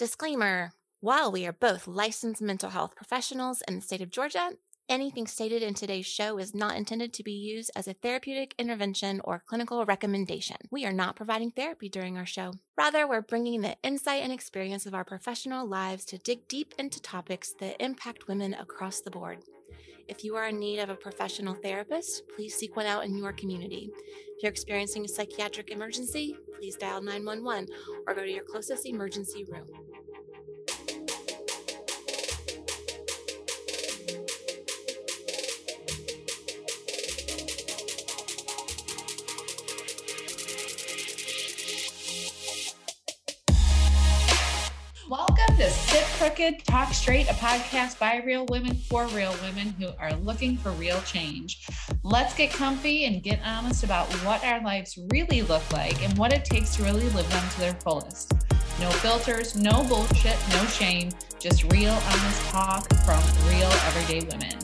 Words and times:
Disclaimer 0.00 0.72
While 1.00 1.30
we 1.30 1.46
are 1.46 1.52
both 1.52 1.86
licensed 1.86 2.40
mental 2.40 2.70
health 2.70 2.96
professionals 2.96 3.62
in 3.68 3.74
the 3.74 3.80
state 3.82 4.00
of 4.00 4.10
Georgia, 4.10 4.52
anything 4.88 5.26
stated 5.26 5.62
in 5.62 5.74
today's 5.74 6.06
show 6.06 6.38
is 6.38 6.54
not 6.54 6.74
intended 6.74 7.12
to 7.12 7.22
be 7.22 7.34
used 7.34 7.70
as 7.76 7.86
a 7.86 7.92
therapeutic 7.92 8.54
intervention 8.58 9.20
or 9.24 9.42
clinical 9.46 9.84
recommendation. 9.84 10.56
We 10.70 10.86
are 10.86 10.92
not 10.94 11.16
providing 11.16 11.50
therapy 11.50 11.90
during 11.90 12.16
our 12.16 12.24
show. 12.24 12.54
Rather, 12.78 13.06
we're 13.06 13.20
bringing 13.20 13.60
the 13.60 13.76
insight 13.82 14.22
and 14.22 14.32
experience 14.32 14.86
of 14.86 14.94
our 14.94 15.04
professional 15.04 15.66
lives 15.66 16.06
to 16.06 16.16
dig 16.16 16.48
deep 16.48 16.72
into 16.78 17.02
topics 17.02 17.52
that 17.60 17.76
impact 17.78 18.26
women 18.26 18.54
across 18.54 19.02
the 19.02 19.10
board. 19.10 19.40
If 20.10 20.24
you 20.24 20.34
are 20.34 20.48
in 20.48 20.58
need 20.58 20.80
of 20.80 20.90
a 20.90 20.96
professional 20.96 21.54
therapist, 21.54 22.24
please 22.34 22.52
seek 22.52 22.74
one 22.74 22.84
out 22.84 23.04
in 23.04 23.16
your 23.16 23.32
community. 23.32 23.92
If 24.36 24.42
you're 24.42 24.50
experiencing 24.50 25.04
a 25.04 25.08
psychiatric 25.08 25.70
emergency, 25.70 26.36
please 26.58 26.74
dial 26.74 27.00
911 27.00 27.68
or 28.08 28.14
go 28.14 28.22
to 28.22 28.30
your 28.30 28.42
closest 28.42 28.86
emergency 28.86 29.44
room. 29.44 29.68
To 45.60 45.68
Sit 45.68 46.04
Crooked, 46.18 46.64
Talk 46.64 46.94
Straight, 46.94 47.28
a 47.28 47.34
podcast 47.34 47.98
by 47.98 48.22
real 48.24 48.46
women 48.46 48.74
for 48.74 49.06
real 49.08 49.34
women 49.42 49.74
who 49.78 49.88
are 49.98 50.14
looking 50.14 50.56
for 50.56 50.70
real 50.70 50.98
change. 51.02 51.66
Let's 52.02 52.34
get 52.34 52.50
comfy 52.50 53.04
and 53.04 53.22
get 53.22 53.40
honest 53.44 53.84
about 53.84 54.06
what 54.24 54.42
our 54.42 54.62
lives 54.62 54.98
really 55.10 55.42
look 55.42 55.70
like 55.70 56.02
and 56.02 56.16
what 56.16 56.32
it 56.32 56.46
takes 56.46 56.76
to 56.76 56.82
really 56.82 57.10
live 57.10 57.28
them 57.28 57.46
to 57.50 57.60
their 57.60 57.74
fullest. 57.74 58.32
No 58.80 58.90
filters, 58.90 59.54
no 59.54 59.84
bullshit, 59.84 60.38
no 60.48 60.64
shame, 60.64 61.10
just 61.38 61.70
real, 61.70 61.92
honest 61.92 62.42
talk 62.46 62.90
from 63.04 63.20
real, 63.50 63.70
everyday 63.88 64.26
women. 64.30 64.56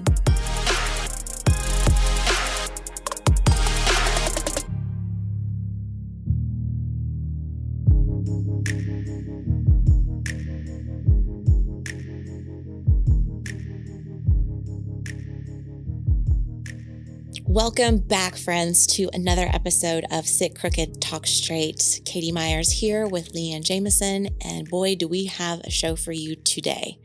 Welcome 17.57 18.01
back, 18.01 18.37
friends, 18.37 18.87
to 18.89 19.09
another 19.15 19.49
episode 19.51 20.05
of 20.11 20.27
Sit 20.27 20.55
Crooked, 20.55 21.01
Talk 21.01 21.27
Straight. 21.27 22.03
Katie 22.05 22.31
Myers 22.31 22.71
here 22.71 23.07
with 23.07 23.33
Leanne 23.33 23.65
Jameson, 23.65 24.29
and 24.43 24.69
boy, 24.69 24.95
do 24.95 25.09
we 25.09 25.25
have 25.25 25.61
a 25.61 25.71
show 25.71 25.97
for 25.97 26.13
you 26.13 26.37
today. 26.37 26.99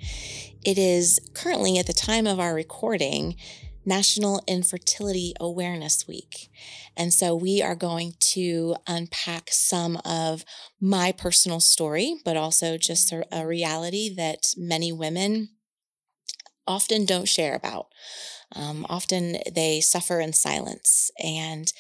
It 0.66 0.78
is 0.78 1.22
currently, 1.34 1.78
at 1.80 1.88
the 1.88 1.94
time 1.94 2.28
of 2.28 2.38
our 2.38 2.54
recording, 2.54 3.38
National 3.86 4.42
Infertility 4.46 5.34
Awareness 5.40 6.06
Week. 6.06 6.50
And 6.98 7.14
so 7.14 7.34
we 7.34 7.62
are 7.62 7.74
going 7.74 8.16
to 8.34 8.76
unpack 8.88 9.52
some 9.54 10.02
of 10.04 10.44
my 10.82 11.14
personal 11.14 11.62
story, 11.62 12.18
but 12.26 12.36
also 12.36 12.78
just 12.78 13.14
a, 13.14 13.24
a 13.32 13.48
reality 13.48 14.14
that 14.14 14.48
many 14.58 14.92
women 14.92 15.52
often 16.68 17.06
don't 17.06 17.30
share 17.30 17.56
about. 17.56 17.88
Um, 18.56 18.86
often 18.90 19.38
they 19.54 19.82
suffer 19.82 20.20
in 20.20 20.34
silence. 20.34 21.12
And 21.24 21.72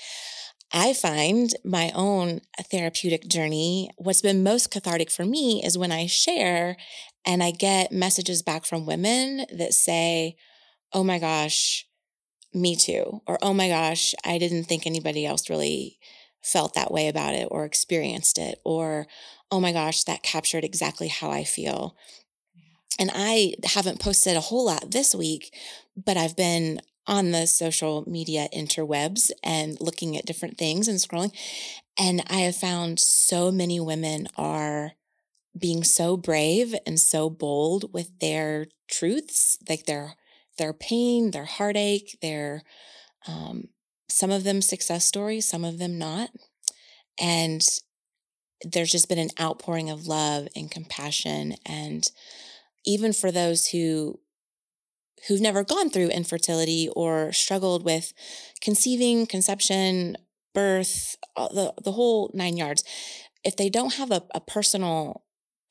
I 0.73 0.93
find 0.93 1.53
my 1.65 1.91
own 1.95 2.41
therapeutic 2.71 3.27
journey, 3.27 3.91
what's 3.97 4.21
been 4.21 4.43
most 4.43 4.71
cathartic 4.71 5.11
for 5.11 5.25
me 5.25 5.61
is 5.63 5.77
when 5.77 5.91
I 5.91 6.07
share 6.07 6.77
and 7.25 7.43
I 7.43 7.51
get 7.51 7.91
messages 7.91 8.41
back 8.41 8.65
from 8.65 8.85
women 8.85 9.45
that 9.53 9.73
say, 9.73 10.35
Oh 10.93 11.03
my 11.03 11.19
gosh, 11.19 11.87
me 12.53 12.75
too. 12.75 13.21
Or, 13.27 13.37
Oh 13.41 13.53
my 13.53 13.69
gosh, 13.69 14.15
I 14.25 14.37
didn't 14.37 14.65
think 14.65 14.85
anybody 14.85 15.25
else 15.25 15.49
really 15.49 15.99
felt 16.43 16.73
that 16.73 16.91
way 16.91 17.07
about 17.07 17.35
it 17.35 17.47
or 17.51 17.65
experienced 17.65 18.37
it. 18.37 18.59
Or, 18.65 19.07
Oh 19.51 19.59
my 19.59 19.71
gosh, 19.73 20.03
that 20.05 20.23
captured 20.23 20.63
exactly 20.63 21.09
how 21.09 21.31
I 21.31 21.43
feel. 21.43 21.95
And 22.99 23.11
I 23.13 23.53
haven't 23.63 23.99
posted 23.99 24.35
a 24.37 24.41
whole 24.41 24.65
lot 24.65 24.91
this 24.91 25.15
week, 25.15 25.55
but 25.95 26.17
I've 26.17 26.35
been 26.35 26.81
on 27.07 27.31
the 27.31 27.47
social 27.47 28.03
media 28.07 28.47
interwebs 28.55 29.31
and 29.43 29.79
looking 29.81 30.15
at 30.15 30.25
different 30.25 30.57
things 30.57 30.87
and 30.87 30.99
scrolling. 30.99 31.35
And 31.97 32.23
I 32.29 32.41
have 32.41 32.55
found 32.55 32.99
so 32.99 33.51
many 33.51 33.79
women 33.79 34.27
are 34.37 34.93
being 35.57 35.83
so 35.83 36.15
brave 36.15 36.75
and 36.85 36.99
so 36.99 37.29
bold 37.29 37.93
with 37.93 38.19
their 38.19 38.67
truths, 38.89 39.57
like 39.67 39.85
their 39.85 40.15
their 40.57 40.73
pain, 40.73 41.31
their 41.31 41.45
heartache, 41.45 42.17
their 42.21 42.61
um, 43.27 43.69
some 44.09 44.31
of 44.31 44.43
them 44.43 44.61
success 44.61 45.05
stories, 45.05 45.47
some 45.47 45.63
of 45.63 45.79
them 45.79 45.97
not. 45.97 46.29
And 47.19 47.61
there's 48.63 48.91
just 48.91 49.09
been 49.09 49.17
an 49.17 49.29
outpouring 49.39 49.89
of 49.89 50.07
love 50.07 50.47
and 50.55 50.69
compassion 50.69 51.55
and 51.65 52.05
even 52.85 53.13
for 53.13 53.31
those 53.31 53.67
who 53.67 54.19
who've 55.27 55.41
never 55.41 55.63
gone 55.63 55.89
through 55.89 56.07
infertility 56.07 56.89
or 56.95 57.31
struggled 57.31 57.85
with 57.85 58.13
conceiving, 58.59 59.27
conception, 59.27 60.17
birth, 60.53 61.15
the 61.35 61.73
the 61.83 61.91
whole 61.91 62.31
nine 62.33 62.57
yards, 62.57 62.83
if 63.43 63.55
they 63.55 63.69
don't 63.69 63.95
have 63.95 64.11
a, 64.11 64.23
a 64.33 64.39
personal 64.39 65.23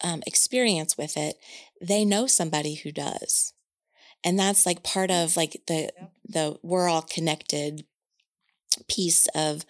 um, 0.03 0.23
experience 0.27 0.97
with 0.97 1.17
it, 1.17 1.37
they 1.81 2.05
know 2.05 2.27
somebody 2.27 2.75
who 2.75 2.93
does, 2.93 3.53
and 4.25 4.39
that's 4.39 4.67
like 4.67 4.83
part 4.83 5.11
of 5.11 5.37
like 5.37 5.63
the 5.67 5.91
the 6.25 6.59
we're 6.63 6.89
all 6.89 7.03
connected 7.03 7.85
piece 8.89 9.27
of 9.35 9.65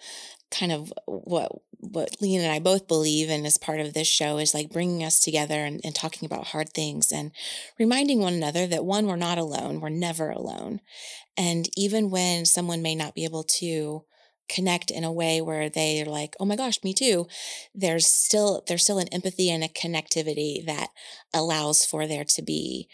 kind 0.51 0.71
of 0.71 0.93
what 1.05 1.51
what 1.81 2.15
Leanne 2.21 2.41
and 2.41 2.51
I 2.51 2.59
both 2.59 2.87
believe 2.87 3.29
in 3.29 3.45
as 3.45 3.57
part 3.57 3.79
of 3.79 3.93
this 3.93 4.07
show 4.07 4.37
is 4.37 4.53
like 4.53 4.71
bringing 4.71 5.03
us 5.03 5.19
together 5.19 5.65
and, 5.65 5.81
and, 5.83 5.95
talking 5.95 6.25
about 6.25 6.47
hard 6.47 6.73
things 6.73 7.11
and 7.11 7.31
reminding 7.77 8.19
one 8.19 8.33
another 8.33 8.65
that 8.67 8.85
one, 8.85 9.07
we're 9.07 9.15
not 9.15 9.37
alone. 9.37 9.81
We're 9.81 9.89
never 9.89 10.29
alone. 10.29 10.79
And 11.37 11.67
even 11.75 12.09
when 12.11 12.45
someone 12.45 12.81
may 12.81 12.95
not 12.95 13.15
be 13.15 13.23
able 13.23 13.43
to 13.59 14.03
connect 14.47 14.91
in 14.91 15.03
a 15.03 15.11
way 15.11 15.41
where 15.41 15.69
they're 15.69 16.05
like, 16.05 16.35
oh 16.39 16.45
my 16.45 16.55
gosh, 16.55 16.83
me 16.83 16.93
too, 16.93 17.27
there's 17.73 18.05
still 18.05 18.63
there's 18.67 18.83
still 18.83 18.99
an 18.99 19.07
empathy 19.09 19.49
and 19.49 19.63
a 19.63 19.67
connectivity 19.67 20.65
that 20.65 20.89
allows 21.33 21.85
for 21.85 22.05
there 22.05 22.25
to 22.25 22.41
be 22.41 22.87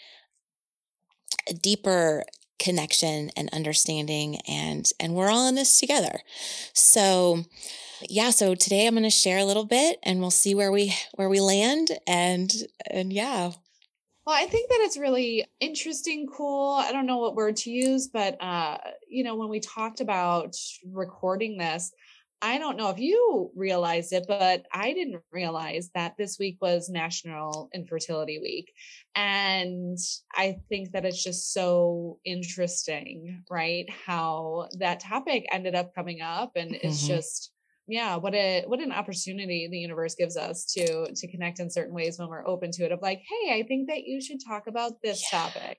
a 1.48 1.54
deeper 1.54 2.24
connection 2.58 3.30
and 3.36 3.48
understanding 3.52 4.38
and 4.48 4.90
and 4.98 5.14
we're 5.14 5.30
all 5.30 5.48
in 5.48 5.54
this 5.54 5.76
together. 5.76 6.20
So 6.72 7.44
yeah, 8.08 8.30
so 8.30 8.54
today 8.54 8.86
I'm 8.86 8.94
going 8.94 9.04
to 9.04 9.10
share 9.10 9.38
a 9.38 9.44
little 9.44 9.64
bit 9.64 9.98
and 10.02 10.20
we'll 10.20 10.30
see 10.30 10.54
where 10.54 10.72
we 10.72 10.94
where 11.14 11.28
we 11.28 11.40
land 11.40 11.88
and 12.06 12.50
and 12.90 13.12
yeah. 13.12 13.52
Well, 14.26 14.36
I 14.36 14.46
think 14.46 14.68
that 14.68 14.80
it's 14.82 14.98
really 14.98 15.46
interesting, 15.58 16.26
cool. 16.26 16.74
I 16.74 16.92
don't 16.92 17.06
know 17.06 17.16
what 17.18 17.34
word 17.34 17.56
to 17.56 17.70
use, 17.70 18.08
but 18.08 18.36
uh 18.42 18.78
you 19.08 19.24
know, 19.24 19.36
when 19.36 19.48
we 19.48 19.60
talked 19.60 20.00
about 20.00 20.54
recording 20.84 21.56
this, 21.58 21.92
I 22.40 22.58
don't 22.58 22.76
know 22.76 22.90
if 22.90 22.98
you 22.98 23.50
realized 23.56 24.12
it, 24.12 24.26
but 24.28 24.64
I 24.72 24.92
didn't 24.92 25.22
realize 25.32 25.90
that 25.94 26.16
this 26.16 26.38
week 26.38 26.58
was 26.60 26.88
National 26.88 27.68
Infertility 27.74 28.38
Week. 28.38 28.72
And 29.16 29.98
I 30.34 30.58
think 30.68 30.92
that 30.92 31.04
it's 31.04 31.22
just 31.22 31.52
so 31.52 32.18
interesting, 32.24 33.42
right? 33.50 33.86
How 34.06 34.68
that 34.78 35.00
topic 35.00 35.46
ended 35.50 35.74
up 35.74 35.94
coming 35.94 36.20
up. 36.20 36.52
And 36.54 36.70
mm-hmm. 36.70 36.86
it's 36.86 37.06
just, 37.06 37.50
yeah 37.88 38.16
what 38.16 38.34
a 38.34 38.64
what 38.66 38.80
an 38.80 38.92
opportunity 38.92 39.66
the 39.70 39.78
universe 39.78 40.14
gives 40.14 40.36
us 40.36 40.64
to 40.64 41.10
to 41.14 41.26
connect 41.26 41.58
in 41.58 41.70
certain 41.70 41.94
ways 41.94 42.18
when 42.18 42.28
we're 42.28 42.46
open 42.46 42.70
to 42.70 42.84
it 42.84 42.92
of 42.92 43.00
like 43.00 43.20
hey 43.20 43.58
i 43.58 43.62
think 43.66 43.88
that 43.88 44.04
you 44.04 44.20
should 44.20 44.38
talk 44.46 44.66
about 44.66 44.92
this 45.02 45.24
yeah. 45.32 45.38
topic 45.38 45.78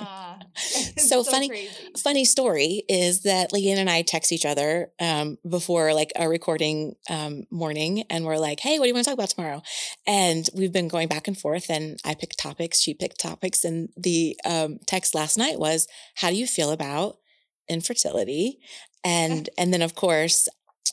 uh, 0.00 0.34
so, 0.56 1.22
so, 1.22 1.24
funny 1.24 1.48
crazy. 1.48 1.70
funny 1.96 2.24
story 2.24 2.82
is 2.88 3.22
that 3.22 3.52
leanne 3.52 3.76
and 3.76 3.88
i 3.88 4.02
text 4.02 4.32
each 4.32 4.44
other 4.44 4.90
um, 5.00 5.38
before 5.48 5.94
like 5.94 6.12
a 6.16 6.28
recording 6.28 6.94
um, 7.08 7.44
morning 7.50 8.02
and 8.10 8.24
we're 8.24 8.38
like 8.38 8.60
hey 8.60 8.78
what 8.78 8.84
do 8.84 8.88
you 8.88 8.94
want 8.94 9.04
to 9.04 9.10
talk 9.10 9.18
about 9.18 9.30
tomorrow 9.30 9.62
and 10.06 10.50
we've 10.54 10.72
been 10.72 10.88
going 10.88 11.08
back 11.08 11.28
and 11.28 11.38
forth 11.38 11.70
and 11.70 11.98
i 12.04 12.12
picked 12.12 12.38
topics 12.38 12.80
she 12.80 12.92
picked 12.92 13.20
topics 13.20 13.64
and 13.64 13.88
the 13.96 14.36
um, 14.44 14.78
text 14.86 15.14
last 15.14 15.38
night 15.38 15.58
was 15.58 15.86
how 16.16 16.28
do 16.28 16.36
you 16.36 16.46
feel 16.46 16.70
about 16.70 17.16
infertility 17.68 18.58
and 19.04 19.48
and 19.56 19.72
then 19.72 19.82
of 19.82 19.94
course 19.94 20.48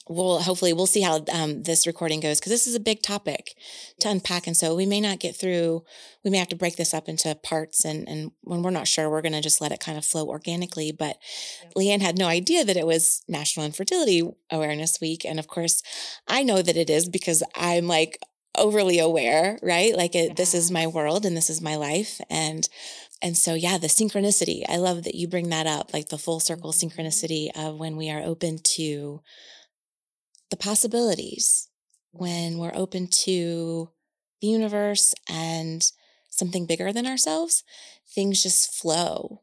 we'll 0.09 0.39
hopefully 0.39 0.73
we'll 0.73 0.85
see 0.85 1.01
how 1.01 1.23
um, 1.31 1.63
this 1.63 1.87
recording 1.87 2.19
goes 2.19 2.39
because 2.39 2.51
this 2.51 2.67
is 2.67 2.75
a 2.75 2.79
big 2.79 3.01
topic 3.01 3.55
to 3.99 4.09
unpack 4.09 4.47
and 4.47 4.57
so 4.57 4.75
we 4.75 4.85
may 4.85 4.99
not 4.99 5.19
get 5.19 5.35
through 5.35 5.83
we 6.23 6.31
may 6.31 6.37
have 6.37 6.47
to 6.47 6.55
break 6.55 6.75
this 6.75 6.93
up 6.93 7.07
into 7.07 7.33
parts 7.35 7.85
and 7.85 8.07
and 8.07 8.31
when 8.41 8.61
we're 8.61 8.69
not 8.69 8.87
sure 8.87 9.09
we're 9.09 9.21
going 9.21 9.33
to 9.33 9.41
just 9.41 9.61
let 9.61 9.71
it 9.71 9.79
kind 9.79 9.97
of 9.97 10.05
flow 10.05 10.27
organically 10.27 10.91
but 10.91 11.17
leanne 11.75 12.01
had 12.01 12.17
no 12.17 12.27
idea 12.27 12.65
that 12.65 12.77
it 12.77 12.85
was 12.85 13.23
national 13.27 13.65
infertility 13.65 14.21
awareness 14.51 14.99
week 14.99 15.25
and 15.25 15.39
of 15.39 15.47
course 15.47 15.81
i 16.27 16.43
know 16.43 16.61
that 16.61 16.77
it 16.77 16.89
is 16.89 17.07
because 17.07 17.41
i'm 17.55 17.87
like 17.87 18.19
overly 18.57 18.99
aware, 18.99 19.57
right? 19.61 19.95
Like 19.95 20.15
it, 20.15 20.35
this 20.35 20.53
is 20.53 20.69
my 20.71 20.87
world 20.87 21.25
and 21.25 21.35
this 21.35 21.49
is 21.49 21.61
my 21.61 21.75
life. 21.75 22.21
And 22.29 22.67
and 23.21 23.37
so 23.37 23.53
yeah, 23.53 23.77
the 23.77 23.87
synchronicity. 23.87 24.63
I 24.67 24.77
love 24.77 25.03
that 25.03 25.15
you 25.15 25.27
bring 25.27 25.49
that 25.49 25.65
up, 25.65 25.93
like 25.93 26.09
the 26.09 26.17
full 26.17 26.39
circle 26.39 26.71
mm-hmm. 26.71 26.87
synchronicity 26.87 27.49
of 27.55 27.77
when 27.77 27.95
we 27.95 28.09
are 28.09 28.21
open 28.21 28.59
to 28.75 29.21
the 30.53 30.57
possibilities, 30.57 31.67
when 32.11 32.59
we're 32.59 32.75
open 32.75 33.07
to 33.07 33.89
the 34.39 34.47
universe 34.47 35.15
and 35.27 35.91
something 36.29 36.67
bigger 36.67 36.93
than 36.93 37.07
ourselves, 37.07 37.63
things 38.13 38.43
just 38.43 38.71
flow. 38.71 39.41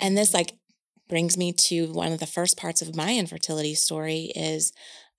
And 0.00 0.16
this 0.16 0.30
mm-hmm. 0.30 0.38
like 0.38 0.54
brings 1.10 1.36
me 1.36 1.52
to 1.52 1.92
one 1.92 2.10
of 2.10 2.20
the 2.20 2.26
first 2.26 2.56
parts 2.56 2.80
of 2.80 2.96
my 2.96 3.14
infertility 3.14 3.74
story 3.74 4.32
is 4.34 4.72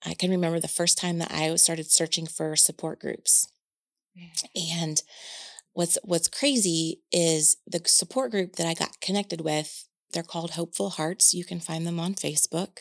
I 0.04 0.14
can 0.14 0.32
remember 0.32 0.58
the 0.58 0.66
first 0.66 0.98
time 0.98 1.18
that 1.18 1.30
I 1.30 1.54
started 1.54 1.88
searching 1.88 2.26
for 2.26 2.56
support 2.56 2.98
groups. 2.98 3.46
And 4.76 5.00
what's 5.72 5.98
what's 6.02 6.26
crazy 6.26 7.00
is 7.12 7.58
the 7.64 7.80
support 7.86 8.32
group 8.32 8.56
that 8.56 8.66
I 8.66 8.74
got 8.74 9.00
connected 9.00 9.42
with, 9.42 9.86
they're 10.12 10.24
called 10.24 10.52
Hopeful 10.52 10.90
Hearts. 10.90 11.32
You 11.32 11.44
can 11.44 11.60
find 11.60 11.86
them 11.86 12.00
on 12.00 12.16
Facebook. 12.16 12.78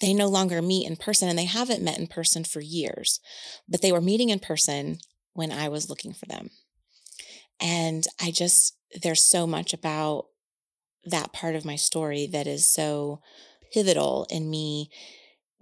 They 0.00 0.14
no 0.14 0.28
longer 0.28 0.62
meet 0.62 0.86
in 0.86 0.96
person 0.96 1.28
and 1.28 1.38
they 1.38 1.44
haven't 1.44 1.82
met 1.82 1.98
in 1.98 2.06
person 2.06 2.44
for 2.44 2.60
years, 2.60 3.20
but 3.68 3.82
they 3.82 3.92
were 3.92 4.00
meeting 4.00 4.30
in 4.30 4.38
person 4.38 4.98
when 5.34 5.52
I 5.52 5.68
was 5.68 5.88
looking 5.90 6.12
for 6.12 6.26
them. 6.26 6.50
And 7.60 8.04
I 8.20 8.30
just, 8.30 8.76
there's 9.02 9.24
so 9.24 9.46
much 9.46 9.74
about 9.74 10.26
that 11.04 11.32
part 11.32 11.54
of 11.54 11.64
my 11.64 11.76
story 11.76 12.26
that 12.26 12.46
is 12.46 12.70
so 12.70 13.20
pivotal 13.72 14.26
in 14.30 14.50
me 14.50 14.90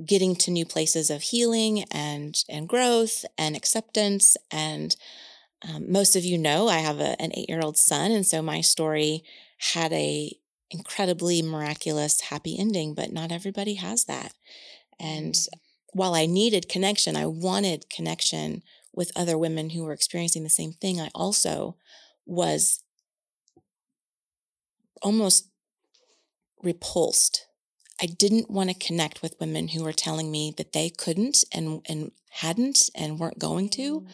getting 0.05 0.37
to 0.37 0.51
new 0.51 0.65
places 0.65 1.11
of 1.11 1.23
healing 1.23 1.85
and 1.91 2.45
and 2.49 2.69
growth 2.69 3.25
and 3.37 3.57
acceptance 3.57 4.37
and 4.51 4.97
um, 5.69 5.91
most 5.91 6.15
of 6.15 6.25
you 6.25 6.39
know 6.39 6.69
i 6.69 6.79
have 6.79 7.01
a, 7.01 7.21
an 7.21 7.33
eight 7.35 7.49
year 7.49 7.61
old 7.63 7.77
son 7.77 8.13
and 8.13 8.27
so 8.27 8.41
my 8.41 8.61
story 8.61 9.25
had 9.73 9.93
a 9.93 10.33
incredibly 10.71 11.43
miraculous 11.43 12.23
happy 12.23 12.59
ending 12.59 12.95
but 12.95 13.13
not 13.13 13.33
everybody 13.33 13.75
has 13.75 14.05
that 14.05 14.33
and 15.01 15.35
mm. 15.35 15.49
while 15.93 16.15
i 16.15 16.27
needed 16.27 16.69
connection 16.69 17.17
i 17.17 17.27
wanted 17.27 17.89
connection 17.91 18.63
with 18.93 19.13
other 19.17 19.39
women 19.39 19.71
who 19.71 19.85
were 19.85 19.93
experiencing 19.93 20.43
the 20.43 20.51
same 20.51 20.73
thing 20.73 21.01
i 21.01 21.11
also 21.15 21.77
was 22.27 22.83
almost 25.03 25.49
repulsed 26.63 27.49
I 28.01 28.07
didn't 28.07 28.51
want 28.51 28.71
to 28.71 28.87
connect 28.87 29.23
with 29.23 29.41
women 29.41 29.69
who 29.69 29.83
were 29.83 29.93
telling 29.93 30.31
me 30.31 30.55
that 30.57 30.73
they 30.73 30.89
couldn't 30.89 31.45
and 31.53 31.83
and 31.89 32.13
hadn't 32.31 32.91
and 32.95 33.19
weren't 33.19 33.39
going 33.39 33.69
to 33.71 34.01
mm. 34.01 34.07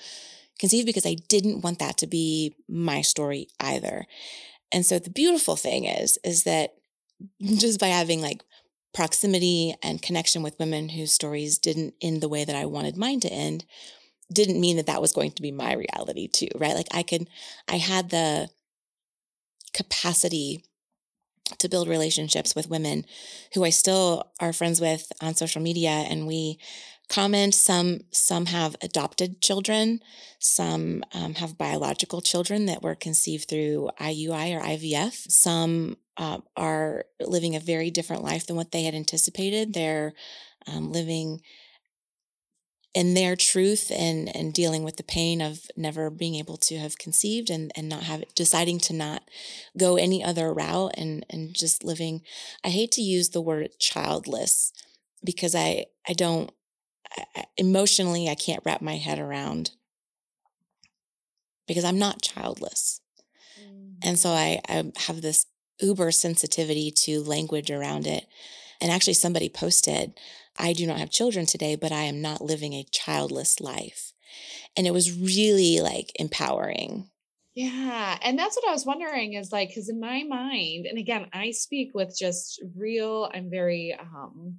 conceive 0.58 0.86
because 0.86 1.06
I 1.06 1.16
didn't 1.28 1.62
want 1.62 1.78
that 1.80 1.98
to 1.98 2.06
be 2.06 2.56
my 2.68 3.02
story 3.02 3.48
either. 3.60 4.06
And 4.74 4.84
so 4.84 4.98
the 4.98 5.08
beautiful 5.08 5.56
thing 5.56 5.84
is 5.84 6.18
is 6.24 6.42
that 6.44 6.74
just 7.40 7.80
by 7.80 7.86
having 7.86 8.20
like 8.20 8.42
proximity 8.92 9.74
and 9.82 10.02
connection 10.02 10.42
with 10.42 10.58
women 10.58 10.90
whose 10.90 11.12
stories 11.12 11.58
didn't 11.58 11.94
end 12.02 12.20
the 12.20 12.28
way 12.28 12.44
that 12.44 12.56
I 12.56 12.66
wanted 12.66 12.96
mine 12.96 13.20
to 13.20 13.32
end 13.32 13.64
didn't 14.32 14.60
mean 14.60 14.76
that 14.76 14.86
that 14.86 15.00
was 15.00 15.12
going 15.12 15.32
to 15.32 15.42
be 15.42 15.52
my 15.52 15.74
reality 15.74 16.28
too, 16.28 16.48
right? 16.56 16.74
Like 16.74 16.88
I 16.92 17.02
could 17.02 17.28
I 17.68 17.76
had 17.76 18.10
the 18.10 18.50
capacity 19.72 20.64
to 21.58 21.68
build 21.68 21.88
relationships 21.88 22.54
with 22.54 22.70
women 22.70 23.04
who 23.52 23.64
I 23.64 23.70
still 23.70 24.30
are 24.40 24.52
friends 24.52 24.80
with 24.80 25.12
on 25.20 25.34
social 25.34 25.60
media 25.62 25.90
and 25.90 26.26
we 26.26 26.58
comment 27.08 27.54
some 27.54 28.00
some 28.10 28.46
have 28.46 28.76
adopted 28.82 29.40
children. 29.40 30.00
Some 30.38 31.04
um, 31.12 31.34
have 31.34 31.58
biological 31.58 32.20
children 32.20 32.66
that 32.66 32.82
were 32.82 32.94
conceived 32.94 33.48
through 33.48 33.90
iui 34.00 34.56
or 34.56 34.60
ivf 34.60 35.30
some 35.30 35.96
uh, 36.16 36.38
are 36.56 37.06
living 37.20 37.56
a 37.56 37.60
very 37.60 37.90
different 37.90 38.22
life 38.22 38.46
than 38.46 38.56
what 38.56 38.72
they 38.72 38.84
had 38.84 38.94
anticipated. 38.94 39.72
They're 39.72 40.12
um, 40.66 40.92
living 40.92 41.40
in 42.94 43.14
their 43.14 43.34
truth 43.34 43.90
and 43.90 44.34
and 44.34 44.54
dealing 44.54 44.84
with 44.84 44.96
the 44.96 45.02
pain 45.02 45.40
of 45.40 45.66
never 45.76 46.10
being 46.10 46.36
able 46.36 46.56
to 46.56 46.78
have 46.78 46.98
conceived 46.98 47.50
and 47.50 47.72
and 47.74 47.88
not 47.88 48.04
have 48.04 48.24
deciding 48.34 48.78
to 48.78 48.92
not 48.92 49.28
go 49.76 49.96
any 49.96 50.22
other 50.22 50.54
route 50.54 50.94
and 50.96 51.26
and 51.28 51.54
just 51.54 51.84
living. 51.84 52.22
I 52.62 52.68
hate 52.68 52.92
to 52.92 53.02
use 53.02 53.30
the 53.30 53.42
word 53.42 53.70
childless 53.78 54.72
because 55.24 55.54
i 55.54 55.86
i 56.06 56.12
don't 56.12 56.50
I, 57.16 57.44
emotionally 57.56 58.28
i 58.28 58.34
can't 58.34 58.62
wrap 58.64 58.82
my 58.82 58.96
head 58.96 59.18
around 59.18 59.72
because 61.66 61.84
i'm 61.84 61.98
not 61.98 62.22
childless 62.22 63.00
mm. 63.60 63.94
and 64.02 64.18
so 64.18 64.30
I, 64.30 64.60
I 64.68 64.92
have 65.06 65.22
this 65.22 65.46
uber 65.80 66.10
sensitivity 66.12 66.90
to 66.90 67.22
language 67.22 67.70
around 67.70 68.06
it 68.06 68.26
and 68.80 68.90
actually 68.90 69.14
somebody 69.14 69.48
posted 69.48 70.14
I 70.58 70.72
do 70.72 70.86
not 70.86 70.98
have 70.98 71.10
children 71.10 71.46
today, 71.46 71.76
but 71.76 71.92
I 71.92 72.02
am 72.02 72.20
not 72.20 72.40
living 72.40 72.74
a 72.74 72.86
childless 72.90 73.60
life. 73.60 74.12
And 74.76 74.86
it 74.86 74.92
was 74.92 75.16
really 75.16 75.80
like 75.80 76.12
empowering. 76.16 77.10
Yeah. 77.54 78.18
And 78.22 78.38
that's 78.38 78.56
what 78.56 78.68
I 78.68 78.72
was 78.72 78.86
wondering 78.86 79.34
is 79.34 79.52
like, 79.52 79.68
because 79.68 79.88
in 79.88 80.00
my 80.00 80.24
mind, 80.24 80.86
and 80.86 80.98
again, 80.98 81.26
I 81.32 81.52
speak 81.52 81.92
with 81.94 82.16
just 82.16 82.60
real, 82.76 83.30
I'm 83.32 83.48
very, 83.50 83.96
um, 83.98 84.58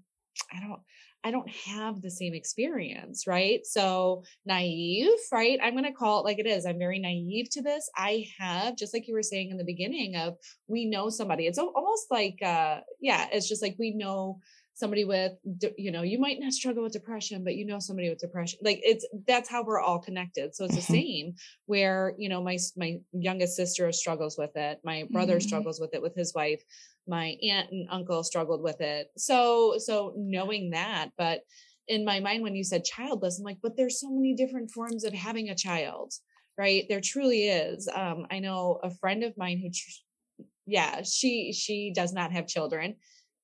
I 0.51 0.61
don't, 0.61 0.79
I 1.25 1.31
don't 1.31 1.49
have 1.49 2.03
the 2.03 2.11
same 2.11 2.35
experience, 2.35 3.25
right? 3.25 3.65
So 3.65 4.23
naive, 4.45 5.09
right? 5.31 5.57
I'm 5.61 5.73
going 5.73 5.85
to 5.85 5.91
call 5.91 6.19
it 6.19 6.23
like 6.23 6.37
it 6.37 6.45
is. 6.45 6.67
I'm 6.67 6.77
very 6.77 6.99
naive 6.99 7.49
to 7.53 7.63
this. 7.63 7.89
I 7.97 8.27
have, 8.37 8.75
just 8.75 8.93
like 8.93 9.07
you 9.07 9.15
were 9.15 9.23
saying 9.23 9.49
in 9.49 9.57
the 9.57 9.63
beginning 9.63 10.15
of, 10.17 10.35
we 10.67 10.85
know 10.85 11.09
somebody. 11.09 11.47
It's 11.47 11.57
almost 11.57 12.11
like, 12.11 12.37
uh, 12.43 12.81
yeah, 13.01 13.27
it's 13.31 13.49
just 13.49 13.63
like 13.63 13.75
we 13.79 13.91
know 13.95 14.39
somebody 14.75 15.05
with 15.05 15.31
you 15.77 15.89
know 15.89 16.01
you 16.01 16.19
might 16.19 16.37
not 16.37 16.51
struggle 16.51 16.83
with 16.83 16.91
depression 16.91 17.45
but 17.45 17.55
you 17.55 17.65
know 17.65 17.79
somebody 17.79 18.09
with 18.09 18.19
depression 18.19 18.59
like 18.61 18.81
it's 18.83 19.07
that's 19.25 19.49
how 19.49 19.63
we're 19.63 19.79
all 19.79 19.99
connected 19.99 20.53
so 20.53 20.65
it's 20.65 20.75
the 20.75 20.81
mm-hmm. 20.81 20.93
same 20.93 21.35
where 21.65 22.13
you 22.17 22.27
know 22.27 22.43
my 22.43 22.57
my 22.75 22.99
youngest 23.13 23.55
sister 23.55 23.89
struggles 23.93 24.37
with 24.37 24.53
it 24.57 24.79
my 24.83 25.07
brother 25.11 25.37
mm-hmm. 25.37 25.47
struggles 25.47 25.79
with 25.79 25.93
it 25.93 26.01
with 26.01 26.13
his 26.13 26.33
wife 26.33 26.61
my 27.07 27.35
aunt 27.43 27.71
and 27.71 27.87
uncle 27.91 28.23
struggled 28.23 28.61
with 28.61 28.81
it 28.81 29.07
so 29.17 29.75
so 29.77 30.13
knowing 30.17 30.71
that 30.71 31.09
but 31.17 31.41
in 31.87 32.03
my 32.03 32.19
mind 32.19 32.41
when 32.41 32.55
you 32.55 32.63
said 32.63 32.83
childless 32.83 33.39
i'm 33.39 33.45
like 33.45 33.59
but 33.61 33.75
there's 33.77 33.99
so 33.99 34.09
many 34.09 34.33
different 34.33 34.71
forms 34.71 35.03
of 35.03 35.13
having 35.13 35.49
a 35.49 35.55
child 35.55 36.13
right 36.57 36.85
there 36.89 37.01
truly 37.01 37.47
is 37.47 37.87
um 37.93 38.25
i 38.31 38.39
know 38.39 38.79
a 38.83 38.89
friend 38.89 39.23
of 39.23 39.37
mine 39.37 39.59
who 39.59 39.69
tr- 39.69 40.45
yeah 40.65 41.01
she 41.03 41.53
she 41.53 41.91
does 41.93 42.13
not 42.13 42.31
have 42.31 42.47
children 42.47 42.95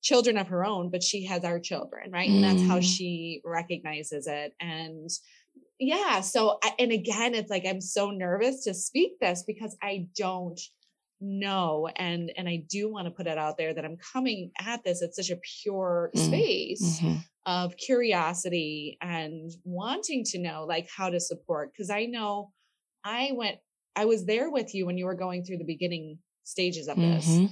children 0.02 0.36
of 0.36 0.48
her 0.48 0.64
own, 0.64 0.90
but 0.90 1.02
she 1.02 1.24
has 1.26 1.44
our 1.44 1.60
children, 1.60 2.10
right? 2.10 2.28
Mm. 2.28 2.34
And 2.34 2.44
that's 2.44 2.68
how 2.68 2.80
mm. 2.80 2.82
she 2.82 3.40
recognizes 3.44 4.26
it. 4.26 4.52
And 4.60 5.08
yeah, 5.78 6.20
so 6.20 6.58
and 6.78 6.92
again, 6.92 7.34
it's 7.34 7.50
like 7.50 7.64
I'm 7.66 7.80
so 7.80 8.10
nervous 8.10 8.64
to 8.64 8.74
speak 8.74 9.12
this 9.20 9.44
because 9.46 9.76
I 9.82 10.08
don't 10.16 10.60
know 11.22 11.88
and 11.96 12.32
and 12.36 12.48
I 12.48 12.64
do 12.68 12.90
want 12.90 13.06
to 13.06 13.10
put 13.10 13.26
it 13.26 13.38
out 13.38 13.56
there 13.56 13.72
that 13.72 13.84
I'm 13.84 13.96
coming 14.12 14.50
at 14.60 14.82
this 14.84 15.02
at 15.02 15.14
such 15.14 15.30
a 15.30 15.38
pure 15.62 16.10
mm. 16.14 16.26
space 16.26 17.00
mm-hmm. 17.00 17.16
of 17.46 17.76
curiosity 17.76 18.98
and 19.00 19.50
wanting 19.64 20.24
to 20.24 20.38
know 20.38 20.66
like 20.68 20.88
how 20.94 21.10
to 21.10 21.20
support 21.20 21.72
because 21.72 21.90
I 21.90 22.06
know 22.06 22.50
I 23.04 23.30
went 23.34 23.58
I 23.94 24.06
was 24.06 24.26
there 24.26 24.50
with 24.50 24.74
you 24.74 24.86
when 24.86 24.98
you 24.98 25.06
were 25.06 25.14
going 25.14 25.44
through 25.44 25.58
the 25.58 25.64
beginning 25.64 26.18
stages 26.44 26.88
of 26.88 26.96
this. 26.96 27.28
Mm-hmm 27.28 27.46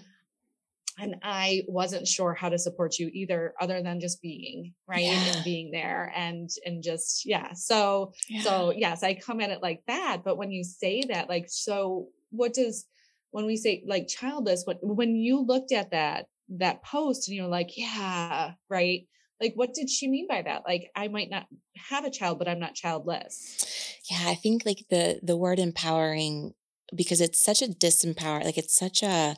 and 1.00 1.16
I 1.22 1.62
wasn't 1.66 2.06
sure 2.06 2.34
how 2.34 2.50
to 2.50 2.58
support 2.58 2.98
you 2.98 3.10
either, 3.12 3.54
other 3.60 3.82
than 3.82 4.00
just 4.00 4.20
being 4.20 4.74
right 4.86 5.04
yeah. 5.04 5.34
and 5.34 5.44
being 5.44 5.70
there 5.70 6.12
and 6.14 6.50
and 6.66 6.82
just 6.82 7.24
yeah. 7.24 7.52
So 7.54 8.12
yeah. 8.28 8.42
so 8.42 8.72
yes, 8.76 9.02
I 9.02 9.14
come 9.14 9.40
at 9.40 9.50
it 9.50 9.62
like 9.62 9.82
that. 9.86 10.18
But 10.24 10.36
when 10.36 10.50
you 10.50 10.62
say 10.62 11.04
that, 11.08 11.28
like, 11.28 11.46
so 11.48 12.08
what 12.30 12.52
does 12.52 12.86
when 13.30 13.46
we 13.46 13.56
say 13.56 13.82
like 13.86 14.08
childless? 14.08 14.62
What 14.64 14.78
when 14.82 15.16
you 15.16 15.44
looked 15.44 15.72
at 15.72 15.90
that 15.90 16.26
that 16.58 16.82
post 16.82 17.28
and 17.28 17.36
you're 17.36 17.46
like, 17.46 17.76
yeah, 17.76 18.52
right. 18.68 19.06
Like, 19.40 19.52
what 19.54 19.72
did 19.72 19.88
she 19.88 20.08
mean 20.08 20.26
by 20.28 20.42
that? 20.42 20.64
Like, 20.66 20.90
I 20.94 21.08
might 21.08 21.30
not 21.30 21.46
have 21.88 22.04
a 22.04 22.10
child, 22.10 22.38
but 22.38 22.48
I'm 22.48 22.58
not 22.58 22.74
childless. 22.74 23.96
Yeah, 24.10 24.28
I 24.28 24.34
think 24.34 24.66
like 24.66 24.84
the 24.90 25.20
the 25.22 25.36
word 25.36 25.58
empowering 25.58 26.52
because 26.94 27.20
it's 27.20 27.42
such 27.42 27.62
a 27.62 27.68
disempower, 27.68 28.44
like 28.44 28.58
it's 28.58 28.76
such 28.76 29.02
a 29.02 29.36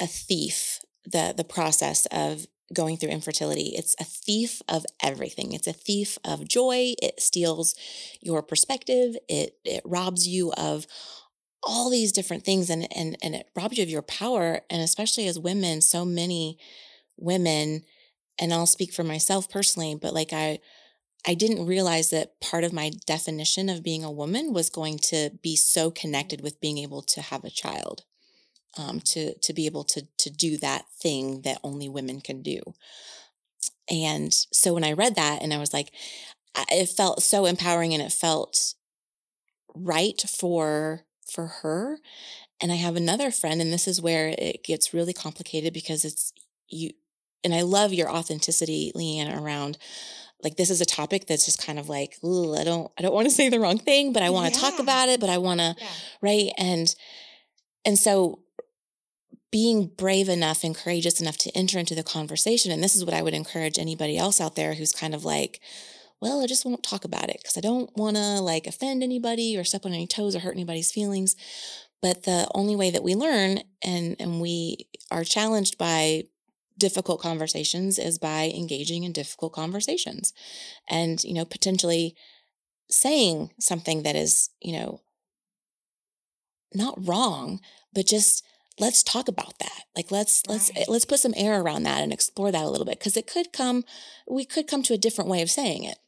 a 0.00 0.06
thief 0.06 0.80
the 1.04 1.34
the 1.36 1.44
process 1.44 2.06
of 2.06 2.46
going 2.72 2.96
through 2.96 3.10
infertility 3.10 3.74
it's 3.76 3.94
a 4.00 4.04
thief 4.04 4.62
of 4.68 4.86
everything 5.02 5.52
it's 5.52 5.66
a 5.66 5.72
thief 5.72 6.18
of 6.24 6.48
joy 6.48 6.94
it 7.00 7.20
steals 7.20 7.74
your 8.20 8.42
perspective 8.42 9.14
it 9.28 9.56
it 9.64 9.82
robs 9.84 10.26
you 10.26 10.50
of 10.54 10.86
all 11.66 11.90
these 11.90 12.12
different 12.12 12.44
things 12.44 12.70
and 12.70 12.86
and 12.96 13.16
and 13.22 13.34
it 13.34 13.48
robs 13.56 13.78
you 13.78 13.82
of 13.82 13.90
your 13.90 14.02
power 14.02 14.60
and 14.70 14.82
especially 14.82 15.26
as 15.26 15.38
women 15.38 15.80
so 15.80 16.04
many 16.04 16.58
women 17.16 17.82
and 18.38 18.52
I'll 18.52 18.66
speak 18.66 18.92
for 18.92 19.04
myself 19.04 19.48
personally 19.50 19.94
but 19.94 20.12
like 20.12 20.32
I 20.32 20.58
I 21.26 21.34
didn't 21.34 21.66
realize 21.66 22.10
that 22.10 22.38
part 22.40 22.64
of 22.64 22.72
my 22.72 22.90
definition 23.06 23.68
of 23.68 23.82
being 23.82 24.04
a 24.04 24.12
woman 24.12 24.52
was 24.52 24.68
going 24.68 24.98
to 25.04 25.30
be 25.42 25.56
so 25.56 25.90
connected 25.90 26.42
with 26.42 26.60
being 26.60 26.78
able 26.78 27.02
to 27.02 27.22
have 27.22 27.44
a 27.44 27.50
child, 27.50 28.02
um, 28.76 29.00
to 29.06 29.34
to 29.38 29.52
be 29.54 29.66
able 29.66 29.84
to 29.84 30.06
to 30.18 30.30
do 30.30 30.58
that 30.58 30.84
thing 31.00 31.42
that 31.42 31.60
only 31.64 31.88
women 31.88 32.20
can 32.20 32.42
do. 32.42 32.60
And 33.88 34.32
so 34.32 34.74
when 34.74 34.84
I 34.84 34.92
read 34.92 35.14
that, 35.14 35.42
and 35.42 35.52
I 35.54 35.58
was 35.58 35.72
like, 35.72 35.92
it 36.70 36.86
felt 36.86 37.22
so 37.22 37.46
empowering, 37.46 37.94
and 37.94 38.02
it 38.02 38.12
felt 38.12 38.74
right 39.74 40.20
for 40.28 41.04
for 41.30 41.46
her. 41.46 41.98
And 42.60 42.72
I 42.72 42.76
have 42.76 42.96
another 42.96 43.30
friend, 43.30 43.60
and 43.60 43.72
this 43.72 43.88
is 43.88 44.00
where 44.00 44.34
it 44.38 44.64
gets 44.64 44.94
really 44.94 45.12
complicated 45.12 45.72
because 45.72 46.04
it's 46.04 46.32
you. 46.68 46.90
And 47.42 47.54
I 47.54 47.60
love 47.60 47.92
your 47.92 48.10
authenticity, 48.10 48.90
Leanne, 48.96 49.38
around 49.38 49.76
like 50.42 50.56
this 50.56 50.70
is 50.70 50.80
a 50.80 50.86
topic 50.86 51.26
that's 51.26 51.46
just 51.46 51.64
kind 51.64 51.78
of 51.78 51.88
like 51.88 52.18
I 52.22 52.64
don't 52.64 52.92
I 52.98 53.02
don't 53.02 53.14
want 53.14 53.26
to 53.28 53.34
say 53.34 53.48
the 53.48 53.60
wrong 53.60 53.78
thing, 53.78 54.12
but 54.12 54.22
I 54.22 54.30
want 54.30 54.52
to 54.52 54.60
yeah. 54.60 54.70
talk 54.70 54.78
about 54.78 55.08
it, 55.08 55.20
but 55.20 55.30
I 55.30 55.38
want 55.38 55.60
to 55.60 55.74
yeah. 55.78 55.88
right 56.20 56.52
and 56.56 56.94
and 57.84 57.98
so 57.98 58.40
being 59.50 59.86
brave 59.86 60.28
enough 60.28 60.64
and 60.64 60.74
courageous 60.74 61.20
enough 61.20 61.38
to 61.38 61.56
enter 61.56 61.78
into 61.78 61.94
the 61.94 62.02
conversation 62.02 62.72
and 62.72 62.82
this 62.82 62.96
is 62.96 63.04
what 63.04 63.14
I 63.14 63.22
would 63.22 63.34
encourage 63.34 63.78
anybody 63.78 64.18
else 64.18 64.40
out 64.40 64.56
there 64.56 64.74
who's 64.74 64.92
kind 64.92 65.14
of 65.14 65.24
like 65.24 65.60
well, 66.20 66.42
I 66.42 66.46
just 66.46 66.64
won't 66.64 66.82
talk 66.82 67.04
about 67.04 67.28
it 67.28 67.38
because 67.42 67.56
I 67.56 67.60
don't 67.60 67.94
want 67.96 68.16
to 68.16 68.40
like 68.40 68.66
offend 68.66 69.02
anybody 69.02 69.56
or 69.56 69.64
step 69.64 69.84
on 69.84 69.92
any 69.92 70.06
toes 70.06 70.34
or 70.34 70.40
hurt 70.40 70.54
anybody's 70.54 70.92
feelings. 70.92 71.36
But 72.00 72.24
the 72.24 72.48
only 72.54 72.76
way 72.76 72.90
that 72.90 73.02
we 73.02 73.14
learn 73.14 73.60
and 73.82 74.16
and 74.18 74.40
we 74.40 74.88
are 75.10 75.24
challenged 75.24 75.78
by 75.78 76.24
difficult 76.78 77.20
conversations 77.20 77.98
is 77.98 78.18
by 78.18 78.52
engaging 78.54 79.04
in 79.04 79.12
difficult 79.12 79.52
conversations 79.52 80.32
and 80.88 81.22
you 81.22 81.32
know 81.32 81.44
potentially 81.44 82.16
saying 82.90 83.50
something 83.60 84.02
that 84.02 84.16
is 84.16 84.50
you 84.60 84.72
know 84.72 85.00
not 86.74 86.94
wrong 87.06 87.60
but 87.92 88.06
just 88.06 88.44
let's 88.78 89.02
talk 89.02 89.28
about 89.28 89.58
that 89.60 89.84
like 89.96 90.10
let's 90.10 90.42
let's 90.48 90.70
right. 90.74 90.88
let's 90.88 91.04
put 91.04 91.20
some 91.20 91.34
air 91.36 91.60
around 91.60 91.84
that 91.84 92.02
and 92.02 92.12
explore 92.12 92.50
that 92.50 92.64
a 92.64 92.68
little 92.68 92.86
bit 92.86 92.98
because 92.98 93.16
it 93.16 93.26
could 93.26 93.52
come 93.52 93.84
we 94.28 94.44
could 94.44 94.66
come 94.66 94.82
to 94.82 94.94
a 94.94 94.98
different 94.98 95.30
way 95.30 95.42
of 95.42 95.50
saying 95.50 95.84
it 95.84 95.98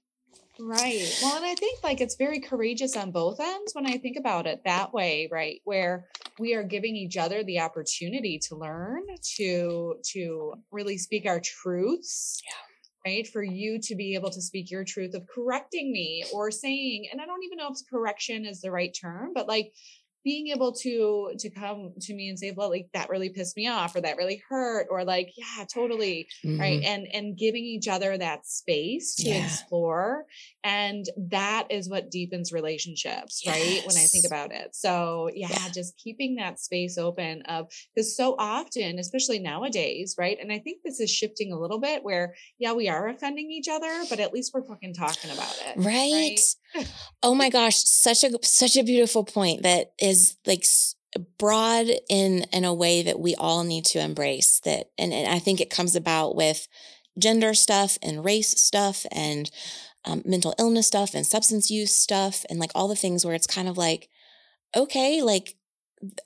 Right. 0.58 1.18
Well, 1.22 1.36
and 1.36 1.44
I 1.44 1.54
think 1.54 1.82
like 1.82 2.00
it's 2.00 2.16
very 2.16 2.40
courageous 2.40 2.96
on 2.96 3.10
both 3.10 3.40
ends 3.40 3.74
when 3.74 3.86
I 3.86 3.98
think 3.98 4.16
about 4.16 4.46
it 4.46 4.62
that 4.64 4.92
way, 4.92 5.28
right? 5.30 5.60
Where 5.64 6.06
we 6.38 6.54
are 6.54 6.62
giving 6.62 6.96
each 6.96 7.16
other 7.16 7.42
the 7.42 7.60
opportunity 7.60 8.38
to 8.48 8.56
learn, 8.56 9.02
to 9.36 9.96
to 10.12 10.54
really 10.70 10.98
speak 10.98 11.26
our 11.26 11.40
truths. 11.40 12.42
Yeah. 12.44 13.10
Right. 13.12 13.28
For 13.28 13.44
you 13.44 13.78
to 13.82 13.94
be 13.94 14.14
able 14.14 14.30
to 14.30 14.42
speak 14.42 14.70
your 14.70 14.82
truth 14.82 15.14
of 15.14 15.28
correcting 15.28 15.92
me 15.92 16.24
or 16.32 16.50
saying, 16.50 17.08
and 17.12 17.20
I 17.20 17.26
don't 17.26 17.44
even 17.44 17.58
know 17.58 17.68
if 17.70 17.78
correction 17.88 18.44
is 18.44 18.60
the 18.60 18.72
right 18.72 18.96
term, 19.00 19.30
but 19.32 19.46
like 19.46 19.72
being 20.26 20.48
able 20.48 20.72
to 20.72 21.30
to 21.38 21.48
come 21.48 21.92
to 22.00 22.12
me 22.12 22.28
and 22.28 22.36
say 22.36 22.52
well 22.56 22.68
like 22.68 22.88
that 22.92 23.08
really 23.08 23.28
pissed 23.28 23.56
me 23.56 23.68
off 23.68 23.94
or 23.94 24.00
that 24.00 24.16
really 24.16 24.42
hurt 24.48 24.88
or 24.90 25.04
like 25.04 25.32
yeah 25.36 25.64
totally 25.72 26.26
mm-hmm. 26.44 26.60
right 26.60 26.82
and 26.82 27.06
and 27.14 27.38
giving 27.38 27.62
each 27.62 27.86
other 27.86 28.18
that 28.18 28.44
space 28.44 29.14
to 29.14 29.28
yeah. 29.28 29.44
explore 29.44 30.24
and 30.64 31.04
that 31.16 31.68
is 31.70 31.88
what 31.88 32.10
deepens 32.10 32.52
relationships 32.52 33.40
yes. 33.44 33.54
right 33.54 33.86
when 33.86 33.96
i 33.96 34.04
think 34.06 34.26
about 34.26 34.50
it 34.50 34.74
so 34.74 35.30
yeah, 35.32 35.46
yeah. 35.48 35.68
just 35.72 35.96
keeping 35.96 36.34
that 36.34 36.58
space 36.58 36.98
open 36.98 37.42
of 37.42 37.68
because 37.94 38.16
so 38.16 38.34
often 38.36 38.98
especially 38.98 39.38
nowadays 39.38 40.16
right 40.18 40.38
and 40.40 40.50
i 40.50 40.58
think 40.58 40.82
this 40.84 40.98
is 40.98 41.08
shifting 41.08 41.52
a 41.52 41.58
little 41.58 41.78
bit 41.78 42.02
where 42.02 42.34
yeah 42.58 42.72
we 42.72 42.88
are 42.88 43.06
offending 43.06 43.52
each 43.52 43.68
other 43.68 44.02
but 44.10 44.18
at 44.18 44.32
least 44.32 44.50
we're 44.52 44.64
fucking 44.64 44.92
talking 44.92 45.30
about 45.30 45.56
it 45.68 45.76
right, 45.76 45.84
right? 45.86 46.40
Oh 47.22 47.34
my 47.34 47.48
gosh 47.48 47.76
such 47.76 48.24
a 48.24 48.30
such 48.42 48.76
a 48.76 48.84
beautiful 48.84 49.24
point 49.24 49.62
that 49.62 49.92
is 50.00 50.36
like 50.46 50.64
broad 51.38 51.86
in 52.08 52.44
in 52.52 52.64
a 52.64 52.74
way 52.74 53.02
that 53.02 53.18
we 53.18 53.34
all 53.36 53.64
need 53.64 53.84
to 53.84 54.00
embrace 54.00 54.60
that 54.60 54.90
and, 54.98 55.12
and 55.12 55.28
i 55.28 55.38
think 55.38 55.60
it 55.60 55.70
comes 55.70 55.96
about 55.96 56.36
with 56.36 56.68
gender 57.18 57.54
stuff 57.54 57.96
and 58.02 58.24
race 58.24 58.60
stuff 58.60 59.06
and 59.10 59.50
um, 60.04 60.22
mental 60.24 60.54
illness 60.58 60.86
stuff 60.86 61.14
and 61.14 61.26
substance 61.26 61.70
use 61.70 61.94
stuff 61.94 62.44
and 62.50 62.58
like 62.58 62.70
all 62.74 62.88
the 62.88 62.94
things 62.94 63.24
where 63.24 63.34
it's 63.34 63.46
kind 63.46 63.68
of 63.68 63.78
like 63.78 64.08
okay 64.76 65.22
like 65.22 65.56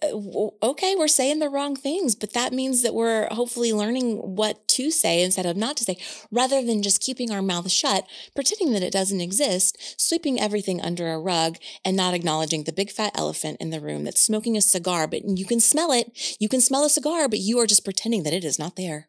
Uh, 0.03 0.49
okay, 0.62 0.97
we're 0.97 1.07
saying 1.07 1.39
the 1.39 1.49
wrong 1.49 1.77
things, 1.77 2.17
but 2.17 2.33
that 2.33 2.53
means 2.53 2.83
that 2.83 2.95
we're 2.95 3.29
hopefully 3.31 3.73
learning 3.73 4.17
what 4.17 4.67
to 4.67 4.91
say 4.91 5.23
instead 5.23 5.47
of 5.47 5.57
not 5.57 5.77
to 5.77 5.85
say, 5.85 5.97
rather 6.31 6.62
than 6.62 6.83
just 6.83 7.00
keeping 7.00 7.31
our 7.31 7.41
mouth 7.41 7.71
shut, 7.71 8.05
pretending 8.35 8.73
that 8.73 8.83
it 8.83 8.93
doesn't 8.93 9.21
exist, 9.21 10.00
sweeping 10.00 10.41
everything 10.41 10.81
under 10.81 11.12
a 11.12 11.21
rug, 11.21 11.57
and 11.85 11.97
not 11.97 12.15
acknowledging 12.15 12.65
the 12.65 12.73
big 12.73 12.91
fat 12.91 13.12
elephant 13.15 13.59
in 13.61 13.71
the 13.71 13.81
room 13.81 14.03
that's 14.03 14.21
smoking 14.21 14.57
a 14.57 14.61
cigar, 14.61 15.07
but 15.07 15.23
you 15.25 15.47
can 15.47 15.61
smell 15.61 15.93
it. 15.93 16.37
You 16.41 16.49
can 16.49 16.61
smell 16.61 16.85
a 16.85 16.91
cigar, 16.91 17.29
but 17.29 17.39
you 17.39 17.59
are 17.61 17.67
just 17.67 17.85
pretending 17.85 18.25
that 18.25 18.35
it 18.35 18.45
is 18.45 18.59
not 18.59 18.75
there. 18.75 19.09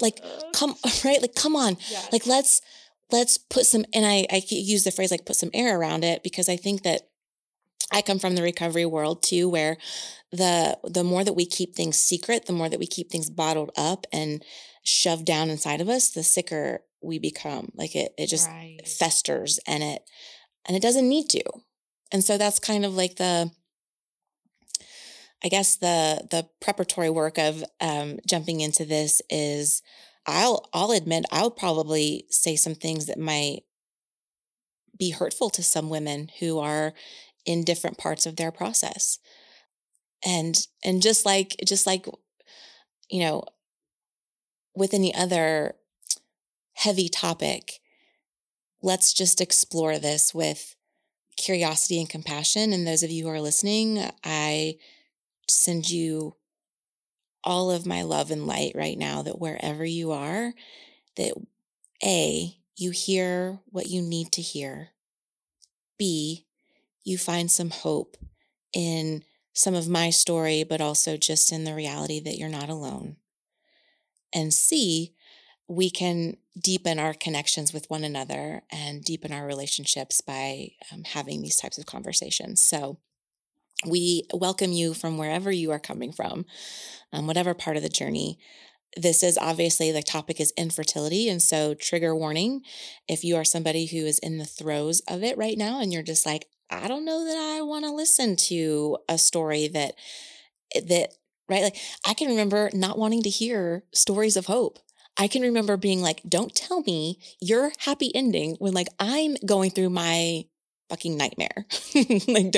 Like, 0.00 0.20
uh, 0.24 0.50
come, 0.52 0.74
right? 1.04 1.20
Like, 1.20 1.36
come 1.36 1.54
on. 1.54 1.76
Yes. 1.88 2.08
Like, 2.10 2.26
let's, 2.26 2.60
let's 3.12 3.38
put 3.38 3.66
some, 3.66 3.84
and 3.94 4.04
I, 4.04 4.26
I 4.28 4.42
use 4.48 4.82
the 4.82 4.90
phrase 4.90 5.12
like 5.12 5.24
put 5.24 5.36
some 5.36 5.50
air 5.54 5.78
around 5.78 6.02
it 6.02 6.24
because 6.24 6.48
I 6.48 6.56
think 6.56 6.82
that 6.82 7.02
I 7.90 8.02
come 8.02 8.18
from 8.18 8.34
the 8.34 8.42
recovery 8.42 8.86
world 8.86 9.22
too, 9.22 9.48
where 9.48 9.76
the 10.30 10.78
the 10.84 11.04
more 11.04 11.24
that 11.24 11.34
we 11.34 11.46
keep 11.46 11.74
things 11.74 11.98
secret, 11.98 12.46
the 12.46 12.52
more 12.52 12.68
that 12.68 12.78
we 12.78 12.86
keep 12.86 13.10
things 13.10 13.30
bottled 13.30 13.70
up 13.76 14.06
and 14.12 14.44
shoved 14.82 15.24
down 15.24 15.50
inside 15.50 15.80
of 15.80 15.88
us, 15.88 16.10
the 16.10 16.22
sicker 16.22 16.82
we 17.02 17.18
become. 17.18 17.70
Like 17.74 17.94
it 17.94 18.14
it 18.16 18.26
just 18.26 18.48
right. 18.48 18.80
festers 18.86 19.58
and 19.66 19.82
it 19.82 20.02
and 20.66 20.76
it 20.76 20.82
doesn't 20.82 21.08
need 21.08 21.28
to. 21.30 21.42
And 22.10 22.22
so 22.22 22.36
that's 22.38 22.58
kind 22.58 22.84
of 22.84 22.94
like 22.94 23.16
the 23.16 23.50
I 25.44 25.48
guess 25.48 25.76
the 25.76 26.26
the 26.30 26.48
preparatory 26.60 27.10
work 27.10 27.38
of 27.38 27.64
um, 27.80 28.18
jumping 28.26 28.60
into 28.60 28.84
this 28.84 29.20
is 29.28 29.82
I'll 30.26 30.68
I'll 30.72 30.92
admit 30.92 31.24
I'll 31.32 31.50
probably 31.50 32.26
say 32.30 32.56
some 32.56 32.74
things 32.74 33.06
that 33.06 33.18
might 33.18 33.64
be 34.96 35.10
hurtful 35.10 35.50
to 35.50 35.62
some 35.62 35.90
women 35.90 36.30
who 36.38 36.58
are 36.58 36.92
in 37.44 37.64
different 37.64 37.98
parts 37.98 38.26
of 38.26 38.36
their 38.36 38.52
process. 38.52 39.18
And 40.24 40.56
and 40.84 41.02
just 41.02 41.26
like 41.26 41.56
just 41.66 41.86
like 41.86 42.06
you 43.10 43.20
know 43.20 43.44
with 44.74 44.94
any 44.94 45.14
other 45.14 45.74
heavy 46.74 47.08
topic 47.08 47.80
let's 48.82 49.12
just 49.12 49.40
explore 49.40 49.98
this 49.98 50.34
with 50.34 50.74
curiosity 51.36 52.00
and 52.00 52.08
compassion. 52.08 52.72
And 52.72 52.86
those 52.86 53.02
of 53.02 53.10
you 53.10 53.24
who 53.24 53.30
are 53.30 53.40
listening 53.40 53.98
i 54.24 54.76
send 55.48 55.90
you 55.90 56.36
all 57.44 57.70
of 57.70 57.86
my 57.86 58.02
love 58.02 58.30
and 58.30 58.46
light 58.46 58.72
right 58.74 58.96
now 58.96 59.22
that 59.22 59.40
wherever 59.40 59.84
you 59.84 60.12
are 60.12 60.52
that 61.16 61.34
a 62.02 62.56
you 62.76 62.90
hear 62.90 63.60
what 63.66 63.86
you 63.86 64.02
need 64.02 64.32
to 64.32 64.42
hear. 64.42 64.88
B 65.98 66.46
you 67.04 67.18
find 67.18 67.50
some 67.50 67.70
hope 67.70 68.16
in 68.72 69.22
some 69.54 69.74
of 69.74 69.88
my 69.88 70.10
story, 70.10 70.64
but 70.64 70.80
also 70.80 71.16
just 71.16 71.52
in 71.52 71.64
the 71.64 71.74
reality 71.74 72.20
that 72.20 72.38
you're 72.38 72.48
not 72.48 72.68
alone. 72.68 73.16
And 74.32 74.52
C, 74.52 75.14
we 75.68 75.90
can 75.90 76.36
deepen 76.60 76.98
our 76.98 77.14
connections 77.14 77.72
with 77.72 77.88
one 77.88 78.04
another 78.04 78.62
and 78.70 79.04
deepen 79.04 79.32
our 79.32 79.46
relationships 79.46 80.20
by 80.20 80.70
um, 80.92 81.04
having 81.04 81.42
these 81.42 81.56
types 81.56 81.78
of 81.78 81.86
conversations. 81.86 82.64
So, 82.64 82.98
we 83.84 84.22
welcome 84.32 84.70
you 84.70 84.94
from 84.94 85.18
wherever 85.18 85.50
you 85.50 85.72
are 85.72 85.80
coming 85.80 86.12
from, 86.12 86.44
um, 87.12 87.26
whatever 87.26 87.52
part 87.52 87.76
of 87.76 87.82
the 87.82 87.88
journey. 87.88 88.38
This 88.96 89.24
is 89.24 89.36
obviously 89.38 89.90
the 89.90 90.02
topic 90.02 90.40
is 90.40 90.52
infertility. 90.56 91.28
And 91.28 91.42
so, 91.42 91.74
trigger 91.74 92.14
warning 92.14 92.62
if 93.08 93.24
you 93.24 93.36
are 93.36 93.44
somebody 93.44 93.86
who 93.86 93.98
is 93.98 94.18
in 94.18 94.38
the 94.38 94.44
throes 94.44 95.00
of 95.08 95.22
it 95.22 95.36
right 95.36 95.58
now 95.58 95.80
and 95.80 95.92
you're 95.92 96.02
just 96.02 96.26
like, 96.26 96.46
I 96.72 96.88
don't 96.88 97.04
know 97.04 97.24
that 97.24 97.36
I 97.36 97.62
want 97.62 97.84
to 97.84 97.92
listen 97.92 98.36
to 98.48 98.98
a 99.08 99.18
story 99.18 99.68
that 99.68 99.94
eh, 100.74 100.80
that 100.88 101.10
right 101.48 101.62
like 101.62 101.76
I 102.06 102.14
can 102.14 102.28
remember 102.28 102.70
not 102.72 102.98
wanting 102.98 103.22
to 103.24 103.30
hear 103.30 103.84
stories 103.92 104.36
of 104.36 104.46
hope. 104.46 104.78
I 105.18 105.28
can 105.28 105.42
remember 105.42 105.76
being 105.76 106.00
like, 106.00 106.22
don't 106.26 106.54
tell 106.54 106.80
me 106.82 107.18
your 107.40 107.72
happy 107.80 108.10
ending 108.14 108.56
when 108.58 108.72
like 108.72 108.88
I'm 108.98 109.36
going 109.44 109.70
through 109.70 109.90
my 109.90 110.44
fucking 110.88 111.16
nightmare. 111.16 111.66
like 112.28 112.54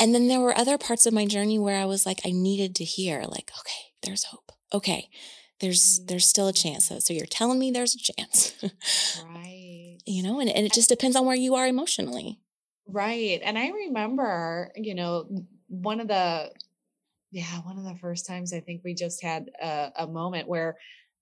and 0.00 0.14
then 0.14 0.28
there 0.28 0.40
were 0.40 0.56
other 0.56 0.78
parts 0.78 1.06
of 1.06 1.14
my 1.14 1.26
journey 1.26 1.58
where 1.58 1.80
I 1.80 1.84
was 1.84 2.04
like, 2.04 2.20
I 2.24 2.30
needed 2.32 2.74
to 2.76 2.84
hear, 2.84 3.22
like, 3.22 3.52
okay, 3.60 3.92
there's 4.02 4.24
hope. 4.24 4.52
Okay, 4.72 5.08
there's 5.60 6.00
mm. 6.00 6.08
there's 6.08 6.26
still 6.26 6.48
a 6.48 6.52
chance. 6.52 6.88
So, 6.88 6.98
so 6.98 7.12
you're 7.12 7.26
telling 7.26 7.58
me 7.58 7.70
there's 7.70 7.94
a 7.94 7.98
chance. 7.98 8.54
right. 9.24 9.98
You 10.04 10.22
know, 10.22 10.40
and, 10.40 10.50
and 10.50 10.66
it 10.66 10.72
just 10.72 10.88
depends 10.88 11.16
on 11.16 11.26
where 11.26 11.36
you 11.36 11.54
are 11.54 11.66
emotionally. 11.66 12.40
Right. 12.86 13.40
And 13.42 13.58
I 13.58 13.68
remember, 13.68 14.70
you 14.76 14.94
know, 14.94 15.26
one 15.68 16.00
of 16.00 16.08
the, 16.08 16.50
yeah, 17.32 17.60
one 17.62 17.78
of 17.78 17.84
the 17.84 17.96
first 17.96 18.26
times 18.26 18.52
I 18.52 18.60
think 18.60 18.82
we 18.84 18.94
just 18.94 19.22
had 19.22 19.50
a, 19.60 19.92
a 20.00 20.06
moment 20.06 20.48
where 20.48 20.76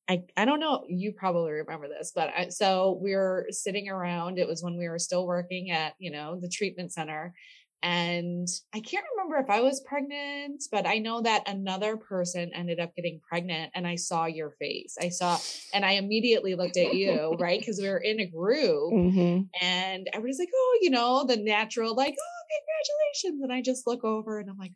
I, 0.09 0.25
I 0.37 0.45
don't 0.45 0.61
know, 0.61 0.85
you 0.89 1.13
probably 1.13 1.53
remember 1.53 1.89
this, 1.89 2.13
but 2.15 2.31
I, 2.37 2.49
so 2.49 2.99
we 3.01 3.15
were 3.15 3.47
sitting 3.51 3.89
around. 3.89 4.39
It 4.39 4.49
was 4.49 4.63
when 4.63 4.77
we 4.77 4.89
were 4.89 4.99
still 4.99 5.27
working 5.27 5.71
at, 5.71 5.95
you 5.99 6.11
know, 6.11 6.39
the 6.41 6.49
treatment 6.49 6.93
center. 6.93 7.35
And 7.83 8.49
I 8.73 8.81
can't 8.81 9.05
remember 9.17 9.39
if 9.39 9.51
I 9.51 9.61
was 9.61 9.81
pregnant, 9.81 10.63
but 10.71 10.87
I 10.87 10.99
know 10.99 11.21
that 11.23 11.49
another 11.49 11.97
person 11.97 12.53
ended 12.55 12.79
up 12.79 12.95
getting 12.95 13.21
pregnant 13.29 13.73
and 13.75 13.87
I 13.87 13.97
saw 13.97 14.27
your 14.27 14.51
face. 14.53 14.97
I 15.01 15.09
saw, 15.09 15.39
and 15.75 15.85
I 15.85 15.93
immediately 15.93 16.55
looked 16.55 16.77
at 16.77 16.95
you, 16.95 17.37
right? 17.39 17.61
Because 17.63 17.81
we 17.81 17.89
were 17.89 17.99
in 17.99 18.19
a 18.19 18.27
group 18.27 18.93
mm-hmm. 18.93 19.65
and 19.65 20.09
everybody's 20.13 20.39
like, 20.39 20.49
oh, 20.53 20.79
you 20.81 20.91
know, 20.91 21.25
the 21.25 21.37
natural, 21.37 21.95
like, 21.95 22.17
oh, 22.19 22.43
congratulations. 23.23 23.43
And 23.43 23.53
I 23.53 23.63
just 23.63 23.87
look 23.87 24.05
over 24.05 24.41
and 24.41 24.51
I'm 24.51 24.59
like, 24.59 24.73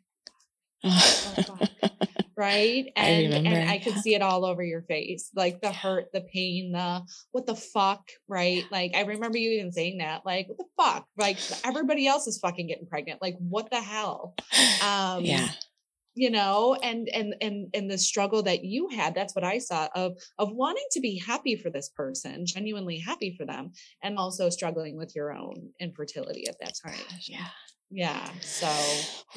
oh, 0.83 1.59
right? 2.37 2.91
And 2.95 3.33
I 3.33 3.37
and 3.37 3.69
i 3.69 3.77
could 3.79 3.95
see 3.95 4.13
it 4.13 4.21
all 4.21 4.45
over 4.45 4.63
your 4.63 4.83
face 4.83 5.31
like 5.35 5.59
the 5.61 5.71
hurt 5.71 6.05
the 6.13 6.21
pain 6.21 6.71
the 6.71 7.01
what 7.31 7.45
the 7.45 7.55
fuck 7.55 8.07
right? 8.27 8.63
Like 8.71 8.91
i 8.95 9.01
remember 9.01 9.37
you 9.37 9.51
even 9.51 9.71
saying 9.71 9.97
that 9.97 10.25
like 10.25 10.47
what 10.47 10.57
the 10.57 10.65
fuck? 10.77 11.07
Like 11.17 11.37
everybody 11.65 12.07
else 12.07 12.27
is 12.27 12.39
fucking 12.39 12.67
getting 12.67 12.87
pregnant 12.87 13.21
like 13.21 13.35
what 13.39 13.69
the 13.71 13.81
hell? 13.81 14.35
Um 14.83 15.23
yeah 15.23 15.49
you 16.17 16.31
know 16.31 16.75
and 16.81 17.07
and 17.09 17.35
and 17.41 17.69
and 17.73 17.89
the 17.89 17.97
struggle 17.97 18.41
that 18.43 18.63
you 18.63 18.89
had 18.89 19.13
that's 19.13 19.35
what 19.35 19.43
i 19.43 19.59
saw 19.59 19.87
of 19.93 20.13
of 20.39 20.51
wanting 20.51 20.85
to 20.91 20.99
be 20.99 21.19
happy 21.19 21.55
for 21.55 21.69
this 21.69 21.89
person 21.89 22.45
genuinely 22.45 22.97
happy 22.97 23.35
for 23.37 23.45
them 23.45 23.71
and 24.01 24.17
also 24.17 24.49
struggling 24.49 24.97
with 24.97 25.15
your 25.15 25.31
own 25.31 25.69
infertility 25.79 26.47
at 26.47 26.55
that 26.59 26.73
time. 26.83 26.99
Yeah 27.21 27.47
yeah 27.89 28.29
so 28.41 28.67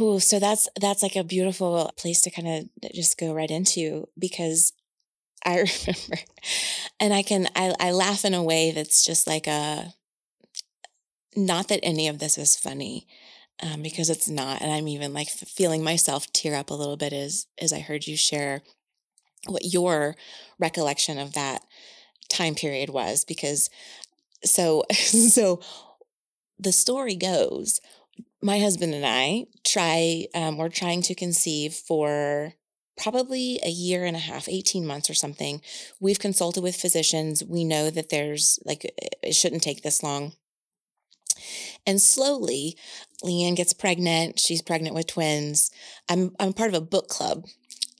Ooh, 0.01 0.21
so 0.21 0.39
that's 0.39 0.69
that's 0.81 1.03
like 1.03 1.17
a 1.17 1.25
beautiful 1.25 1.93
place 1.97 2.23
to 2.23 2.31
kind 2.31 2.49
of 2.49 2.93
just 2.93 3.19
go 3.19 3.33
right 3.33 3.51
into 3.51 4.09
because 4.19 4.73
i 5.45 5.51
remember 5.87 6.25
and 7.01 7.15
i 7.15 7.23
can 7.23 7.49
I, 7.55 7.75
I 7.79 7.93
laugh 7.93 8.25
in 8.25 8.35
a 8.35 8.43
way 8.43 8.73
that's 8.73 9.05
just 9.05 9.27
like 9.27 9.47
a 9.47 9.95
not 11.37 11.69
that 11.69 11.81
any 11.83 12.09
of 12.09 12.19
this 12.19 12.37
is 12.39 12.57
funny 12.57 13.07
um, 13.63 13.83
because 13.83 14.11
it's 14.11 14.29
not 14.29 14.61
and 14.63 14.73
i'm 14.73 14.89
even 14.89 15.13
like 15.15 15.29
feeling 15.29 15.85
myself 15.85 16.33
tear 16.33 16.55
up 16.55 16.71
a 16.71 16.75
little 16.75 16.97
bit 16.97 17.13
as 17.13 17.47
as 17.61 17.73
i 17.73 17.81
heard 17.81 18.07
you 18.07 18.17
share 18.17 18.63
what 19.47 19.73
your 19.73 20.17
recollection 20.59 21.19
of 21.19 21.35
that 21.35 21.63
time 22.29 22.55
period 22.55 22.91
was 22.91 23.25
because 23.25 23.71
so 24.45 24.85
so 24.93 25.61
the 26.59 26.73
story 26.73 27.15
goes 27.15 27.81
my 28.43 28.59
husband 28.59 28.95
and 28.95 29.05
I 29.05 29.47
try, 29.65 30.27
um, 30.35 30.57
we're 30.57 30.69
trying 30.69 31.03
to 31.03 31.15
conceive 31.15 31.75
for 31.75 32.55
probably 32.97 33.59
a 33.65 33.71
year 33.71 34.05
and 34.05 34.17
a 34.17 34.21
half, 34.21 34.49
18 34.49 34.87
months 34.87 35.09
or 35.09 35.15
something. 35.15 35.61
We've 36.01 36.19
consulted 36.19 36.63
with 36.63 36.77
physicians. 36.77 37.43
We 37.43 37.65
know 37.65 37.91
that 37.91 38.11
there's 38.11 38.59
like, 38.65 38.85
it 39.23 39.35
shouldn't 39.35 39.63
take 39.63 39.83
this 39.83 40.03
long. 40.03 40.33
And 41.87 42.01
slowly, 42.01 42.77
Leanne 43.25 43.57
gets 43.57 43.73
pregnant. 43.73 44.39
She's 44.39 44.63
pregnant 44.63 44.95
with 44.95 45.07
twins. 45.07 45.71
I'm, 46.09 46.35
I'm 46.39 46.53
part 46.53 46.69
of 46.69 46.75
a 46.75 46.85
book 46.85 47.09
club. 47.09 47.47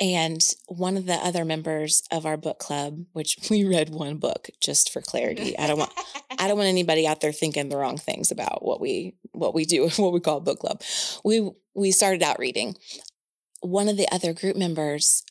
And 0.01 0.43
one 0.67 0.97
of 0.97 1.05
the 1.05 1.15
other 1.15 1.45
members 1.45 2.03
of 2.11 2.25
our 2.25 2.39
book 2.39 2.59
club, 2.59 3.05
which 3.13 3.37
we 3.51 3.65
read 3.65 3.91
one 3.91 4.17
book 4.17 4.49
just 4.61 4.91
for 4.93 5.03
clarity. 5.03 5.57
I 5.59 5.67
don't 5.67 5.79
want 5.79 5.93
I 6.39 6.49
don't 6.49 6.57
want 6.57 6.69
anybody 6.69 7.07
out 7.07 7.21
there 7.21 7.33
thinking 7.33 7.69
the 7.69 7.77
wrong 7.77 7.99
things 7.99 8.31
about 8.31 8.65
what 8.65 8.81
we 8.81 9.15
what 9.33 9.55
we 9.55 9.65
do, 9.65 9.89
what 9.97 10.13
we 10.13 10.21
call 10.21 10.41
book 10.41 10.61
club. 10.61 10.83
We 11.25 11.51
we 11.75 11.91
started 11.93 12.23
out 12.23 12.39
reading. 12.39 12.77
One 13.61 13.89
of 13.89 13.99
the 13.99 14.09
other 14.11 14.33
group 14.33 14.57
members, 14.57 15.23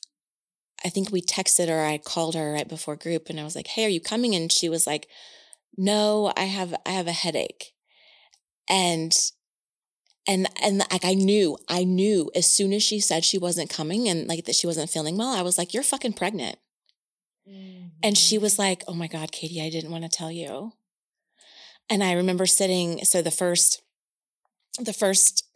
I 0.86 0.90
think 0.90 1.12
we 1.12 1.22
texted 1.22 1.68
her, 1.68 1.84
I 1.84 1.98
called 1.98 2.36
her 2.36 2.54
right 2.54 2.68
before 2.68 2.96
group 2.96 3.30
and 3.30 3.40
I 3.40 3.44
was 3.44 3.56
like, 3.56 3.68
"Hey, 3.68 3.86
are 3.86 3.90
you 3.90 4.02
coming?" 4.02 4.36
And 4.36 4.52
she 4.52 4.70
was 4.70 4.86
like, 4.86 5.08
"No, 5.78 6.32
I 6.38 6.44
have 6.44 6.76
I 6.86 6.92
have 6.92 7.08
a 7.08 7.12
headache." 7.12 7.74
And 8.70 9.12
and 10.30 10.48
and 10.62 10.78
like 10.92 11.04
I 11.04 11.16
knew, 11.16 11.58
I 11.68 11.84
knew 11.84 12.30
as 12.36 12.46
soon 12.46 12.72
as 12.72 12.84
she 12.84 13.00
said 13.00 13.26
she 13.26 13.40
wasn't 13.40 13.72
coming 13.72 14.08
and 14.08 14.28
like 14.28 14.46
that 14.46 14.56
she 14.56 14.68
wasn't 14.68 14.92
feeling 14.92 15.18
well, 15.18 15.36
I 15.36 15.42
was 15.42 15.58
like, 15.58 15.74
"You're 15.74 15.84
fucking 15.84 16.14
pregnant." 16.14 16.60
Mm-hmm. 17.50 17.88
And 18.04 18.16
she 18.16 18.38
was 18.38 18.54
mm-hmm. 18.54 18.62
like, 18.62 18.84
"Oh 18.88 18.94
my 18.94 19.08
god, 19.08 19.32
Katie, 19.32 19.62
I 19.62 19.72
didn't 19.72 19.92
want 19.92 20.04
to 20.04 20.10
tell 20.10 20.32
you." 20.32 20.74
And 21.90 22.04
I 22.04 22.14
remember 22.14 22.46
sitting 22.46 23.04
so 23.04 23.24
the 23.24 23.32
first 23.32 23.82
the 24.80 24.94
first 24.94 25.48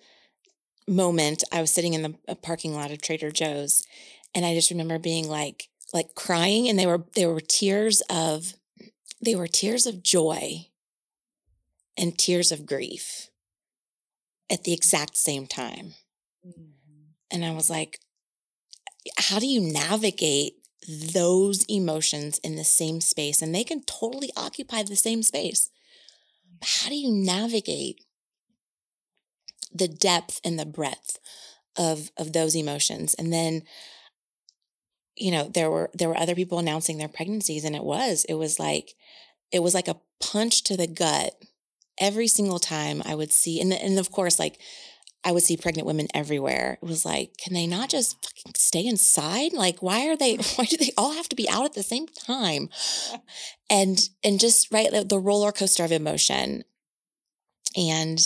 moment 0.87 1.43
I 1.51 1.61
was 1.61 1.71
sitting 1.71 1.93
in 1.93 2.01
the 2.01 2.35
parking 2.35 2.73
lot 2.73 2.91
of 2.91 2.99
Trader 2.99 3.29
Joe's 3.29 3.85
and 4.35 4.43
I 4.43 4.55
just 4.55 4.71
remember 4.71 4.97
being 4.97 5.29
like 5.29 5.69
like 5.93 6.15
crying 6.15 6.67
and 6.67 6.79
they 6.79 6.87
were 6.87 7.05
they 7.13 7.27
were 7.27 7.39
tears 7.39 8.01
of 8.09 8.55
they 9.23 9.35
were 9.35 9.47
tears 9.47 9.85
of 9.85 10.01
joy 10.01 10.65
and 11.95 12.17
tears 12.17 12.51
of 12.51 12.65
grief 12.65 13.29
at 14.53 14.63
the 14.63 14.71
exact 14.71 15.17
same 15.17 15.47
time. 15.47 15.95
Mm-hmm. 16.47 16.61
And 17.31 17.43
I 17.43 17.51
was 17.51 17.69
like, 17.69 17.99
how 19.17 19.39
do 19.39 19.47
you 19.47 19.59
navigate 19.59 20.53
those 21.13 21.65
emotions 21.67 22.37
in 22.43 22.55
the 22.55 22.63
same 22.63 23.01
space? 23.01 23.41
And 23.41 23.53
they 23.53 23.63
can 23.63 23.83
totally 23.83 24.29
occupy 24.37 24.83
the 24.83 24.95
same 24.95 25.23
space. 25.23 25.71
But 26.59 26.69
how 26.69 26.89
do 26.89 26.95
you 26.95 27.11
navigate 27.11 28.05
the 29.73 29.87
depth 29.87 30.39
and 30.43 30.59
the 30.59 30.65
breadth 30.65 31.17
of 31.75 32.11
of 32.15 32.31
those 32.31 32.55
emotions? 32.55 33.15
And 33.15 33.33
then 33.33 33.63
you 35.15 35.31
know 35.31 35.49
there 35.51 35.71
were 35.71 35.89
there 35.93 36.09
were 36.09 36.17
other 36.17 36.35
people 36.35 36.59
announcing 36.59 36.97
their 36.97 37.07
pregnancies 37.07 37.63
and 37.65 37.75
it 37.75 37.83
was 37.83 38.25
it 38.29 38.35
was 38.35 38.59
like 38.59 38.93
it 39.51 39.61
was 39.61 39.73
like 39.73 39.87
a 39.87 39.99
punch 40.19 40.63
to 40.63 40.77
the 40.77 40.87
gut 40.87 41.35
every 41.99 42.27
single 42.27 42.59
time 42.59 43.01
I 43.05 43.15
would 43.15 43.31
see, 43.31 43.59
and, 43.59 43.73
and 43.73 43.99
of 43.99 44.11
course, 44.11 44.39
like 44.39 44.59
I 45.25 45.31
would 45.31 45.43
see 45.43 45.55
pregnant 45.55 45.87
women 45.87 46.07
everywhere. 46.13 46.77
It 46.81 46.85
was 46.85 47.05
like, 47.05 47.37
can 47.37 47.53
they 47.53 47.65
not 47.65 47.89
just 47.89 48.23
fucking 48.23 48.53
stay 48.55 48.85
inside? 48.85 49.53
Like, 49.53 49.81
why 49.81 50.07
are 50.07 50.17
they, 50.17 50.35
why 50.55 50.65
do 50.65 50.77
they 50.77 50.91
all 50.97 51.13
have 51.13 51.29
to 51.29 51.35
be 51.35 51.49
out 51.49 51.65
at 51.65 51.73
the 51.73 51.83
same 51.83 52.07
time? 52.07 52.69
And, 53.69 53.97
and 54.23 54.39
just, 54.39 54.71
right, 54.71 54.89
the 55.07 55.19
roller 55.19 55.51
coaster 55.51 55.85
of 55.85 55.91
emotion 55.91 56.63
and 57.75 58.19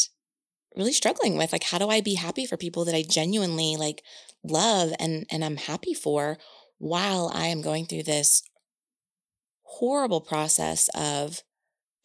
really 0.76 0.94
struggling 0.94 1.38
with 1.38 1.52
like, 1.52 1.64
how 1.64 1.78
do 1.78 1.90
I 1.90 2.02
be 2.02 2.16
happy 2.16 2.46
for 2.46 2.58
people 2.58 2.86
that 2.86 2.96
I 2.96 3.04
genuinely 3.04 3.76
like 3.78 4.04
love 4.44 4.92
and, 5.00 5.26
and 5.32 5.44
I'm 5.46 5.58
happy 5.58 5.94
for 5.94 6.38
while 6.80 7.32
I 7.34 7.48
am 7.48 7.62
going 7.62 7.86
through 7.86 8.04
this 8.04 8.44
horrible 9.64 10.22
process 10.22 10.90
of 10.96 11.44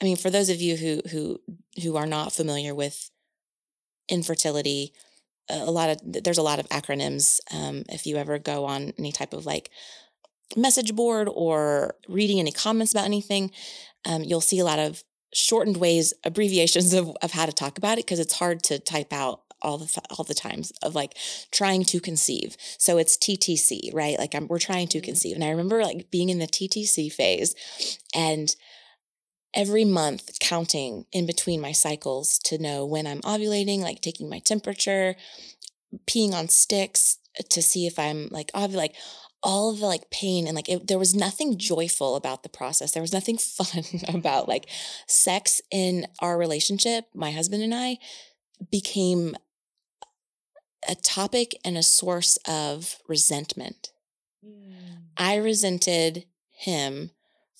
I 0.02 0.04
mean, 0.04 0.16
for 0.16 0.30
those 0.30 0.50
of 0.50 0.60
you 0.60 0.76
who 0.76 1.00
who 1.10 1.40
who 1.82 1.96
are 1.96 2.06
not 2.06 2.32
familiar 2.32 2.74
with 2.74 3.10
infertility, 4.08 4.92
a 5.48 5.70
lot 5.70 5.90
of 5.90 6.24
there's 6.24 6.38
a 6.38 6.42
lot 6.42 6.58
of 6.58 6.68
acronyms. 6.70 7.38
Um, 7.54 7.84
if 7.88 8.04
you 8.04 8.16
ever 8.16 8.38
go 8.38 8.64
on 8.64 8.92
any 8.98 9.12
type 9.12 9.32
of 9.32 9.46
like 9.46 9.70
message 10.56 10.94
board 10.94 11.28
or 11.32 11.94
reading 12.08 12.40
any 12.40 12.50
comments 12.50 12.92
about 12.92 13.04
anything, 13.04 13.52
um, 14.04 14.24
you'll 14.24 14.40
see 14.40 14.58
a 14.58 14.64
lot 14.64 14.80
of 14.80 15.04
shortened 15.32 15.76
ways, 15.76 16.12
abbreviations 16.24 16.92
of 16.92 17.16
of 17.22 17.30
how 17.30 17.46
to 17.46 17.52
talk 17.52 17.78
about 17.78 17.98
it 17.98 18.04
because 18.04 18.18
it's 18.18 18.34
hard 18.34 18.64
to 18.64 18.80
type 18.80 19.12
out 19.12 19.42
all 19.62 19.78
the 19.78 20.02
all 20.10 20.24
the 20.24 20.34
times 20.34 20.72
of 20.82 20.96
like 20.96 21.16
trying 21.52 21.84
to 21.84 22.00
conceive. 22.00 22.56
So 22.76 22.98
it's 22.98 23.16
TTC, 23.16 23.94
right? 23.94 24.18
Like 24.18 24.34
I'm, 24.34 24.48
we're 24.48 24.58
trying 24.58 24.88
to 24.88 24.98
mm-hmm. 24.98 25.04
conceive, 25.04 25.36
and 25.36 25.44
I 25.44 25.50
remember 25.50 25.80
like 25.84 26.10
being 26.10 26.28
in 26.28 26.40
the 26.40 26.48
TTC 26.48 27.12
phase, 27.12 27.54
and 28.12 28.52
every 29.54 29.84
month 29.84 30.38
counting 30.40 31.06
in 31.12 31.26
between 31.26 31.60
my 31.60 31.72
cycles 31.72 32.38
to 32.38 32.58
know 32.58 32.84
when 32.84 33.06
I'm 33.06 33.20
ovulating, 33.22 33.80
like 33.80 34.00
taking 34.00 34.28
my 34.28 34.38
temperature, 34.38 35.14
peeing 36.06 36.32
on 36.32 36.48
sticks 36.48 37.18
to 37.50 37.62
see 37.62 37.86
if 37.86 37.98
I'm 37.98 38.28
like 38.30 38.50
ovulating, 38.52 38.76
like 38.76 38.94
all 39.42 39.70
of 39.70 39.80
the 39.80 39.86
like 39.86 40.10
pain 40.10 40.46
and 40.46 40.54
like 40.54 40.68
it, 40.68 40.86
there 40.86 40.98
was 40.98 41.14
nothing 41.14 41.58
joyful 41.58 42.16
about 42.16 42.42
the 42.42 42.48
process. 42.48 42.92
There 42.92 43.02
was 43.02 43.12
nothing 43.12 43.38
fun 43.38 43.84
about 44.08 44.48
like 44.48 44.66
sex 45.06 45.60
in 45.70 46.06
our 46.20 46.38
relationship. 46.38 47.06
My 47.14 47.30
husband 47.30 47.62
and 47.62 47.74
I 47.74 47.98
became 48.70 49.36
a 50.88 50.94
topic 50.94 51.54
and 51.64 51.76
a 51.76 51.82
source 51.82 52.38
of 52.48 52.98
resentment. 53.08 53.90
Mm. 54.44 55.08
I 55.16 55.36
resented 55.36 56.24
him 56.50 57.10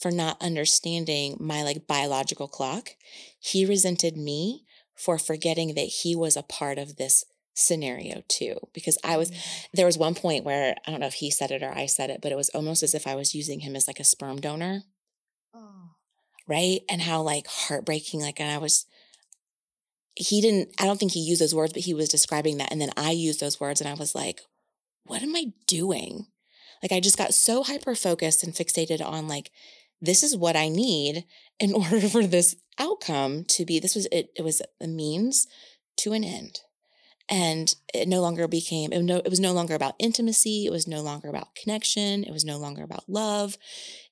for 0.02 0.10
not 0.10 0.42
understanding 0.42 1.36
my 1.40 1.62
like 1.62 1.86
biological 1.86 2.48
clock. 2.48 2.90
He 3.38 3.64
resented 3.64 4.16
me 4.16 4.64
for 4.94 5.18
forgetting 5.18 5.74
that 5.74 5.80
he 6.02 6.14
was 6.14 6.36
a 6.36 6.42
part 6.42 6.78
of 6.78 6.96
this 6.96 7.24
scenario 7.54 8.22
too 8.28 8.56
because 8.72 8.96
I 9.04 9.18
was 9.18 9.30
mm. 9.30 9.68
there 9.74 9.86
was 9.86 9.98
one 9.98 10.14
point 10.14 10.44
where 10.44 10.74
I 10.86 10.90
don't 10.90 11.00
know 11.00 11.06
if 11.06 11.14
he 11.14 11.30
said 11.30 11.50
it 11.50 11.62
or 11.62 11.70
I 11.70 11.84
said 11.84 12.08
it 12.08 12.20
but 12.22 12.32
it 12.32 12.36
was 12.36 12.48
almost 12.50 12.82
as 12.82 12.94
if 12.94 13.06
I 13.06 13.14
was 13.14 13.34
using 13.34 13.60
him 13.60 13.76
as 13.76 13.86
like 13.86 14.00
a 14.00 14.04
sperm 14.04 14.40
donor. 14.40 14.84
Oh. 15.54 15.90
Right? 16.48 16.80
And 16.88 17.02
how 17.02 17.20
like 17.22 17.46
heartbreaking 17.46 18.20
like 18.20 18.40
and 18.40 18.50
I 18.50 18.58
was 18.58 18.86
he 20.14 20.40
didn't 20.40 20.74
I 20.80 20.86
don't 20.86 20.98
think 20.98 21.12
he 21.12 21.20
used 21.20 21.42
those 21.42 21.54
words 21.54 21.74
but 21.74 21.82
he 21.82 21.94
was 21.94 22.08
describing 22.08 22.56
that 22.56 22.72
and 22.72 22.80
then 22.80 22.90
I 22.96 23.10
used 23.10 23.40
those 23.40 23.60
words 23.60 23.80
and 23.80 23.88
I 23.88 23.94
was 23.94 24.14
like 24.14 24.40
what 25.04 25.22
am 25.22 25.34
I 25.36 25.52
doing? 25.66 26.26
Like 26.82 26.92
I 26.92 27.00
just 27.00 27.18
got 27.18 27.34
so 27.34 27.62
hyper 27.62 27.94
focused 27.94 28.42
and 28.42 28.52
fixated 28.52 29.04
on 29.04 29.28
like, 29.28 29.50
this 30.02 30.22
is 30.24 30.36
what 30.36 30.56
I 30.56 30.68
need 30.68 31.24
in 31.58 31.72
order 31.74 32.08
for 32.08 32.26
this 32.26 32.56
outcome 32.78 33.44
to 33.44 33.64
be. 33.64 33.78
This 33.78 33.94
was 33.94 34.06
it, 34.12 34.30
it 34.36 34.42
was 34.42 34.60
a 34.80 34.88
means 34.88 35.46
to 35.98 36.12
an 36.12 36.24
end. 36.24 36.60
And 37.30 37.74
it 37.94 38.08
no 38.08 38.20
longer 38.20 38.46
became, 38.48 38.92
it, 38.92 39.00
no, 39.02 39.18
it 39.18 39.30
was 39.30 39.40
no 39.40 39.52
longer 39.52 39.74
about 39.74 39.94
intimacy. 39.98 40.66
It 40.66 40.72
was 40.72 40.88
no 40.88 41.00
longer 41.00 41.28
about 41.28 41.54
connection. 41.54 42.24
It 42.24 42.32
was 42.32 42.44
no 42.44 42.58
longer 42.58 42.82
about 42.82 43.08
love. 43.08 43.56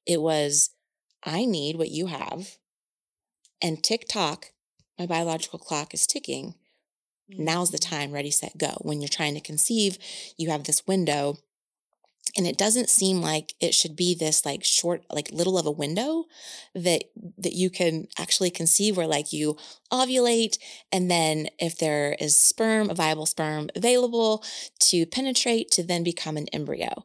It 0.07 0.23
was, 0.23 0.71
I 1.25 1.45
need 1.45 1.77
what 1.77 1.91
you 1.91 2.07
have. 2.07 2.57
And 3.61 3.83
tick 3.83 4.07
tock, 4.09 4.53
my 4.99 5.07
biological 5.07 5.59
clock 5.59 5.93
is 5.93 6.07
ticking. 6.07 6.55
Now's 7.29 7.71
the 7.71 7.79
mm. 7.79 7.91
time, 7.91 8.13
ready, 8.13 8.31
set, 8.31 8.57
go. 8.57 8.79
When 8.81 9.01
you're 9.01 9.09
trying 9.09 9.35
to 9.35 9.41
conceive, 9.41 9.99
you 10.39 10.51
have 10.51 10.65
this 10.65 10.87
window 10.87 11.37
and 12.37 12.47
it 12.47 12.57
doesn't 12.57 12.89
seem 12.89 13.21
like 13.21 13.55
it 13.61 13.75
should 13.75 13.97
be 13.97 14.15
this 14.15 14.45
like 14.47 14.63
short 14.65 15.05
like 15.13 15.31
little 15.33 15.59
of 15.59 15.67
a 15.67 15.71
window 15.71 16.25
that 16.75 17.05
that 17.39 17.55
you 17.55 17.71
can 17.71 18.07
actually 18.19 18.51
conceive 18.51 18.97
where 18.97 19.07
like 19.07 19.33
you 19.33 19.57
ovulate 19.93 20.59
and 20.93 21.11
then 21.11 21.49
if 21.59 21.77
there 21.79 22.17
is 22.21 22.37
sperm 22.37 22.91
a 22.91 22.95
viable 22.95 23.27
sperm 23.27 23.69
available 23.75 24.45
to 24.79 25.07
penetrate 25.07 25.71
to 25.73 25.83
then 25.83 26.05
become 26.05 26.37
an 26.37 26.47
embryo. 26.53 27.05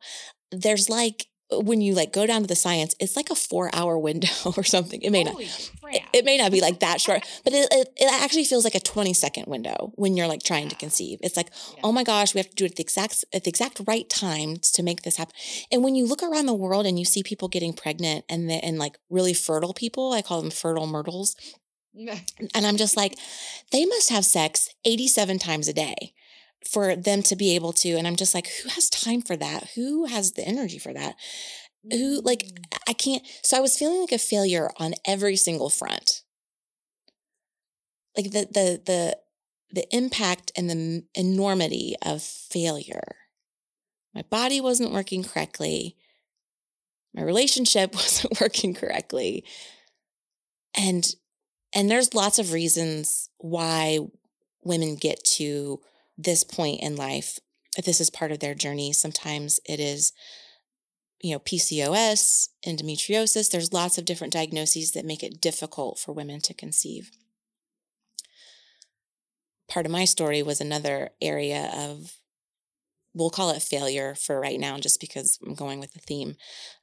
There's 0.52 0.90
like 0.90 1.28
when 1.52 1.82
you 1.82 1.94
like 1.94 2.12
go 2.12 2.26
down 2.26 2.42
to 2.42 2.48
the 2.48 2.56
science, 2.56 2.96
it's 3.00 3.16
like 3.16 3.30
a 3.30 3.36
four 3.36 3.70
hour 3.74 3.98
window 3.98 4.30
or 4.58 4.64
something. 4.64 5.02
It 5.02 5.12
may 5.12 5.24
Holy 5.24 5.46
not, 5.46 5.72
it, 5.94 6.04
it, 6.14 6.26
may 6.26 6.38
not 6.38 6.52
be 6.52 6.62
like 6.62 6.80
that 6.80 7.00
short, 7.00 7.24
but 7.44 7.54
it, 7.54 7.68
it, 7.72 7.90
it, 7.96 8.12
actually 8.24 8.46
feels 8.46 8.64
like 8.64 8.76
a 8.76 8.80
20 8.80 9.14
second 9.14 9.46
window 9.48 9.92
when 9.96 10.18
you're 10.18 10.28
like 10.28 10.44
trying 10.44 10.70
to 10.70 10.76
conceive. 10.76 11.20
It's 11.22 11.38
like, 11.38 11.50
yeah. 11.74 11.82
oh 11.84 11.92
my 11.92 12.04
gosh, 12.04 12.34
we 12.34 12.40
have 12.40 12.50
to 12.50 12.56
do 12.56 12.66
it 12.66 12.72
at 12.72 12.78
the 12.78 12.84
exact, 12.84 13.24
at 13.34 13.44
the 13.44 13.50
exact 13.50 13.82
right 13.88 14.10
time 14.10 14.58
to 14.74 14.84
make 14.84 15.04
this 15.04 15.18
happen. 15.18 15.36
And 15.72 15.84
when 15.84 15.96
you 15.96 16.08
look 16.08 16.24
around 16.24 16.48
the 16.48 16.54
world 16.54 16.86
and 16.86 16.98
you 16.98 17.06
see 17.06 17.22
people 17.22 17.48
getting 17.48 17.74
pregnant 17.74 18.26
and 18.28 18.50
the, 18.50 18.56
and 18.64 18.80
like 18.80 18.98
really 19.10 19.34
fertile 19.34 19.74
people, 19.74 20.14
I 20.14 20.22
call 20.22 20.42
them 20.42 20.52
fertile 20.52 20.88
myrtles. 20.88 21.36
and 21.96 22.66
I'm 22.66 22.78
just 22.78 22.98
like, 22.98 23.18
they 23.72 23.86
must 23.86 24.10
have 24.10 24.26
sex 24.26 24.70
87 24.84 25.40
times 25.40 25.68
a 25.68 25.74
day 25.74 26.14
for 26.68 26.96
them 26.96 27.22
to 27.24 27.36
be 27.36 27.56
able 27.56 27.74
to 27.74 27.90
and 27.92 28.08
i'm 28.08 28.16
just 28.16 28.34
like 28.34 28.48
who 28.48 28.70
has 28.70 28.90
time 28.90 29.22
for 29.22 29.36
that? 29.36 29.70
Who 29.76 30.06
has 30.06 30.32
the 30.32 30.44
energy 30.44 30.80
for 30.80 30.94
that? 30.94 31.16
Who 31.92 32.22
like 32.22 32.46
mm. 32.46 32.58
i 32.88 32.94
can't 32.94 33.24
so 33.44 33.58
i 33.58 33.62
was 33.62 33.78
feeling 33.78 34.02
like 34.02 34.12
a 34.12 34.18
failure 34.18 34.70
on 34.78 34.94
every 35.06 35.36
single 35.36 35.70
front. 35.70 36.24
Like 38.18 38.32
the 38.32 38.48
the 38.52 38.82
the 38.86 39.18
the 39.72 39.96
impact 39.96 40.52
and 40.56 40.70
the 40.70 41.04
enormity 41.16 41.96
of 42.02 42.22
failure. 42.24 43.16
My 44.14 44.22
body 44.24 44.62
wasn't 44.62 44.94
working 44.94 45.24
correctly. 45.24 45.98
My 47.14 47.22
relationship 47.22 47.94
wasn't 47.94 48.40
working 48.40 48.74
correctly. 48.74 49.44
And 50.76 51.06
and 51.74 51.92
there's 51.92 52.14
lots 52.14 52.40
of 52.40 52.54
reasons 52.54 53.30
why 53.38 54.00
women 54.64 54.96
get 54.96 55.24
to 55.24 55.82
this 56.18 56.44
point 56.44 56.82
in 56.82 56.96
life, 56.96 57.40
if 57.78 57.86
this 57.86 58.00
is 58.00 58.10
part 58.10 58.32
of 58.32 58.40
their 58.40 58.56
journey, 58.56 58.94
sometimes 58.94 59.60
it 59.66 59.80
is, 59.80 60.14
you 61.22 61.34
know, 61.34 61.40
PCOS, 61.40 62.50
endometriosis. 62.66 63.50
There's 63.50 63.74
lots 63.74 63.98
of 63.98 64.06
different 64.06 64.34
diagnoses 64.34 64.92
that 64.92 65.06
make 65.06 65.24
it 65.24 65.42
difficult 65.42 66.00
for 66.00 66.14
women 66.14 66.40
to 66.42 66.54
conceive. 66.54 67.12
Part 69.68 69.86
of 69.86 69.92
my 69.92 70.06
story 70.06 70.44
was 70.44 70.62
another 70.62 71.10
area 71.22 71.72
of, 71.76 72.18
we'll 73.14 73.30
call 73.30 73.50
it 73.50 73.62
failure 73.62 74.16
for 74.16 74.40
right 74.40 74.60
now, 74.60 74.78
just 74.78 75.02
because 75.02 75.40
I'm 75.46 75.56
going 75.56 75.80
with 75.80 75.94
the 75.94 76.00
theme. 76.00 76.36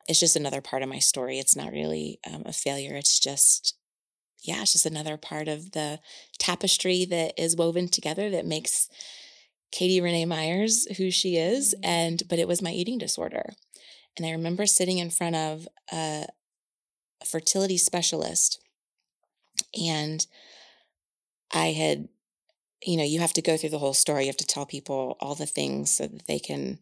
It's 0.09 0.21
just 0.21 0.37
another 0.37 0.61
part 0.61 0.83
of 0.83 0.89
my 0.89 0.99
story. 0.99 1.39
It's 1.39 1.57
not 1.57 1.73
really 1.73 2.19
um, 2.31 2.43
a 2.45 2.53
failure. 2.53 2.97
It's 2.97 3.21
just 3.21 3.77
yeah, 4.43 4.63
it's 4.63 4.73
just 4.73 4.87
another 4.87 5.17
part 5.17 5.49
of 5.49 5.73
the 5.73 6.01
tapestry 6.39 7.05
that 7.07 7.41
is 7.41 7.57
woven 7.57 7.89
together 7.89 8.29
that 8.31 8.45
makes 8.45 8.89
Katie 9.73 10.01
Renee 10.01 10.27
Myers, 10.27 10.87
who 10.99 11.11
she 11.11 11.37
is, 11.37 11.75
mm-hmm. 11.75 11.91
and 11.91 12.23
but 12.29 12.39
it 12.39 12.47
was 12.47 12.63
my 12.63 12.71
eating 12.71 12.99
disorder. 12.99 13.51
And 14.17 14.27
I 14.27 14.31
remember 14.31 14.67
sitting 14.67 14.99
in 14.99 15.11
front 15.11 15.35
of 15.35 15.67
a, 15.91 16.27
a 17.21 17.25
fertility 17.25 17.79
specialist, 17.79 18.61
and 19.79 20.25
I 21.53 21.69
had, 21.73 22.09
you 22.85 22.97
know, 22.97 23.05
you 23.05 23.21
have 23.21 23.33
to 23.35 23.43
go 23.43 23.57
through 23.57 23.71
the 23.71 23.79
whole 23.79 23.95
story. 23.95 24.25
You 24.25 24.29
have 24.29 24.37
to 24.37 24.47
tell 24.47 24.67
people 24.67 25.17
all 25.21 25.35
the 25.35 25.47
things 25.47 25.91
so 25.91 26.07
that 26.07 26.27
they 26.27 26.39
can 26.39 26.79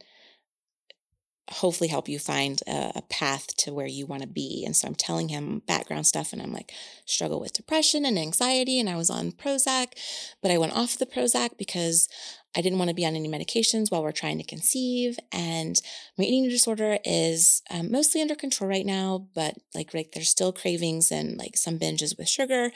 hopefully 1.50 1.88
help 1.88 2.08
you 2.08 2.18
find 2.18 2.60
a, 2.66 2.92
a, 2.96 3.02
path 3.02 3.56
to 3.56 3.72
where 3.72 3.86
you 3.86 4.06
want 4.06 4.22
to 4.22 4.28
be. 4.28 4.62
And 4.64 4.76
so 4.76 4.86
I'm 4.86 4.94
telling 4.94 5.30
him 5.30 5.62
background 5.66 6.06
stuff, 6.06 6.32
and 6.32 6.40
I'm 6.40 6.52
like, 6.52 6.72
struggle 7.06 7.40
with 7.40 7.52
depression 7.52 8.04
and 8.04 8.18
anxiety. 8.18 8.78
And 8.78 8.88
I 8.88 8.96
was 8.96 9.10
on 9.10 9.32
Prozac, 9.32 9.94
but 10.40 10.50
I 10.50 10.58
went 10.58 10.76
off 10.76 10.96
the 10.96 11.06
Prozac 11.06 11.58
because 11.58 12.08
I 12.56 12.62
didn't 12.62 12.78
want 12.78 12.88
to 12.88 12.94
be 12.94 13.06
on 13.06 13.14
any 13.14 13.28
medications 13.28 13.90
while 13.90 14.02
we're 14.02 14.12
trying 14.12 14.38
to 14.38 14.44
conceive. 14.44 15.18
And 15.32 15.76
my 16.18 16.24
eating 16.24 16.48
disorder 16.48 16.98
is 17.04 17.62
um, 17.70 17.92
mostly 17.92 18.20
under 18.20 18.34
control 18.34 18.68
right 18.68 18.86
now, 18.86 19.28
but 19.34 19.54
like, 19.74 19.94
like 19.94 20.12
there's 20.12 20.28
still 20.28 20.52
cravings 20.52 21.12
and 21.12 21.36
like 21.36 21.56
some 21.56 21.78
binges 21.78 22.18
with 22.18 22.28
sugar. 22.28 22.72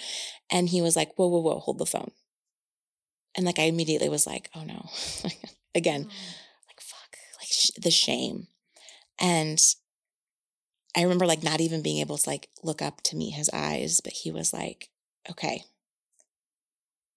And 0.50 0.68
he 0.68 0.80
was 0.80 0.94
like, 0.94 1.14
whoa, 1.16 1.26
whoa, 1.26 1.40
whoa, 1.40 1.58
hold 1.58 1.78
the 1.78 1.87
phone. 1.87 2.12
And 3.37 3.44
like, 3.44 3.58
I 3.58 3.64
immediately 3.64 4.08
was 4.08 4.26
like, 4.26 4.48
oh 4.54 4.62
no, 4.62 4.88
again, 5.74 6.06
oh. 6.08 6.14
like, 6.68 6.80
fuck, 6.80 7.16
like 7.40 7.48
sh- 7.48 7.70
the 7.76 7.90
shame 7.90 8.46
and 9.18 9.60
I 10.96 11.02
remember 11.02 11.26
like 11.26 11.42
not 11.42 11.60
even 11.60 11.82
being 11.82 12.00
able 12.00 12.18
to 12.18 12.30
like 12.30 12.48
look 12.62 12.80
up 12.80 13.00
to 13.02 13.16
meet 13.16 13.32
his 13.32 13.50
eyes, 13.52 14.00
but 14.02 14.12
he 14.12 14.30
was 14.30 14.52
like, 14.52 14.90
okay, 15.30 15.64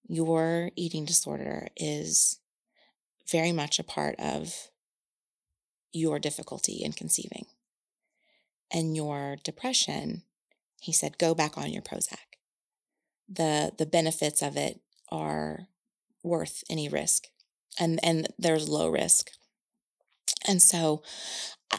your 0.08 0.70
eating 0.74 1.04
disorder 1.04 1.68
is 1.76 2.40
very 3.30 3.52
much 3.52 3.78
a 3.78 3.84
part 3.84 4.14
of 4.18 4.70
your 5.92 6.18
difficulty 6.18 6.82
in 6.82 6.92
conceiving. 6.92 7.46
And 8.70 8.96
your 8.96 9.36
depression, 9.42 10.22
he 10.80 10.92
said, 10.92 11.18
go 11.18 11.34
back 11.34 11.56
on 11.56 11.72
your 11.72 11.82
Prozac. 11.82 12.16
The 13.28 13.72
the 13.76 13.86
benefits 13.86 14.42
of 14.42 14.56
it 14.56 14.80
are 15.10 15.68
worth 16.22 16.62
any 16.70 16.88
risk. 16.88 17.24
And 17.78 18.00
and 18.02 18.28
there's 18.38 18.68
low 18.68 18.88
risk. 18.88 19.30
And 20.46 20.62
so 20.62 21.02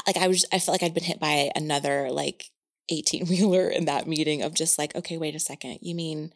like 0.05 0.17
I 0.17 0.27
was 0.27 0.45
I 0.51 0.59
felt 0.59 0.73
like 0.75 0.83
I'd 0.83 0.93
been 0.93 1.03
hit 1.03 1.19
by 1.19 1.51
another 1.55 2.09
like 2.12 2.45
18 2.89 3.27
wheeler 3.27 3.67
in 3.67 3.85
that 3.85 4.07
meeting 4.07 4.41
of 4.41 4.53
just 4.53 4.77
like, 4.77 4.95
okay, 4.95 5.17
wait 5.17 5.35
a 5.35 5.39
second. 5.39 5.79
You 5.81 5.95
mean 5.95 6.33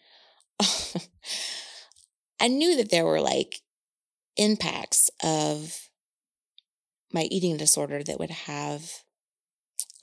I 2.40 2.48
knew 2.48 2.78
that 2.78 2.90
there 2.90 3.06
were 3.06 3.22
like 3.22 3.63
impacts 4.38 5.10
of 5.24 5.90
my 7.12 7.24
eating 7.24 7.58
disorder 7.58 8.04
that 8.04 8.20
would 8.20 8.32
have 8.32 9.04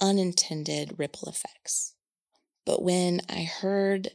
unintended 0.00 0.94
ripple 0.98 1.28
effects. 1.28 1.94
But 2.64 2.82
when 2.82 3.20
I 3.28 3.42
heard 3.42 4.10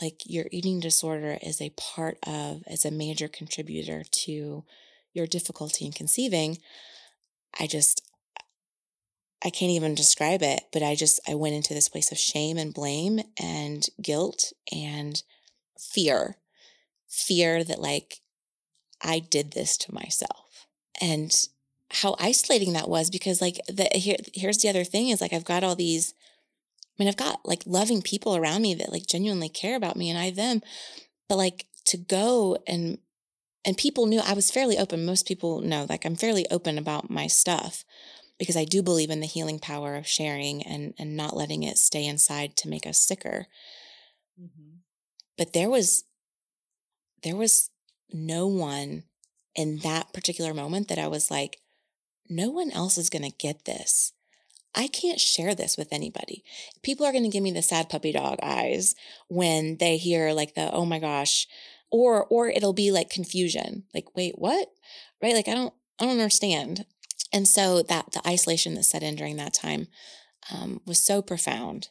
like 0.00 0.22
your 0.24 0.46
eating 0.50 0.80
disorder 0.80 1.38
is 1.42 1.60
a 1.60 1.70
part 1.70 2.18
of, 2.26 2.62
as 2.66 2.84
a 2.84 2.90
major 2.90 3.28
contributor 3.28 4.02
to 4.10 4.64
your 5.12 5.26
difficulty 5.26 5.84
in 5.84 5.92
conceiving, 5.92 6.58
I 7.58 7.66
just, 7.66 8.02
I 9.44 9.50
can't 9.50 9.72
even 9.72 9.94
describe 9.94 10.42
it, 10.42 10.64
but 10.72 10.82
I 10.82 10.94
just, 10.94 11.20
I 11.28 11.34
went 11.34 11.54
into 11.54 11.74
this 11.74 11.88
place 11.88 12.12
of 12.12 12.18
shame 12.18 12.56
and 12.56 12.74
blame 12.74 13.20
and 13.38 13.86
guilt 14.00 14.52
and 14.72 15.22
fear. 15.78 16.36
Fear 17.08 17.64
that, 17.64 17.80
like, 17.80 18.20
I 19.02 19.18
did 19.18 19.52
this 19.52 19.76
to 19.78 19.94
myself. 19.94 20.66
And 21.00 21.32
how 21.90 22.16
isolating 22.18 22.72
that 22.74 22.88
was 22.88 23.10
because, 23.10 23.40
like, 23.40 23.60
the, 23.66 23.88
here, 23.92 24.16
here's 24.34 24.58
the 24.58 24.68
other 24.68 24.84
thing 24.84 25.08
is 25.08 25.20
like, 25.20 25.32
I've 25.32 25.44
got 25.44 25.64
all 25.64 25.74
these, 25.76 26.14
I 26.86 27.02
mean, 27.02 27.08
I've 27.08 27.16
got 27.16 27.40
like 27.44 27.62
loving 27.66 28.02
people 28.02 28.36
around 28.36 28.62
me 28.62 28.74
that 28.74 28.92
like 28.92 29.06
genuinely 29.06 29.48
care 29.48 29.76
about 29.76 29.96
me 29.96 30.10
and 30.10 30.18
I 30.18 30.30
them. 30.30 30.62
But 31.28 31.36
like, 31.36 31.66
to 31.86 31.96
go 31.96 32.58
and 32.66 32.98
and 33.64 33.76
people 33.76 34.06
knew 34.06 34.20
I 34.20 34.32
was 34.32 34.50
fairly 34.50 34.78
open. 34.78 35.04
Most 35.04 35.26
people 35.26 35.60
know, 35.60 35.86
like, 35.88 36.06
I'm 36.06 36.16
fairly 36.16 36.46
open 36.50 36.78
about 36.78 37.10
my 37.10 37.26
stuff 37.26 37.84
because 38.38 38.56
I 38.56 38.64
do 38.64 38.82
believe 38.82 39.10
in 39.10 39.20
the 39.20 39.26
healing 39.26 39.58
power 39.58 39.96
of 39.96 40.06
sharing 40.06 40.62
and, 40.62 40.94
and 40.98 41.14
not 41.14 41.36
letting 41.36 41.62
it 41.62 41.76
stay 41.76 42.06
inside 42.06 42.56
to 42.56 42.70
make 42.70 42.86
us 42.86 42.98
sicker. 42.98 43.48
Mm-hmm. 44.40 44.76
But 45.36 45.52
there 45.52 45.68
was, 45.68 46.04
there 47.22 47.36
was 47.36 47.68
no 48.12 48.46
one 48.46 49.04
in 49.54 49.78
that 49.78 50.12
particular 50.12 50.54
moment 50.54 50.88
that 50.88 50.98
I 50.98 51.08
was 51.08 51.30
like, 51.30 51.60
no 52.28 52.50
one 52.50 52.70
else 52.70 52.96
is 52.96 53.10
going 53.10 53.28
to 53.28 53.36
get 53.36 53.64
this. 53.64 54.12
I 54.74 54.86
can't 54.86 55.18
share 55.18 55.54
this 55.54 55.76
with 55.76 55.92
anybody. 55.92 56.44
People 56.82 57.04
are 57.04 57.12
going 57.12 57.24
to 57.24 57.28
give 57.28 57.42
me 57.42 57.50
the 57.50 57.62
sad 57.62 57.88
puppy 57.88 58.12
dog 58.12 58.38
eyes 58.42 58.94
when 59.28 59.78
they 59.78 59.96
hear 59.96 60.32
like 60.32 60.54
the, 60.54 60.70
oh 60.72 60.84
my 60.84 61.00
gosh, 61.00 61.48
or 61.90 62.24
or 62.26 62.48
it'll 62.48 62.72
be 62.72 62.90
like 62.90 63.10
confusion 63.10 63.84
like 63.92 64.14
wait 64.14 64.38
what 64.38 64.68
right 65.22 65.34
like 65.34 65.48
i 65.48 65.54
don't 65.54 65.74
i 65.98 66.04
don't 66.04 66.12
understand 66.12 66.86
And 67.32 67.46
so 67.46 67.82
that 67.82 68.12
the 68.12 68.26
isolation 68.26 68.74
that 68.74 68.84
set 68.84 69.02
in 69.02 69.16
during 69.16 69.36
that 69.36 69.54
time 69.54 69.86
um, 70.52 70.80
was 70.84 70.98
so 70.98 71.22
profound. 71.22 71.88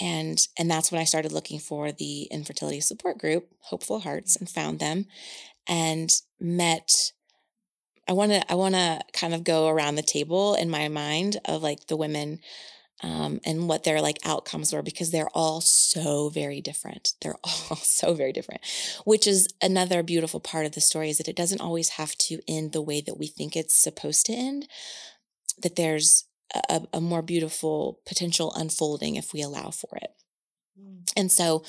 And 0.00 0.38
and 0.58 0.70
that's 0.70 0.90
when 0.90 1.00
I 1.00 1.04
started 1.04 1.32
looking 1.32 1.60
for 1.60 1.92
the 1.92 2.24
infertility 2.24 2.80
support 2.80 3.18
group, 3.18 3.48
Hopeful 3.60 4.00
Hearts, 4.00 4.36
and 4.36 4.48
found 4.48 4.80
them 4.80 5.06
and 5.66 6.10
met 6.40 7.12
I 8.06 8.12
want 8.12 8.32
to 8.32 8.52
I 8.52 8.54
want 8.54 8.74
to 8.74 9.00
kind 9.12 9.34
of 9.34 9.44
go 9.44 9.68
around 9.68 9.94
the 9.94 10.02
table 10.02 10.54
in 10.54 10.68
my 10.68 10.88
mind 10.88 11.38
of 11.46 11.62
like 11.62 11.86
the 11.86 11.96
women 11.96 12.40
um, 13.02 13.40
and 13.44 13.68
what 13.68 13.84
their 13.84 14.00
like 14.00 14.18
outcomes 14.24 14.72
were 14.72 14.82
because 14.82 15.10
they're 15.10 15.30
all 15.34 15.60
so 15.60 16.28
very 16.28 16.60
different. 16.60 17.14
They're 17.20 17.36
all 17.44 17.76
so 17.76 18.14
very 18.14 18.32
different, 18.32 18.60
which 19.04 19.26
is 19.26 19.48
another 19.60 20.02
beautiful 20.02 20.40
part 20.40 20.64
of 20.64 20.72
the 20.72 20.80
story 20.80 21.10
is 21.10 21.18
that 21.18 21.28
it 21.28 21.36
doesn't 21.36 21.60
always 21.60 21.90
have 21.90 22.16
to 22.18 22.40
end 22.46 22.72
the 22.72 22.82
way 22.82 23.00
that 23.00 23.18
we 23.18 23.26
think 23.26 23.56
it's 23.56 23.74
supposed 23.74 24.26
to 24.26 24.32
end. 24.32 24.68
That 25.62 25.76
there's 25.76 26.24
a, 26.68 26.82
a 26.94 27.00
more 27.00 27.22
beautiful 27.22 28.00
potential 28.06 28.52
unfolding 28.56 29.16
if 29.16 29.32
we 29.32 29.42
allow 29.42 29.70
for 29.70 29.96
it. 29.96 30.10
Mm. 30.80 31.10
And 31.16 31.32
so, 31.32 31.62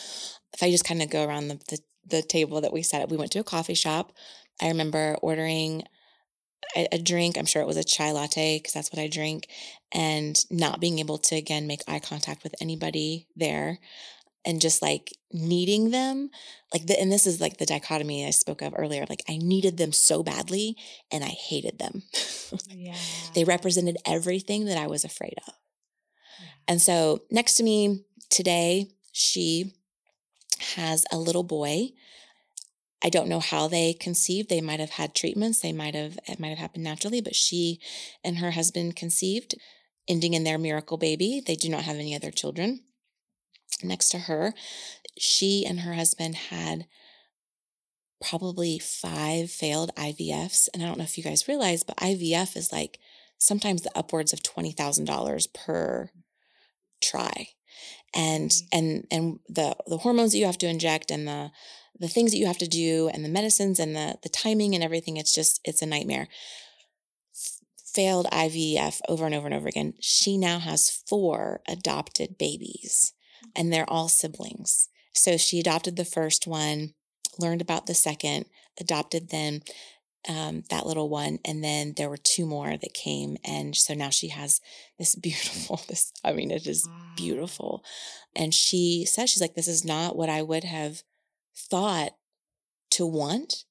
if 0.54 0.64
I 0.64 0.72
just 0.72 0.86
kind 0.86 1.02
of 1.02 1.10
go 1.10 1.26
around 1.26 1.48
the, 1.48 1.60
the 1.70 1.80
the 2.08 2.22
table 2.22 2.62
that 2.62 2.74
we 2.74 2.84
set 2.84 3.02
up, 3.02 3.10
we 3.10 3.18
went 3.18 3.32
to 3.32 3.40
a 3.40 3.44
coffee 3.44 3.74
shop. 3.74 4.14
I 4.62 4.68
remember 4.68 5.18
ordering 5.22 5.84
a, 6.76 6.88
a 6.92 7.00
drink. 7.00 7.38
I'm 7.38 7.46
sure 7.46 7.62
it 7.62 7.68
was 7.68 7.78
a 7.78 7.84
chai 7.84 8.12
latte 8.12 8.58
because 8.58 8.74
that's 8.74 8.92
what 8.92 9.02
I 9.02 9.08
drink, 9.08 9.48
and 9.92 10.38
not 10.50 10.80
being 10.80 11.00
able 11.00 11.18
to 11.20 11.36
again 11.36 11.68
make 11.68 11.82
eye 11.88 12.00
contact 12.00 12.44
with 12.44 12.56
anybody 12.62 13.28
there 13.36 13.80
and 14.46 14.62
just 14.62 14.82
like 14.82 15.12
needing 15.32 15.92
them 15.92 16.30
like 16.74 16.86
the, 16.88 17.00
and 17.00 17.12
this 17.12 17.28
is 17.28 17.42
like 17.42 17.58
the 17.58 17.66
dichotomy 17.66 18.26
i 18.26 18.30
spoke 18.30 18.62
of 18.62 18.74
earlier 18.78 19.06
like 19.10 19.24
i 19.28 19.38
needed 19.38 19.78
them 19.78 19.92
so 19.92 20.24
badly 20.24 20.76
and 21.12 21.24
i 21.24 21.30
hated 21.30 21.80
them 21.80 22.04
yeah. 22.70 22.96
they 23.34 23.44
represented 23.44 23.98
everything 24.06 24.66
that 24.66 24.78
i 24.78 24.88
was 24.88 25.04
afraid 25.04 25.36
of 25.48 25.54
yeah. 26.40 26.48
and 26.68 26.82
so 26.82 27.24
next 27.30 27.56
to 27.56 27.64
me 27.64 28.06
today 28.30 28.88
she 29.12 29.74
has 30.76 31.06
a 31.12 31.18
little 31.18 31.44
boy 31.44 31.90
I 33.04 33.10
don't 33.10 33.30
know 33.30 33.40
how 33.40 33.68
they 33.68 33.94
conceived. 33.94 34.50
They 34.50 34.62
might 34.62 34.80
have 34.80 34.90
had 34.90 35.14
treatments. 35.14 35.60
They 35.60 35.74
might 35.74 35.94
have 35.94 36.18
it 36.28 36.40
might 36.40 36.50
have 36.50 36.58
happened 36.58 36.86
naturally, 36.86 37.22
but 37.22 37.36
she 37.36 37.80
and 38.24 38.40
her 38.40 38.50
husband 38.50 38.96
conceived, 38.96 39.54
ending 40.08 40.34
in 40.34 40.44
their 40.44 40.58
miracle 40.58 40.98
baby. 40.98 41.40
They 41.46 41.56
do 41.56 41.70
not 41.70 41.84
have 41.84 41.98
any 41.98 42.16
other 42.16 42.32
children. 42.32 42.82
Next 43.84 44.10
to 44.10 44.20
her, 44.20 44.54
she 45.18 45.66
and 45.66 45.82
her 45.82 45.94
husband 45.94 46.36
had 46.36 46.86
probably 48.22 48.80
five 48.80 49.52
failed 49.52 49.94
IVFs. 49.96 50.70
And 50.74 50.82
I 50.82 50.86
don't 50.86 50.98
know 50.98 51.04
if 51.04 51.18
you 51.18 51.24
guys 51.24 51.48
realize, 51.48 51.84
but 51.84 51.98
IVF 51.98 52.56
is 52.56 52.72
like 52.72 53.00
sometimes 53.38 53.82
the 53.82 53.98
upwards 53.98 54.34
of 54.34 54.42
$20,000 54.42 55.54
per 55.54 56.10
try. 57.02 57.48
And 58.14 58.50
mm-hmm. 58.50 58.78
and 58.78 59.08
and 59.12 59.40
the 59.50 59.76
the 59.88 59.98
hormones 59.98 60.32
that 60.32 60.38
you 60.38 60.46
have 60.46 60.58
to 60.60 60.70
inject 60.70 61.12
and 61.12 61.28
the 61.28 61.52
the 62.00 62.08
things 62.08 62.32
that 62.32 62.38
you 62.38 62.48
have 62.48 62.58
to 62.60 62.68
do 62.68 63.10
and 63.14 63.24
the 63.24 63.30
medicines 63.30 63.80
and 63.80 63.96
the 63.96 64.18
the 64.24 64.30
timing 64.30 64.74
and 64.74 64.84
everything 64.84 65.18
it's 65.18 65.34
just 65.34 65.60
it's 65.66 65.82
a 65.82 65.86
nightmare 65.86 66.30
failed 67.94 68.28
IVF 68.32 69.02
over 69.10 69.26
and 69.26 69.36
over 69.36 69.48
and 69.48 69.56
over 69.56 69.68
again 69.68 69.94
she 70.00 70.38
now 70.38 70.60
has 70.60 70.90
four 70.90 71.62
adopted 71.68 72.38
babies 72.38 73.14
and 73.56 73.72
they're 73.72 73.90
all 73.90 74.08
siblings 74.08 74.90
so 75.14 75.38
she 75.38 75.60
adopted 75.60 75.96
the 75.96 76.06
first 76.06 76.48
one 76.48 76.94
learned 77.40 77.62
about 77.62 77.86
the 77.86 77.96
second 77.96 78.46
adopted 78.80 79.30
then 79.30 79.62
um, 80.28 80.64
that 80.72 80.88
little 80.88 81.08
one 81.08 81.38
and 81.46 81.64
then 81.64 81.94
there 81.98 82.10
were 82.10 82.18
two 82.18 82.48
more 82.48 82.78
that 82.78 82.94
came 82.94 83.38
and 83.44 83.76
so 83.76 83.94
now 83.94 84.10
she 84.10 84.30
has 84.30 84.60
this 84.98 85.16
beautiful 85.22 85.82
this 85.88 86.12
i 86.24 86.34
mean 86.34 86.52
it 86.52 86.66
is 86.66 86.88
wow. 86.88 86.96
beautiful 87.16 87.84
and 88.36 88.54
she 88.54 89.06
says 89.08 89.30
she's 89.30 89.42
like 89.42 89.56
this 89.56 89.68
is 89.68 89.86
not 89.86 90.16
what 90.16 90.30
i 90.30 90.42
would 90.42 90.64
have 90.64 91.04
thought 91.56 92.12
to 92.92 93.06
want, 93.06 93.66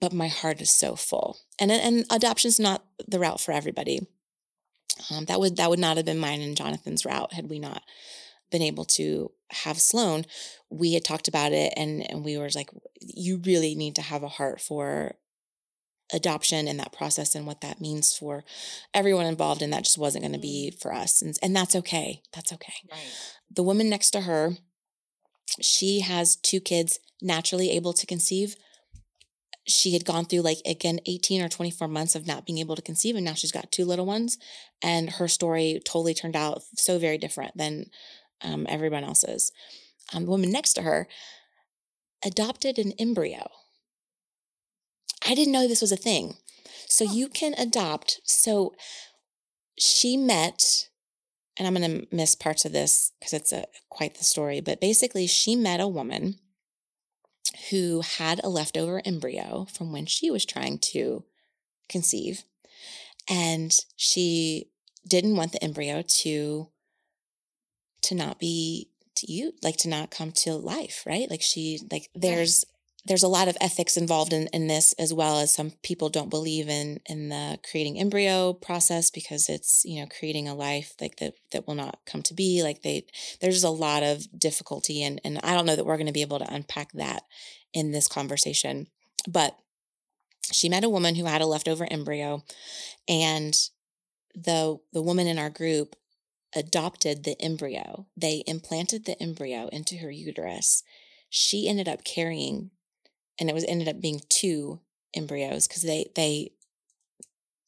but 0.00 0.12
my 0.12 0.28
heart 0.28 0.60
is 0.60 0.70
so 0.70 0.96
full. 0.96 1.38
And 1.58 1.70
and 1.70 2.04
adoption 2.10 2.48
is 2.48 2.60
not 2.60 2.84
the 3.06 3.18
route 3.18 3.40
for 3.40 3.52
everybody. 3.52 4.00
Um, 5.10 5.24
that 5.26 5.40
would 5.40 5.56
that 5.56 5.70
would 5.70 5.78
not 5.78 5.96
have 5.96 6.06
been 6.06 6.18
mine 6.18 6.40
and 6.40 6.56
Jonathan's 6.56 7.04
route 7.04 7.32
had 7.32 7.48
we 7.48 7.58
not 7.58 7.82
been 8.54 8.62
able 8.62 8.84
to 8.84 9.30
have 9.50 9.80
Sloan. 9.80 10.24
We 10.70 10.94
had 10.94 11.04
talked 11.04 11.28
about 11.28 11.52
it, 11.52 11.72
and 11.76 12.08
and 12.10 12.24
we 12.24 12.38
were 12.38 12.48
like, 12.54 12.70
you 13.00 13.40
really 13.44 13.74
need 13.74 13.94
to 13.96 14.02
have 14.02 14.22
a 14.22 14.28
heart 14.28 14.60
for 14.60 15.16
adoption 16.12 16.68
and 16.68 16.78
that 16.78 16.92
process 16.92 17.34
and 17.34 17.46
what 17.46 17.62
that 17.62 17.80
means 17.80 18.14
for 18.14 18.44
everyone 18.92 19.24
involved 19.24 19.62
and 19.62 19.72
that 19.72 19.84
just 19.84 19.96
wasn't 19.96 20.22
going 20.22 20.34
to 20.34 20.38
be 20.38 20.70
mm. 20.70 20.80
for 20.80 20.92
us 20.92 21.22
and, 21.22 21.34
and 21.42 21.56
that's 21.56 21.74
okay 21.74 22.20
that's 22.34 22.52
okay 22.52 22.74
right. 22.92 23.00
the 23.50 23.62
woman 23.62 23.88
next 23.88 24.10
to 24.10 24.20
her 24.20 24.52
she 25.60 26.00
has 26.00 26.36
two 26.36 26.60
kids 26.60 26.98
naturally 27.20 27.70
able 27.70 27.92
to 27.92 28.06
conceive. 28.06 28.56
She 29.66 29.92
had 29.92 30.04
gone 30.04 30.26
through 30.26 30.42
like 30.42 30.58
again 30.66 31.00
18 31.06 31.42
or 31.42 31.48
24 31.48 31.88
months 31.88 32.14
of 32.14 32.26
not 32.26 32.44
being 32.44 32.58
able 32.58 32.76
to 32.76 32.82
conceive 32.82 33.16
and 33.16 33.24
now 33.24 33.32
she's 33.32 33.52
got 33.52 33.72
two 33.72 33.86
little 33.86 34.04
ones 34.04 34.36
and 34.82 35.10
her 35.10 35.26
story 35.26 35.80
totally 35.84 36.12
turned 36.12 36.36
out 36.36 36.62
so 36.76 36.98
very 36.98 37.16
different 37.16 37.56
than 37.56 37.86
um, 38.42 38.66
everyone 38.68 39.04
else's. 39.04 39.52
Um, 40.12 40.24
the 40.24 40.30
woman 40.30 40.50
next 40.50 40.74
to 40.74 40.82
her 40.82 41.08
adopted 42.24 42.78
an 42.78 42.92
embryo. 42.98 43.50
I 45.26 45.34
didn't 45.34 45.52
know 45.52 45.66
this 45.66 45.82
was 45.82 45.92
a 45.92 45.96
thing. 45.96 46.36
So 46.88 47.04
you 47.04 47.28
can 47.28 47.54
adopt. 47.54 48.20
So 48.24 48.74
she 49.78 50.16
met 50.16 50.88
and 51.56 51.68
I'm 51.68 51.74
going 51.74 52.00
to 52.00 52.06
miss 52.14 52.34
parts 52.34 52.64
of 52.64 52.72
this 52.72 53.12
because 53.18 53.32
it's 53.32 53.52
a 53.52 53.66
quite 53.88 54.16
the 54.16 54.24
story, 54.24 54.60
but 54.60 54.80
basically 54.80 55.26
she 55.26 55.54
met 55.54 55.80
a 55.80 55.88
woman 55.88 56.36
who 57.70 58.00
had 58.00 58.40
a 58.42 58.48
leftover 58.48 59.00
embryo 59.04 59.66
from 59.72 59.92
when 59.92 60.06
she 60.06 60.30
was 60.30 60.44
trying 60.44 60.78
to 60.78 61.24
conceive 61.88 62.44
and 63.28 63.72
she 63.96 64.70
didn't 65.06 65.36
want 65.36 65.52
the 65.52 65.62
embryo 65.62 66.02
to 66.02 66.68
to 68.04 68.14
not 68.14 68.38
be 68.38 68.88
to 69.16 69.30
you 69.30 69.52
like 69.62 69.76
to 69.76 69.88
not 69.88 70.10
come 70.10 70.32
to 70.32 70.54
life 70.54 71.04
right? 71.06 71.30
Like 71.30 71.42
she 71.42 71.80
like 71.90 72.08
there's 72.14 72.64
there's 73.06 73.22
a 73.22 73.28
lot 73.28 73.48
of 73.48 73.56
ethics 73.60 73.96
involved 73.96 74.32
in, 74.32 74.46
in 74.48 74.66
this 74.66 74.94
as 74.94 75.12
well 75.12 75.38
as 75.38 75.52
some 75.52 75.72
people 75.82 76.08
don't 76.08 76.30
believe 76.30 76.68
in 76.68 77.00
in 77.06 77.28
the 77.28 77.58
creating 77.70 77.98
embryo 77.98 78.52
process 78.52 79.10
because 79.10 79.48
it's 79.48 79.84
you 79.84 80.00
know 80.00 80.08
creating 80.18 80.48
a 80.48 80.54
life 80.54 80.94
like 81.00 81.16
that 81.16 81.34
that 81.52 81.66
will 81.66 81.74
not 81.74 81.98
come 82.06 82.22
to 82.22 82.34
be 82.34 82.62
like 82.62 82.82
they 82.82 83.06
there's 83.40 83.64
a 83.64 83.70
lot 83.70 84.02
of 84.02 84.26
difficulty 84.38 85.02
and 85.02 85.20
and 85.24 85.38
i 85.42 85.54
don't 85.54 85.66
know 85.66 85.76
that 85.76 85.84
we're 85.84 85.96
going 85.96 86.06
to 86.06 86.12
be 86.12 86.22
able 86.22 86.38
to 86.38 86.54
unpack 86.54 86.92
that 86.92 87.24
in 87.72 87.90
this 87.90 88.08
conversation 88.08 88.86
but 89.28 89.56
she 90.52 90.68
met 90.68 90.84
a 90.84 90.90
woman 90.90 91.14
who 91.14 91.24
had 91.24 91.42
a 91.42 91.46
leftover 91.46 91.86
embryo 91.90 92.42
and 93.08 93.54
the 94.34 94.78
the 94.92 95.02
woman 95.02 95.26
in 95.26 95.38
our 95.38 95.50
group 95.50 95.94
adopted 96.54 97.24
the 97.24 97.40
embryo. 97.40 98.06
They 98.16 98.42
implanted 98.46 99.04
the 99.04 99.20
embryo 99.20 99.68
into 99.68 99.98
her 99.98 100.10
uterus. 100.10 100.82
She 101.28 101.68
ended 101.68 101.88
up 101.88 102.04
carrying 102.04 102.70
and 103.40 103.50
it 103.50 103.54
was 103.54 103.64
ended 103.64 103.88
up 103.88 104.00
being 104.00 104.20
two 104.28 104.80
embryos 105.14 105.66
because 105.66 105.82
they 105.82 106.06
they 106.14 106.50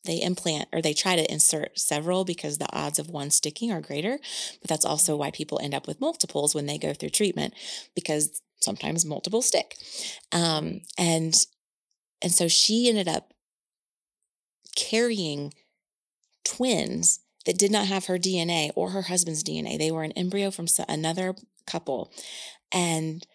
they 0.05 0.23
implant 0.23 0.69
or 0.73 0.81
they 0.81 0.95
try 0.95 1.17
to 1.17 1.33
insert 1.33 1.77
several 1.79 2.25
because 2.25 2.59
the 2.59 2.73
odds 2.73 3.01
of 3.01 3.09
one 3.11 3.31
sticking 3.31 3.73
are 3.73 3.81
greater 3.81 4.21
but 4.61 4.69
that's 4.69 4.85
also 4.85 5.17
why 5.17 5.33
people 5.33 5.59
end 5.61 5.75
up 5.75 5.89
with 5.89 6.01
multiples 6.01 6.55
when 6.55 6.67
they 6.67 6.79
go 6.79 6.93
through 6.93 7.09
treatment 7.09 7.55
because 7.95 8.41
sometimes 8.61 9.05
multiple 9.05 9.43
stick. 9.43 9.77
Um, 10.33 10.81
and 10.99 11.35
and 12.23 12.33
so 12.33 12.49
she 12.49 12.89
ended 12.89 13.09
up 13.09 13.33
carrying 14.75 15.53
twins 16.45 17.21
that 17.47 17.59
did 17.59 17.71
not 17.71 17.87
have 17.87 18.07
her 18.07 18.19
DNA 18.19 18.71
or 18.75 18.91
her 18.91 19.03
husband's 19.03 19.43
DNA. 19.43 19.79
They 19.79 19.91
were 19.91 20.03
an 20.03 20.13
embryo 20.13 20.51
from 20.51 20.67
another 20.89 21.35
couple. 21.67 22.13
And 22.71 23.27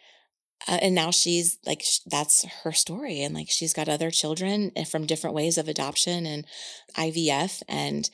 uh, 0.68 0.78
and 0.82 0.94
now 0.94 1.12
she's 1.12 1.58
like 1.66 1.84
that's 2.06 2.46
her 2.64 2.72
story 2.72 3.24
and 3.24 3.34
like 3.34 3.50
she's 3.50 3.74
got 3.74 3.90
other 3.90 4.12
children 4.12 4.72
eh, 4.76 4.84
from 4.84 5.06
different 5.08 5.36
ways 5.36 5.58
of 5.58 5.68
adoption 5.68 6.26
and 6.26 6.46
ivf 6.96 7.64
and 7.68 8.10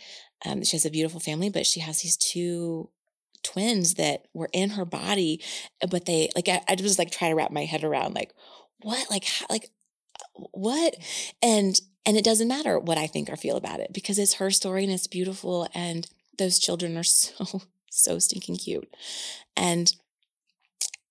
um, 0.45 0.63
she 0.63 0.77
has 0.77 0.85
a 0.85 0.89
beautiful 0.89 1.19
family 1.19 1.49
but 1.49 1.65
she 1.65 1.81
has 1.81 2.01
these 2.01 2.15
two 2.15 2.89
twins 3.43 3.95
that 3.95 4.27
were 4.33 4.49
in 4.53 4.71
her 4.71 4.85
body 4.85 5.41
eh, 5.81 5.87
but 5.89 6.05
they 6.05 6.29
like 6.35 6.47
i, 6.47 6.61
I 6.69 6.75
just 6.75 6.99
like 6.99 7.11
try 7.11 7.27
to 7.29 7.35
wrap 7.35 7.51
my 7.51 7.65
head 7.65 7.83
around 7.83 8.15
like 8.15 8.33
what 8.81 9.09
like 9.09 9.25
how, 9.25 9.45
like 9.49 9.69
what? 10.33 10.95
And 11.41 11.79
and 12.05 12.15
it 12.15 12.23
doesn't 12.23 12.47
matter 12.47 12.79
what 12.79 12.97
i 12.97 13.05
think 13.05 13.29
or 13.29 13.35
feel 13.35 13.57
about 13.57 13.81
it 13.81 13.91
because 13.91 14.17
it's 14.17 14.35
her 14.35 14.49
story 14.49 14.85
and 14.85 14.93
it's 14.93 15.07
beautiful 15.07 15.67
and 15.73 16.07
those 16.37 16.57
children 16.57 16.95
are 16.95 17.03
so 17.03 17.61
so 17.97 18.19
stinking 18.19 18.57
cute. 18.57 18.95
And 19.55 19.91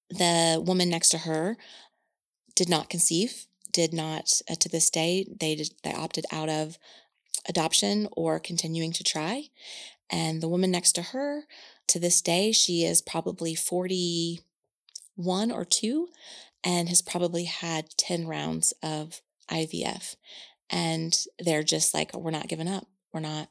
the 0.09 0.63
woman 0.65 0.89
next 0.89 1.09
to 1.11 1.19
her 1.19 1.57
did 2.55 2.69
not 2.69 2.89
conceive, 2.89 3.47
did 3.73 3.93
not 3.93 4.31
uh, 4.49 4.55
to 4.61 4.69
this 4.69 4.89
day 4.89 5.27
they 5.41 5.57
did, 5.57 5.71
they 5.83 5.93
opted 5.93 6.25
out 6.33 6.49
of 6.49 6.79
adoption 7.49 8.09
or 8.17 8.39
continuing 8.39 8.93
to 8.93 9.05
try. 9.05 9.49
And 10.09 10.41
the 10.41 10.49
woman 10.49 10.71
next 10.71 10.93
to 10.93 11.03
her, 11.03 11.43
to 11.89 11.99
this 11.99 12.21
day, 12.21 12.53
she 12.53 12.85
is 12.85 13.03
probably 13.03 13.57
41 13.57 15.51
or 15.51 15.65
2 15.65 16.09
and 16.67 16.89
has 16.89 17.01
probably 17.01 17.45
had 17.45 17.97
10 17.97 18.27
rounds 18.27 18.75
of 18.83 19.23
IVF. 19.49 20.17
And 20.69 21.17
they're 21.39 21.63
just 21.63 21.95
like, 21.95 22.13
we're 22.13 22.33
not 22.33 22.49
giving 22.49 22.67
up. 22.67 22.89
We're 23.13 23.21
not, 23.21 23.51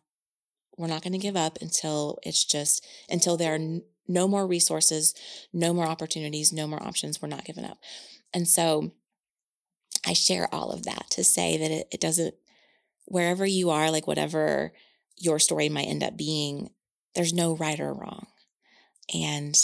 we're 0.77 0.87
not 0.87 1.01
going 1.01 1.13
to 1.13 1.17
give 1.17 1.37
up 1.37 1.57
until 1.61 2.19
it's 2.23 2.43
just, 2.43 2.85
until 3.09 3.37
there 3.37 3.55
are 3.55 3.79
no 4.09 4.27
more 4.27 4.45
resources, 4.45 5.15
no 5.53 5.73
more 5.73 5.85
opportunities, 5.85 6.51
no 6.51 6.67
more 6.67 6.83
options. 6.83 7.21
We're 7.21 7.29
not 7.29 7.45
giving 7.45 7.63
up. 7.63 7.77
And 8.33 8.49
so 8.49 8.91
I 10.05 10.11
share 10.11 10.53
all 10.53 10.71
of 10.71 10.83
that 10.83 11.09
to 11.11 11.23
say 11.23 11.57
that 11.57 11.71
it, 11.71 11.87
it 11.93 12.01
doesn't, 12.01 12.35
wherever 13.05 13.45
you 13.45 13.69
are, 13.69 13.91
like 13.91 14.07
whatever 14.07 14.73
your 15.15 15.39
story 15.39 15.69
might 15.69 15.87
end 15.87 16.03
up 16.03 16.17
being, 16.17 16.71
there's 17.15 17.33
no 17.33 17.55
right 17.55 17.79
or 17.79 17.93
wrong. 17.93 18.27
And 19.13 19.55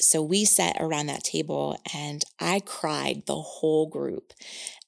so 0.00 0.22
we 0.22 0.44
sat 0.44 0.76
around 0.80 1.06
that 1.06 1.24
table 1.24 1.78
and 1.94 2.24
I 2.40 2.60
cried 2.60 3.24
the 3.26 3.40
whole 3.40 3.86
group. 3.86 4.32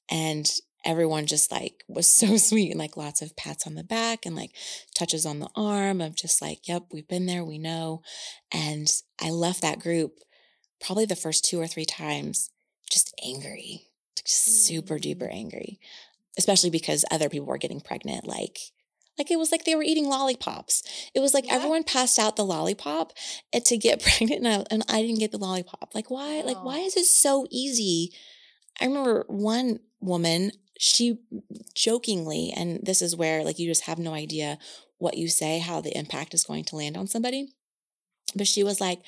And 0.09 0.49
everyone 0.85 1.25
just 1.25 1.51
like 1.51 1.83
was 1.87 2.09
so 2.11 2.37
sweet 2.37 2.71
and 2.71 2.79
like 2.79 2.97
lots 2.97 3.21
of 3.21 3.35
pats 3.35 3.65
on 3.65 3.75
the 3.75 3.83
back 3.83 4.25
and 4.25 4.35
like 4.35 4.51
touches 4.93 5.25
on 5.25 5.39
the 5.39 5.49
arm 5.55 6.01
of 6.01 6.15
just 6.15 6.41
like, 6.41 6.67
yep, 6.67 6.83
we've 6.91 7.07
been 7.07 7.25
there, 7.25 7.43
we 7.43 7.57
know. 7.57 8.01
And 8.51 8.87
I 9.21 9.29
left 9.29 9.61
that 9.61 9.79
group 9.79 10.19
probably 10.81 11.05
the 11.05 11.15
first 11.15 11.45
two 11.45 11.59
or 11.59 11.67
three 11.67 11.85
times 11.85 12.49
just 12.91 13.13
angry, 13.25 13.87
just 14.15 14.65
super 14.67 14.99
duper 14.99 15.29
mm. 15.29 15.33
angry, 15.33 15.79
especially 16.37 16.69
because 16.69 17.05
other 17.09 17.29
people 17.29 17.47
were 17.47 17.57
getting 17.57 17.79
pregnant. 17.79 18.27
Like, 18.27 18.59
like 19.17 19.31
it 19.31 19.37
was 19.37 19.51
like 19.51 19.65
they 19.65 19.75
were 19.75 19.83
eating 19.83 20.07
lollipops. 20.07 20.83
It 21.13 21.19
was 21.19 21.33
like 21.33 21.47
yeah. 21.47 21.55
everyone 21.55 21.83
passed 21.83 22.17
out 22.17 22.35
the 22.35 22.45
lollipop 22.45 23.13
eh, 23.51 23.59
to 23.65 23.77
get 23.77 24.01
pregnant, 24.17 24.45
and 24.45 24.47
I, 24.47 24.65
and 24.71 24.83
I 24.89 25.01
didn't 25.01 25.19
get 25.19 25.31
the 25.31 25.37
lollipop. 25.37 25.91
Like 25.93 26.09
why? 26.09 26.41
Oh. 26.43 26.47
Like 26.47 26.63
why 26.63 26.79
is 26.79 26.97
it 26.97 27.05
so 27.05 27.47
easy? 27.49 28.11
I 28.81 28.85
remember 28.85 29.25
one 29.27 29.79
woman 29.99 30.51
she 30.79 31.19
jokingly, 31.75 32.51
and 32.55 32.79
this 32.83 33.01
is 33.01 33.15
where 33.15 33.43
like 33.43 33.59
you 33.59 33.67
just 33.67 33.85
have 33.85 33.99
no 33.99 34.13
idea 34.13 34.57
what 34.97 35.17
you 35.17 35.27
say, 35.27 35.59
how 35.59 35.81
the 35.81 35.95
impact 35.97 36.33
is 36.33 36.43
going 36.43 36.63
to 36.65 36.75
land 36.75 36.97
on 36.97 37.07
somebody. 37.07 37.53
But 38.35 38.47
she 38.47 38.63
was 38.63 38.81
like, 38.81 39.01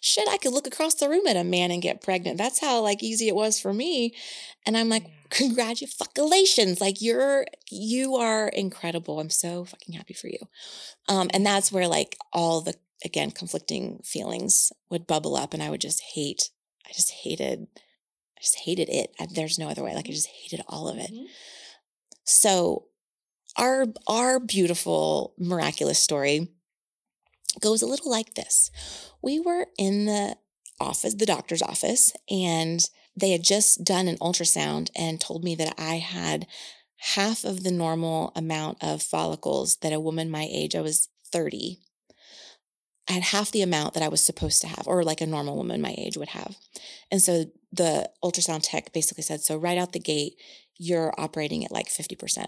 shit, 0.00 0.28
I 0.28 0.38
could 0.38 0.52
look 0.52 0.66
across 0.66 0.94
the 0.94 1.08
room 1.08 1.26
at 1.26 1.36
a 1.36 1.44
man 1.44 1.70
and 1.70 1.82
get 1.82 2.02
pregnant. 2.02 2.38
That's 2.38 2.60
how 2.60 2.80
like 2.80 3.02
easy 3.02 3.28
it 3.28 3.34
was 3.34 3.60
for 3.60 3.72
me. 3.72 4.14
And 4.66 4.76
I'm 4.76 4.88
like, 4.88 5.06
congratulations. 5.30 6.80
Like 6.80 7.00
you're, 7.00 7.46
you 7.70 8.16
are 8.16 8.48
incredible. 8.48 9.20
I'm 9.20 9.30
so 9.30 9.64
fucking 9.64 9.94
happy 9.94 10.14
for 10.14 10.28
you. 10.28 10.38
Um, 11.08 11.28
and 11.32 11.44
that's 11.44 11.72
where 11.72 11.88
like 11.88 12.16
all 12.32 12.60
the, 12.60 12.74
again, 13.04 13.30
conflicting 13.30 14.00
feelings 14.04 14.72
would 14.90 15.06
bubble 15.06 15.36
up 15.36 15.54
and 15.54 15.62
I 15.62 15.70
would 15.70 15.80
just 15.80 16.02
hate, 16.14 16.50
I 16.86 16.92
just 16.92 17.10
hated 17.22 17.68
I 18.38 18.40
just 18.40 18.58
hated 18.60 18.88
it. 18.88 19.12
I, 19.18 19.26
there's 19.28 19.58
no 19.58 19.68
other 19.68 19.82
way. 19.82 19.96
Like 19.96 20.08
I 20.08 20.12
just 20.12 20.28
hated 20.28 20.64
all 20.68 20.88
of 20.88 20.96
it. 20.96 21.10
Mm-hmm. 21.12 21.24
So 22.24 22.84
our 23.56 23.86
our 24.06 24.38
beautiful 24.38 25.34
miraculous 25.38 25.98
story 25.98 26.48
goes 27.60 27.82
a 27.82 27.86
little 27.86 28.10
like 28.10 28.34
this. 28.34 28.70
We 29.22 29.40
were 29.40 29.66
in 29.78 30.06
the 30.06 30.36
office, 30.80 31.14
the 31.14 31.26
doctor's 31.26 31.62
office, 31.62 32.12
and 32.30 32.88
they 33.16 33.30
had 33.30 33.42
just 33.42 33.84
done 33.84 34.06
an 34.06 34.18
ultrasound 34.18 34.90
and 34.94 35.20
told 35.20 35.42
me 35.42 35.54
that 35.56 35.74
I 35.78 35.96
had 35.96 36.46
half 36.98 37.44
of 37.44 37.62
the 37.62 37.70
normal 37.70 38.32
amount 38.36 38.78
of 38.82 39.02
follicles 39.02 39.78
that 39.78 39.92
a 39.92 40.00
woman 40.00 40.30
my 40.30 40.48
age, 40.50 40.76
I 40.76 40.80
was 40.80 41.08
30, 41.32 41.80
I 43.08 43.12
had 43.12 43.22
half 43.24 43.50
the 43.50 43.62
amount 43.62 43.94
that 43.94 44.02
I 44.02 44.08
was 44.08 44.24
supposed 44.24 44.60
to 44.60 44.68
have, 44.68 44.84
or 44.86 45.02
like 45.02 45.20
a 45.20 45.26
normal 45.26 45.56
woman 45.56 45.80
my 45.80 45.94
age 45.96 46.16
would 46.16 46.28
have. 46.28 46.56
And 47.10 47.22
so 47.22 47.46
the 47.72 48.10
ultrasound 48.22 48.60
tech 48.62 48.92
basically 48.92 49.22
said, 49.22 49.40
so 49.40 49.56
right 49.56 49.78
out 49.78 49.92
the 49.92 49.98
gate, 49.98 50.34
you're 50.76 51.14
operating 51.18 51.64
at 51.64 51.72
like 51.72 51.88
50%. 51.88 52.44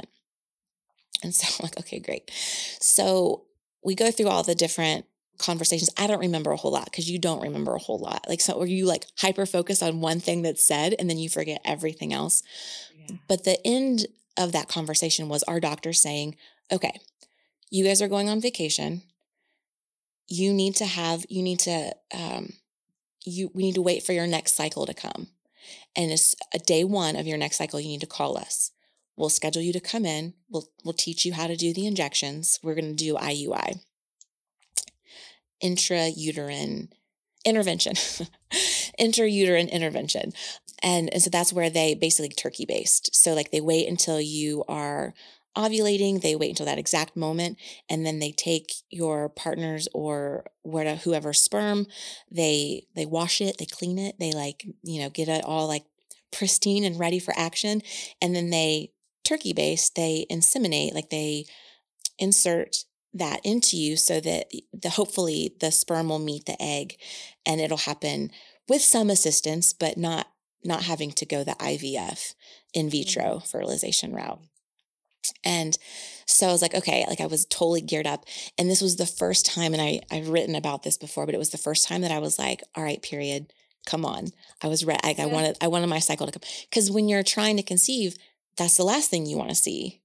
And 1.23 1.35
so 1.35 1.47
I'm 1.49 1.65
like, 1.67 1.79
okay, 1.81 1.99
great. 1.99 2.31
So 2.81 3.47
we 3.83 3.95
go 3.95 4.11
through 4.11 4.29
all 4.29 4.43
the 4.43 4.55
different 4.55 5.07
conversations. 5.38 5.90
I 5.97 6.07
don't 6.07 6.21
remember 6.21 6.53
a 6.53 6.57
whole 6.57 6.73
lot 6.73 6.87
because 6.87 7.11
you 7.11 7.19
don't 7.19 7.43
remember 7.43 7.75
a 7.75 7.79
whole 7.79 7.99
lot. 7.99 8.27
Like, 8.29 8.40
so, 8.40 8.55
or 8.55 8.66
you 8.66 8.87
like 8.87 9.07
hyper 9.19 9.47
focus 9.47 9.83
on 9.83 10.01
one 10.01 10.21
thing 10.21 10.43
that's 10.43 10.66
said 10.66 10.95
and 10.99 11.09
then 11.09 11.19
you 11.19 11.29
forget 11.29 11.61
everything 11.64 12.12
else. 12.12 12.43
Yeah. 13.09 13.16
But 13.29 13.45
the 13.45 13.59
end 13.66 14.07
of 14.37 14.53
that 14.53 14.69
conversation 14.69 15.29
was 15.29 15.43
our 15.45 15.61
doctor 15.61 15.93
saying, 15.93 16.37
okay, 16.71 17.01
you 17.71 17.85
guys 17.85 18.03
are 18.03 18.09
going 18.09 18.29
on 18.29 18.40
vacation 18.40 19.03
you 20.31 20.55
need 20.55 20.77
to 20.77 20.87
have 20.87 21.27
you 21.29 21.43
need 21.43 21.59
to 21.59 21.95
um 22.14 22.53
you 23.27 23.51
we 23.53 23.64
need 23.64 23.75
to 23.75 23.83
wait 23.83 24.03
for 24.03 24.12
your 24.12 24.27
next 24.27 24.55
cycle 24.55 24.87
to 24.87 24.95
come 24.95 25.27
and 25.95 26.11
it's 26.11 26.35
a 26.55 26.59
day 26.59 26.85
one 26.85 27.16
of 27.16 27.27
your 27.27 27.37
next 27.37 27.57
cycle 27.57 27.81
you 27.81 27.88
need 27.88 28.01
to 28.01 28.07
call 28.07 28.38
us 28.38 28.71
we'll 29.20 29.28
schedule 29.28 29.62
you 29.62 29.72
to 29.72 29.80
come 29.80 30.04
in. 30.04 30.35
We'll 30.48 30.68
we'll 30.85 30.94
teach 30.94 31.24
you 31.24 31.35
how 31.35 31.46
to 31.46 31.56
do 31.56 31.72
the 31.72 31.87
injections. 31.87 32.59
We're 32.62 32.74
going 32.74 32.96
to 32.96 33.04
do 33.04 33.14
iui 33.14 33.80
intrauterine 35.62 36.88
intervention. 37.44 37.92
Intrauterine 38.98 39.70
intervention. 39.70 40.33
And, 40.83 41.12
and 41.12 41.22
so 41.22 41.30
that's 41.30 41.52
where 41.52 41.70
they 41.70 41.94
basically 41.94 42.30
turkey 42.30 42.64
baste 42.64 43.14
so 43.14 43.35
like 43.35 43.50
they 43.50 43.61
wait 43.61 43.88
until 43.88 44.20
you 44.20 44.64
are 44.68 45.14
ovulating, 45.56 46.20
they 46.20 46.37
wait 46.37 46.50
until 46.50 46.66
that 46.66 46.78
exact 46.78 47.16
moment, 47.16 47.59
and 47.88 48.06
then 48.06 48.18
they 48.18 48.33
take 48.33 48.72
your 48.88 49.28
partner's 49.28 49.88
or 49.92 50.44
where 50.62 50.96
whoever 50.96 51.33
sperm, 51.33 51.87
they 52.30 52.87
they 52.94 53.04
wash 53.04 53.40
it, 53.40 53.59
they 53.59 53.66
clean 53.66 53.98
it, 53.98 54.18
they 54.18 54.33
like 54.33 54.64
you 54.83 55.00
know 55.00 55.11
get 55.11 55.28
it 55.28 55.44
all 55.44 55.66
like 55.66 55.85
pristine 56.30 56.85
and 56.85 56.98
ready 56.98 57.18
for 57.18 57.35
action, 57.37 57.83
and 58.22 58.35
then 58.35 58.50
they 58.50 58.92
turkey 59.24 59.52
base, 59.52 59.90
they 59.90 60.26
inseminate, 60.30 60.94
like 60.94 61.11
they 61.11 61.44
insert 62.18 62.85
that 63.12 63.40
into 63.44 63.76
you 63.76 63.96
so 63.96 64.20
that 64.20 64.50
the 64.72 64.90
hopefully 64.90 65.54
the 65.61 65.72
sperm 65.72 66.09
will 66.09 66.18
meet 66.18 66.46
the 66.46 66.61
egg, 66.62 66.96
and 67.44 67.61
it'll 67.61 67.78
happen 67.78 68.30
with 68.68 68.83
some 68.83 69.11
assistance, 69.11 69.72
but 69.72 69.96
not 69.96 70.28
not 70.62 70.85
having 70.85 71.11
to 71.11 71.26
go 71.26 71.42
the 71.42 71.52
IVF 71.52 72.35
in 72.74 72.90
vitro 72.90 73.22
mm-hmm. 73.22 73.46
fertilization 73.46 74.12
route. 74.12 74.40
And 75.44 75.76
so 76.26 76.48
I 76.48 76.52
was 76.52 76.62
like, 76.62 76.74
okay, 76.74 77.04
like 77.09 77.20
I 77.20 77.26
was 77.26 77.44
totally 77.46 77.80
geared 77.80 78.06
up. 78.06 78.24
And 78.59 78.70
this 78.70 78.80
was 78.80 78.96
the 78.96 79.06
first 79.06 79.46
time, 79.46 79.72
and 79.72 79.83
I, 79.83 80.00
I've 80.11 80.28
written 80.28 80.54
about 80.54 80.83
this 80.83 80.96
before, 80.96 81.26
but 81.26 81.35
it 81.35 81.38
was 81.38 81.50
the 81.50 81.59
first 81.59 81.87
time 81.87 82.02
that 82.02 82.11
I 82.11 82.18
was 82.18 82.38
like, 82.38 82.62
all 82.74 82.85
right, 82.85 83.02
period, 83.02 83.52
come 83.87 84.04
on. 84.04 84.28
I 84.62 84.68
was 84.68 84.85
ready. 84.85 85.00
I, 85.02 85.14
I 85.18 85.26
wanted, 85.26 85.56
I 85.61 85.68
wanted 85.68 85.88
my 85.88 85.98
cycle 85.98 86.26
to 86.26 86.33
come. 86.33 86.48
Cause 86.72 86.90
when 86.90 87.09
you're 87.09 87.22
trying 87.22 87.56
to 87.56 87.62
conceive, 87.62 88.16
that's 88.61 88.77
the 88.77 88.85
last 88.85 89.11
thing 89.11 89.27
you 89.27 89.37
want 89.37 89.51
to 89.51 89.55
see. 89.55 90.03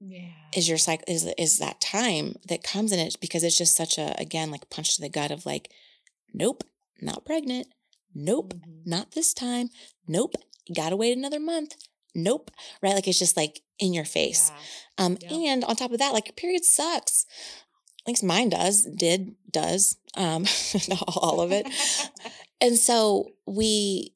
Yeah. 0.00 0.30
Is 0.54 0.68
your 0.68 0.78
cycle 0.78 1.04
is 1.06 1.24
is 1.38 1.58
that 1.58 1.80
time 1.80 2.36
that 2.48 2.62
comes 2.62 2.92
in 2.92 2.98
it 2.98 3.16
because 3.20 3.44
it's 3.44 3.56
just 3.56 3.76
such 3.76 3.98
a 3.98 4.14
again 4.20 4.50
like 4.50 4.68
punch 4.68 4.96
to 4.96 5.00
the 5.02 5.08
gut 5.08 5.30
of 5.30 5.46
like, 5.46 5.70
nope, 6.34 6.64
not 7.00 7.24
pregnant. 7.24 7.68
Nope, 8.14 8.54
mm-hmm. 8.54 8.90
not 8.90 9.12
this 9.12 9.32
time. 9.32 9.70
Nope, 10.06 10.34
gotta 10.74 10.96
wait 10.96 11.16
another 11.16 11.40
month 11.40 11.76
nope 12.14 12.50
right 12.82 12.94
like 12.94 13.08
it's 13.08 13.18
just 13.18 13.36
like 13.36 13.60
in 13.78 13.92
your 13.92 14.04
face 14.04 14.50
yeah. 14.98 15.06
um 15.06 15.18
yep. 15.20 15.32
and 15.32 15.64
on 15.64 15.76
top 15.76 15.92
of 15.92 15.98
that 15.98 16.12
like 16.12 16.26
your 16.26 16.34
period 16.34 16.64
sucks 16.64 17.26
at 18.04 18.08
least 18.08 18.24
mine 18.24 18.48
does 18.48 18.86
did 18.96 19.34
does 19.50 19.96
um 20.16 20.44
all 21.16 21.40
of 21.40 21.52
it 21.52 21.66
and 22.60 22.76
so 22.76 23.28
we 23.46 24.12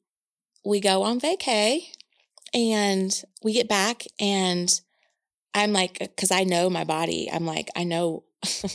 we 0.65 0.79
go 0.79 1.03
on 1.03 1.19
vacay 1.19 1.81
and 2.53 3.23
we 3.43 3.53
get 3.53 3.67
back 3.67 4.03
and 4.19 4.81
i'm 5.53 5.73
like 5.73 5.97
uh, 6.01 6.07
because 6.07 6.31
i 6.31 6.43
know 6.43 6.69
my 6.69 6.83
body 6.83 7.29
i'm 7.31 7.45
like 7.45 7.69
i 7.75 7.83
know 7.83 8.23
i 8.63 8.69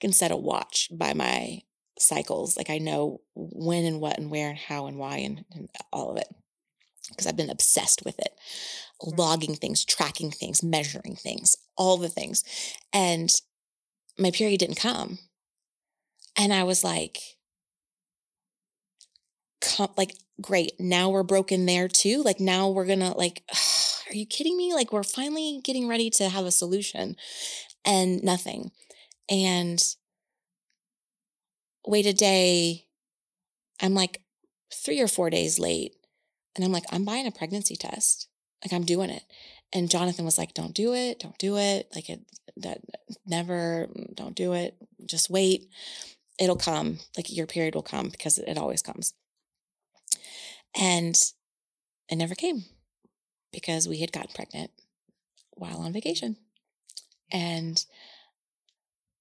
can 0.00 0.12
set 0.12 0.30
a 0.30 0.36
watch 0.36 0.88
by 0.92 1.12
my 1.14 1.60
cycles 1.98 2.56
like 2.56 2.70
i 2.70 2.78
know 2.78 3.20
when 3.34 3.84
and 3.84 4.00
what 4.00 4.18
and 4.18 4.30
where 4.30 4.50
and 4.50 4.58
how 4.58 4.86
and 4.86 4.98
why 4.98 5.18
and, 5.18 5.44
and 5.54 5.68
all 5.92 6.10
of 6.10 6.16
it 6.16 6.28
because 7.08 7.26
I've 7.26 7.36
been 7.36 7.50
obsessed 7.50 8.04
with 8.04 8.18
it, 8.18 8.38
logging 9.02 9.54
things, 9.54 9.84
tracking 9.84 10.30
things, 10.30 10.62
measuring 10.62 11.16
things, 11.16 11.56
all 11.76 11.96
the 11.96 12.08
things. 12.08 12.44
And 12.92 13.30
my 14.18 14.30
period 14.30 14.60
didn't 14.60 14.76
come. 14.76 15.18
And 16.36 16.52
I 16.52 16.64
was 16.64 16.84
like, 16.84 17.18
like, 19.96 20.14
great. 20.40 20.72
Now 20.78 21.10
we're 21.10 21.22
broken 21.22 21.66
there 21.66 21.88
too. 21.88 22.22
Like, 22.22 22.40
now 22.40 22.68
we're 22.68 22.86
to, 22.86 23.10
like, 23.10 23.42
are 24.10 24.14
you 24.14 24.26
kidding 24.26 24.56
me? 24.56 24.72
Like, 24.72 24.92
we're 24.92 25.02
finally 25.02 25.60
getting 25.62 25.88
ready 25.88 26.10
to 26.10 26.28
have 26.28 26.44
a 26.44 26.50
solution 26.50 27.16
and 27.84 28.22
nothing. 28.22 28.70
And 29.30 29.82
wait 31.86 32.06
a 32.06 32.12
day. 32.12 32.86
I'm 33.80 33.94
like 33.94 34.20
three 34.74 35.00
or 35.00 35.08
four 35.08 35.30
days 35.30 35.58
late 35.58 35.94
and 36.56 36.64
I'm 36.64 36.72
like, 36.72 36.84
I'm 36.90 37.04
buying 37.04 37.26
a 37.26 37.30
pregnancy 37.30 37.76
test. 37.76 38.28
Like 38.64 38.72
I'm 38.72 38.84
doing 38.84 39.10
it. 39.10 39.22
And 39.72 39.90
Jonathan 39.90 40.24
was 40.24 40.38
like, 40.38 40.54
don't 40.54 40.74
do 40.74 40.94
it. 40.94 41.20
Don't 41.20 41.38
do 41.38 41.58
it. 41.58 41.88
Like 41.94 42.10
it, 42.10 42.20
that 42.62 42.80
never 43.26 43.88
don't 44.14 44.34
do 44.34 44.52
it 44.52 44.76
just 45.06 45.30
wait 45.30 45.68
it'll 46.38 46.56
come 46.56 46.98
like 47.16 47.34
your 47.34 47.46
period 47.46 47.74
will 47.74 47.82
come 47.82 48.08
because 48.08 48.38
it 48.38 48.58
always 48.58 48.82
comes 48.82 49.14
and 50.74 51.14
it 52.08 52.16
never 52.16 52.34
came 52.34 52.64
because 53.52 53.88
we 53.88 53.98
had 53.98 54.12
gotten 54.12 54.32
pregnant 54.34 54.70
while 55.52 55.78
on 55.78 55.92
vacation 55.92 56.36
and 57.30 57.84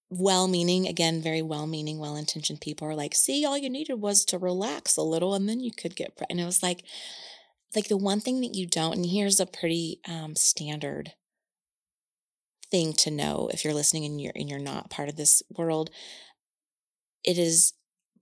well 0.10 0.48
meaning, 0.48 0.88
again, 0.88 1.22
very 1.22 1.42
well 1.42 1.68
meaning, 1.68 2.00
well 2.00 2.16
intentioned 2.16 2.62
people 2.62 2.88
are 2.88 2.96
like, 2.96 3.14
see, 3.14 3.46
all 3.46 3.58
you 3.58 3.70
needed 3.70 3.96
was 3.96 4.24
to 4.26 4.38
relax 4.38 4.96
a 4.96 5.02
little 5.02 5.34
and 5.34 5.50
then 5.50 5.60
you 5.60 5.72
could 5.72 5.96
get 5.96 6.16
pregnant. 6.16 6.32
And 6.32 6.40
it 6.42 6.46
was 6.46 6.64
like, 6.64 6.84
like 7.76 7.90
the 7.90 7.98
one 7.98 8.22
thing 8.22 8.40
that 8.42 8.56
you 8.56 8.66
don't, 8.68 8.96
and 8.96 9.06
here's 9.06 9.40
a 9.40 9.46
pretty 9.46 10.00
um, 10.08 10.36
standard 10.36 11.14
thing 12.72 12.94
to 12.94 13.12
know 13.12 13.50
if 13.54 13.64
you're 13.64 13.74
listening 13.74 14.06
and 14.06 14.20
you're 14.20 14.34
and 14.36 14.50
you're 14.50 14.60
not 14.60 14.90
part 14.90 15.10
of 15.10 15.18
this 15.18 15.42
world, 15.50 15.90
it 17.24 17.38
is 17.38 17.74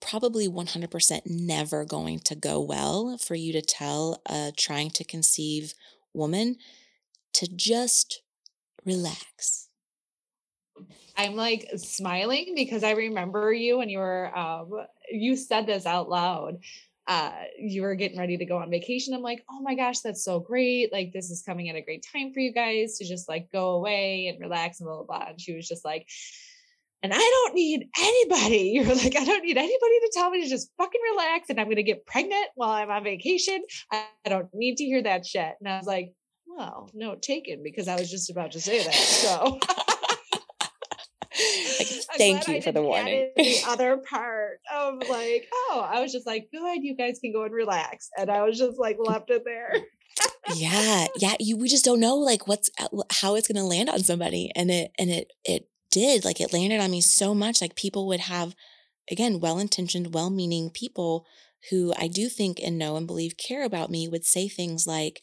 probably 0.01 0.47
100% 0.47 1.21
never 1.25 1.85
going 1.85 2.19
to 2.19 2.35
go 2.35 2.61
well 2.61 3.17
for 3.17 3.35
you 3.35 3.53
to 3.53 3.61
tell 3.61 4.21
a 4.25 4.51
trying 4.55 4.89
to 4.91 5.03
conceive 5.03 5.73
woman 6.13 6.57
to 7.33 7.47
just 7.47 8.21
relax 8.85 9.65
I'm 11.17 11.35
like 11.35 11.69
smiling 11.77 12.53
because 12.55 12.83
I 12.83 12.91
remember 12.91 13.53
you 13.53 13.77
when 13.77 13.89
you 13.89 13.99
were 13.99 14.37
um 14.37 14.71
you 15.09 15.35
said 15.35 15.65
this 15.65 15.85
out 15.85 16.09
loud. 16.09 16.57
Uh 17.07 17.31
you 17.59 17.83
were 17.83 17.95
getting 17.95 18.17
ready 18.17 18.37
to 18.37 18.45
go 18.45 18.57
on 18.57 18.69
vacation. 18.69 19.13
I'm 19.13 19.21
like, 19.21 19.43
"Oh 19.49 19.61
my 19.61 19.75
gosh, 19.75 19.99
that's 19.99 20.23
so 20.23 20.39
great. 20.39 20.91
Like 20.91 21.13
this 21.13 21.29
is 21.29 21.43
coming 21.43 21.69
at 21.69 21.75
a 21.75 21.81
great 21.81 22.05
time 22.11 22.33
for 22.33 22.39
you 22.39 22.51
guys 22.51 22.97
to 22.97 23.05
just 23.05 23.29
like 23.29 23.51
go 23.51 23.71
away 23.71 24.27
and 24.27 24.39
relax 24.41 24.79
and 24.79 24.87
blah 24.87 25.03
blah 25.03 25.05
blah." 25.05 25.29
And 25.29 25.39
she 25.39 25.53
was 25.53 25.67
just 25.67 25.85
like 25.85 26.07
and 27.05 27.13
I 27.13 27.17
don't 27.17 27.53
need 27.53 27.87
anybody. 27.99 28.71
You're 28.73 28.85
like, 28.85 29.15
I 29.15 29.23
don't 29.23 29.43
need 29.43 29.57
anybody 29.57 29.73
to 29.75 30.11
tell 30.13 30.31
me 30.31 30.41
to 30.41 30.49
just 30.49 30.71
fucking 30.77 31.01
relax 31.11 31.51
and 31.51 31.59
I'm 31.59 31.67
going 31.67 31.75
to 31.75 31.83
get 31.83 32.07
pregnant 32.07 32.47
while 32.55 32.71
I'm 32.71 32.89
on 32.89 33.03
vacation. 33.03 33.63
I 33.91 34.07
don't 34.27 34.47
need 34.53 34.77
to 34.77 34.85
hear 34.85 35.03
that 35.03 35.23
shit. 35.23 35.53
And 35.59 35.69
I 35.69 35.77
was 35.77 35.85
like, 35.85 36.13
well, 36.47 36.89
no, 36.95 37.15
taken 37.15 37.61
because 37.63 37.87
I 37.87 37.95
was 37.95 38.09
just 38.09 38.31
about 38.31 38.53
to 38.53 38.61
say 38.61 38.83
that. 38.83 38.93
So 38.93 39.59
like, 41.79 41.87
thank 42.17 42.47
you 42.47 42.59
for 42.63 42.71
the 42.71 42.81
warning. 42.81 43.29
The 43.35 43.57
other 43.67 43.97
part 43.97 44.61
of 44.73 44.95
like, 45.07 45.47
oh, 45.53 45.87
I 45.87 46.01
was 46.01 46.11
just 46.11 46.25
like, 46.25 46.47
good, 46.51 46.83
you 46.83 46.95
guys 46.95 47.19
can 47.19 47.31
go 47.31 47.43
and 47.43 47.53
relax. 47.53 48.09
And 48.17 48.31
I 48.31 48.41
was 48.41 48.57
just 48.57 48.79
like 48.79 48.97
left 48.99 49.29
it 49.29 49.43
there. 49.45 49.75
yeah. 50.55 51.05
Yeah. 51.17 51.35
You, 51.39 51.57
we 51.57 51.67
just 51.67 51.85
don't 51.85 51.99
know 51.99 52.15
like 52.15 52.47
what's, 52.47 52.71
uh, 52.79 52.87
how 53.11 53.35
it's 53.35 53.47
going 53.47 53.61
to 53.61 53.63
land 53.63 53.91
on 53.91 53.99
somebody. 53.99 54.51
And 54.55 54.71
it, 54.71 54.91
and 54.97 55.11
it, 55.11 55.31
it 55.43 55.67
did 55.95 56.25
like 56.25 56.41
it 56.41 56.51
landed 56.51 56.81
on 56.81 56.91
me 56.91 56.99
so 56.99 57.33
much. 57.33 57.61
Like 57.61 57.75
people 57.75 58.05
would 58.07 58.19
have, 58.19 58.53
again, 59.09 59.39
well 59.39 59.59
intentioned, 59.59 60.13
well 60.13 60.29
meaning 60.29 60.69
people 60.69 61.25
who 61.69 61.93
I 61.97 62.09
do 62.09 62.27
think 62.27 62.59
and 62.59 62.77
know 62.77 62.97
and 62.97 63.07
believe 63.07 63.37
care 63.37 63.63
about 63.63 63.89
me 63.89 64.07
would 64.07 64.25
say 64.25 64.49
things 64.49 64.85
like, 64.85 65.21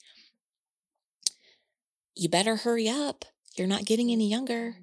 you 2.15 2.29
better 2.29 2.57
hurry 2.57 2.89
up. 2.89 3.27
You're 3.57 3.69
not 3.69 3.85
getting 3.85 4.11
any 4.11 4.29
younger. 4.29 4.77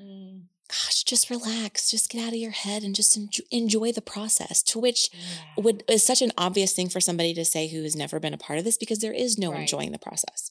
Mm-hmm 0.00 0.46
gosh, 0.68 1.04
just 1.04 1.30
relax, 1.30 1.90
just 1.90 2.10
get 2.10 2.22
out 2.22 2.32
of 2.32 2.38
your 2.38 2.50
head 2.50 2.82
and 2.82 2.94
just 2.94 3.16
enjoy, 3.16 3.44
enjoy 3.50 3.92
the 3.92 4.02
process. 4.02 4.62
To 4.64 4.78
which 4.78 5.10
yeah. 5.12 5.62
would 5.62 5.84
is 5.88 6.04
such 6.04 6.22
an 6.22 6.32
obvious 6.36 6.72
thing 6.72 6.88
for 6.88 7.00
somebody 7.00 7.34
to 7.34 7.44
say 7.44 7.68
who 7.68 7.82
has 7.82 7.94
never 7.94 8.18
been 8.18 8.34
a 8.34 8.38
part 8.38 8.58
of 8.58 8.64
this 8.64 8.76
because 8.76 8.98
there 8.98 9.12
is 9.12 9.38
no 9.38 9.52
right. 9.52 9.60
enjoying 9.60 9.92
the 9.92 9.98
process. 9.98 10.50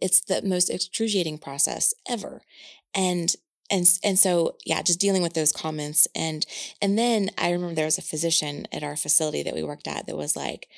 It's 0.00 0.20
the 0.20 0.42
most 0.42 0.68
excruciating 0.68 1.38
process 1.38 1.94
ever. 2.08 2.42
And 2.94 3.34
and 3.70 3.86
and 4.04 4.18
so 4.18 4.56
yeah, 4.64 4.82
just 4.82 5.00
dealing 5.00 5.22
with 5.22 5.34
those 5.34 5.52
comments 5.52 6.06
and 6.14 6.46
and 6.80 6.98
then 6.98 7.30
I 7.38 7.50
remember 7.50 7.74
there 7.74 7.84
was 7.84 7.98
a 7.98 8.02
physician 8.02 8.66
at 8.72 8.82
our 8.82 8.96
facility 8.96 9.42
that 9.42 9.54
we 9.54 9.62
worked 9.62 9.88
at 9.88 10.06
that 10.06 10.16
was 10.16 10.36
like 10.36 10.68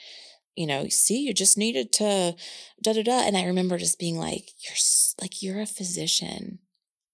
you 0.57 0.67
know, 0.67 0.89
see, 0.89 1.21
you 1.21 1.33
just 1.33 1.57
needed 1.57 1.93
to 1.93 2.35
da 2.83 2.93
da 2.93 3.05
da. 3.05 3.21
And 3.21 3.37
I 3.37 3.45
remember 3.45 3.79
just 3.79 3.97
being 3.97 4.19
like, 4.19 4.51
you're 4.59 4.75
like, 5.21 5.41
you're 5.41 5.61
a 5.61 5.67
physician. 5.67 6.59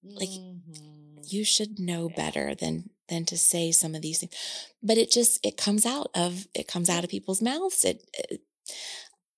Like, 0.03 0.31
mm-hmm 0.31 1.05
you 1.27 1.45
should 1.45 1.79
know 1.79 2.09
better 2.09 2.55
than 2.55 2.91
than 3.09 3.25
to 3.27 3.37
say 3.37 3.70
some 3.70 3.95
of 3.95 4.03
these 4.03 4.18
things 4.18 4.35
but 4.83 4.99
it 4.99 5.11
just 5.11 5.45
it 5.45 5.57
comes 5.57 5.85
out 5.85 6.11
of 6.14 6.47
it 6.55 6.68
comes 6.68 6.89
out 6.89 7.05
of 7.05 7.11
people's 7.11 7.43
mouths 7.43 7.85
it, 7.85 8.03
it 8.14 8.41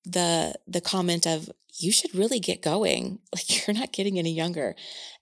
the 0.07 0.55
the 0.67 0.81
comment 0.81 1.27
of 1.27 1.51
you 1.79 1.93
should 1.93 2.15
really 2.15 2.41
get 2.41 2.63
going 2.63 3.19
like 3.35 3.67
you're 3.67 3.77
not 3.77 3.93
getting 3.93 4.19
any 4.19 4.33
younger 4.33 4.75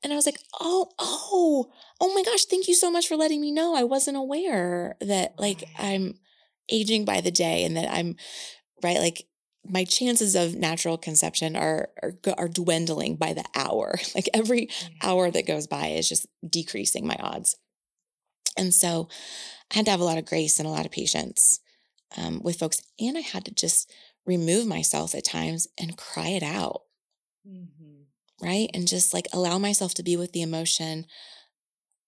and 0.03 0.13
i 0.13 0.17
was 0.17 0.27
like 0.27 0.39
oh 0.61 0.91
oh 0.99 1.73
oh 2.01 2.15
my 2.15 2.23
gosh 2.23 2.45
thank 2.45 2.69
you 2.69 2.75
so 2.75 2.91
much 2.91 3.09
for 3.09 3.17
letting 3.17 3.41
me 3.41 3.51
know 3.51 3.75
i 3.75 3.83
wasn't 3.83 4.17
aware 4.17 4.97
that 5.01 5.35
like 5.39 5.65
i'm 5.79 6.15
aging 6.71 7.05
by 7.05 7.21
the 7.21 7.31
day 7.31 7.65
and 7.65 7.77
that 7.77 7.91
i'm 7.91 8.15
right 8.83 8.99
like 8.99 9.27
my 9.67 9.85
chances 9.85 10.35
of 10.35 10.55
natural 10.55 10.99
conception 10.99 11.57
are, 11.57 11.89
are 12.03 12.15
are 12.37 12.49
dwindling 12.49 13.17
by 13.17 13.33
the 13.33 13.45
hour. 13.55 13.95
Like 14.15 14.29
every 14.33 14.69
hour 15.03 15.31
that 15.31 15.47
goes 15.47 15.67
by 15.67 15.89
is 15.89 16.09
just 16.09 16.27
decreasing 16.49 17.07
my 17.07 17.17
odds. 17.19 17.57
And 18.57 18.73
so 18.73 19.09
I 19.73 19.77
had 19.77 19.87
to 19.87 19.91
have 19.91 20.01
a 20.01 20.05
lot 20.05 20.19
of 20.19 20.27
grace 20.27 20.59
and 20.59 20.69
a 20.69 20.71
lot 20.71 20.87
of 20.87 20.93
patience 20.93 21.61
um, 22.17 22.41
with 22.43 22.59
folks. 22.59 22.81
And 23.01 23.19
I 23.19 23.23
had 23.23 23.45
to 23.47 23.51
just 23.51 23.91
remove 24.27 24.67
myself 24.67 25.15
at 25.15 25.25
times 25.25 25.67
and 25.79 25.97
cry 25.97 26.29
it 26.29 26.43
out. 26.43 26.83
Mm-hmm. 27.47 28.45
Right. 28.45 28.69
And 28.75 28.89
just 28.89 29.15
like 29.15 29.29
allow 29.33 29.59
myself 29.59 29.95
to 29.95 30.03
be 30.03 30.17
with 30.17 30.33
the 30.33 30.43
emotion. 30.43 31.07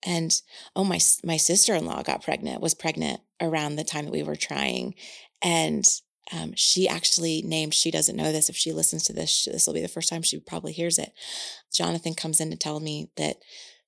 And 0.05 0.33
oh, 0.75 0.85
my, 0.85 0.99
my 1.25 1.37
sister 1.37 1.75
in 1.75 1.87
law 1.87 2.03
got 2.03 2.23
pregnant, 2.23 2.61
was 2.61 2.75
pregnant 2.75 3.21
around 3.41 3.77
the 3.77 3.85
time 3.85 4.05
that 4.05 4.13
we 4.13 4.23
were 4.23 4.37
trying. 4.37 4.95
And 5.43 5.85
um, 6.33 6.53
she 6.57 6.89
actually 6.89 7.43
named, 7.43 7.75
she 7.75 7.91
doesn't 7.91 8.17
know 8.17 8.33
this. 8.33 8.49
If 8.49 8.57
she 8.57 8.73
listens 8.73 9.05
to 9.05 9.13
this, 9.13 9.47
this 9.51 9.67
will 9.67 9.75
be 9.75 9.83
the 9.83 9.89
first 9.89 10.09
time 10.09 10.23
she 10.23 10.39
probably 10.41 10.73
hears 10.73 10.99
it. 10.99 11.13
Jonathan 11.73 12.15
comes 12.15 12.41
in 12.41 12.51
to 12.51 12.57
tell 12.57 12.81
me 12.81 13.11
that 13.17 13.37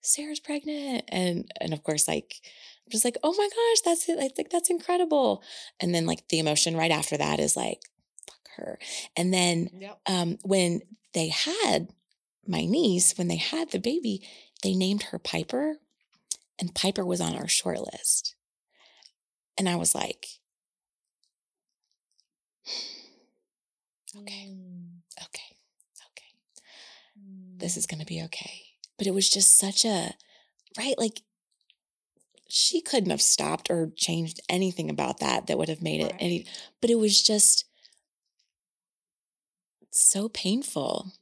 Sarah's 0.01 0.41
pregnant. 0.41 1.05
And, 1.09 1.51
and 1.61 1.73
of 1.73 1.83
course, 1.83 2.07
like, 2.07 2.37
I'm 2.87 2.93
just 2.93 3.05
like, 3.05 3.19
oh 3.23 3.35
my 3.37 3.49
gosh, 3.49 3.81
that's 3.85 4.09
it. 4.09 4.19
I 4.19 4.29
think 4.29 4.51
that's 4.51 4.71
incredible. 4.71 5.43
And 5.81 5.95
then 5.95 6.07
like 6.07 6.29
the 6.29 6.39
emotion 6.39 6.77
right 6.77 6.93
after 6.93 7.17
that 7.17 7.41
is 7.41 7.57
like, 7.57 7.81
her. 8.59 8.79
And 9.17 9.33
then 9.33 9.71
yep. 9.79 10.01
um, 10.07 10.39
when 10.43 10.83
they 11.15 11.29
had 11.29 11.89
my 12.47 12.65
niece, 12.65 13.17
when 13.17 13.29
they 13.29 13.37
had 13.37 13.71
the 13.71 13.79
baby, 13.79 14.23
they 14.63 14.75
named 14.75 15.05
her 15.05 15.19
Piper 15.19 15.77
and 16.59 16.75
Piper 16.75 17.05
was 17.05 17.21
on 17.21 17.37
our 17.37 17.49
short 17.49 17.81
list. 17.93 18.35
And 19.57 19.69
I 19.69 19.77
was 19.77 19.95
like, 19.95 20.27
okay, 24.17 24.49
mm. 24.51 24.89
okay, 25.23 25.57
okay. 26.11 26.33
Mm. 27.19 27.59
This 27.59 27.77
is 27.77 27.87
going 27.87 28.01
to 28.01 28.07
be 28.07 28.23
okay. 28.25 28.63
But 28.97 29.07
it 29.07 29.15
was 29.15 29.29
just 29.29 29.59
such 29.59 29.85
a, 29.85 30.15
right? 30.77 30.95
Like, 30.99 31.23
she 32.49 32.81
couldn't 32.81 33.11
have 33.11 33.21
stopped 33.21 33.71
or 33.71 33.93
changed 33.95 34.41
anything 34.49 34.89
about 34.91 35.21
that 35.21 35.47
that 35.47 35.59
would 35.59 35.69
have 35.69 35.83
made 35.83 36.01
it 36.01 36.15
any, 36.19 36.47
but 36.81 36.91
it 36.91 36.99
was 36.99 37.23
just 37.23 37.65
so 39.91 40.29
painful. 40.29 41.13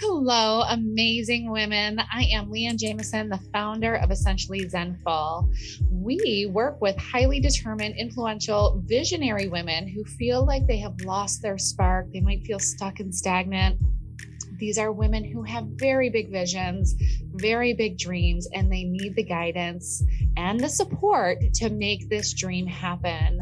Hello, 0.00 0.62
amazing 0.68 1.50
women. 1.50 1.98
I 1.98 2.24
am 2.32 2.50
Leanne 2.50 2.76
Jameson, 2.78 3.28
the 3.28 3.40
founder 3.52 3.96
of 3.96 4.10
Essentially 4.10 4.68
Zenful. 4.68 5.48
We 5.90 6.48
work 6.52 6.80
with 6.80 6.96
highly 6.96 7.40
determined, 7.40 7.96
influential, 7.96 8.82
visionary 8.84 9.48
women 9.48 9.88
who 9.88 10.04
feel 10.04 10.44
like 10.44 10.66
they 10.66 10.78
have 10.78 11.00
lost 11.02 11.42
their 11.42 11.58
spark. 11.58 12.12
They 12.12 12.20
might 12.20 12.44
feel 12.44 12.58
stuck 12.58 13.00
and 13.00 13.14
stagnant 13.14 13.80
these 14.62 14.78
are 14.78 14.92
women 14.92 15.24
who 15.24 15.42
have 15.42 15.64
very 15.74 16.08
big 16.08 16.30
visions, 16.30 16.94
very 17.34 17.72
big 17.72 17.98
dreams, 17.98 18.48
and 18.52 18.70
they 18.70 18.84
need 18.84 19.14
the 19.16 19.22
guidance 19.22 20.02
and 20.36 20.58
the 20.60 20.68
support 20.68 21.38
to 21.54 21.70
make 21.70 22.08
this 22.08 22.32
dream 22.32 22.66
happen. 22.66 23.40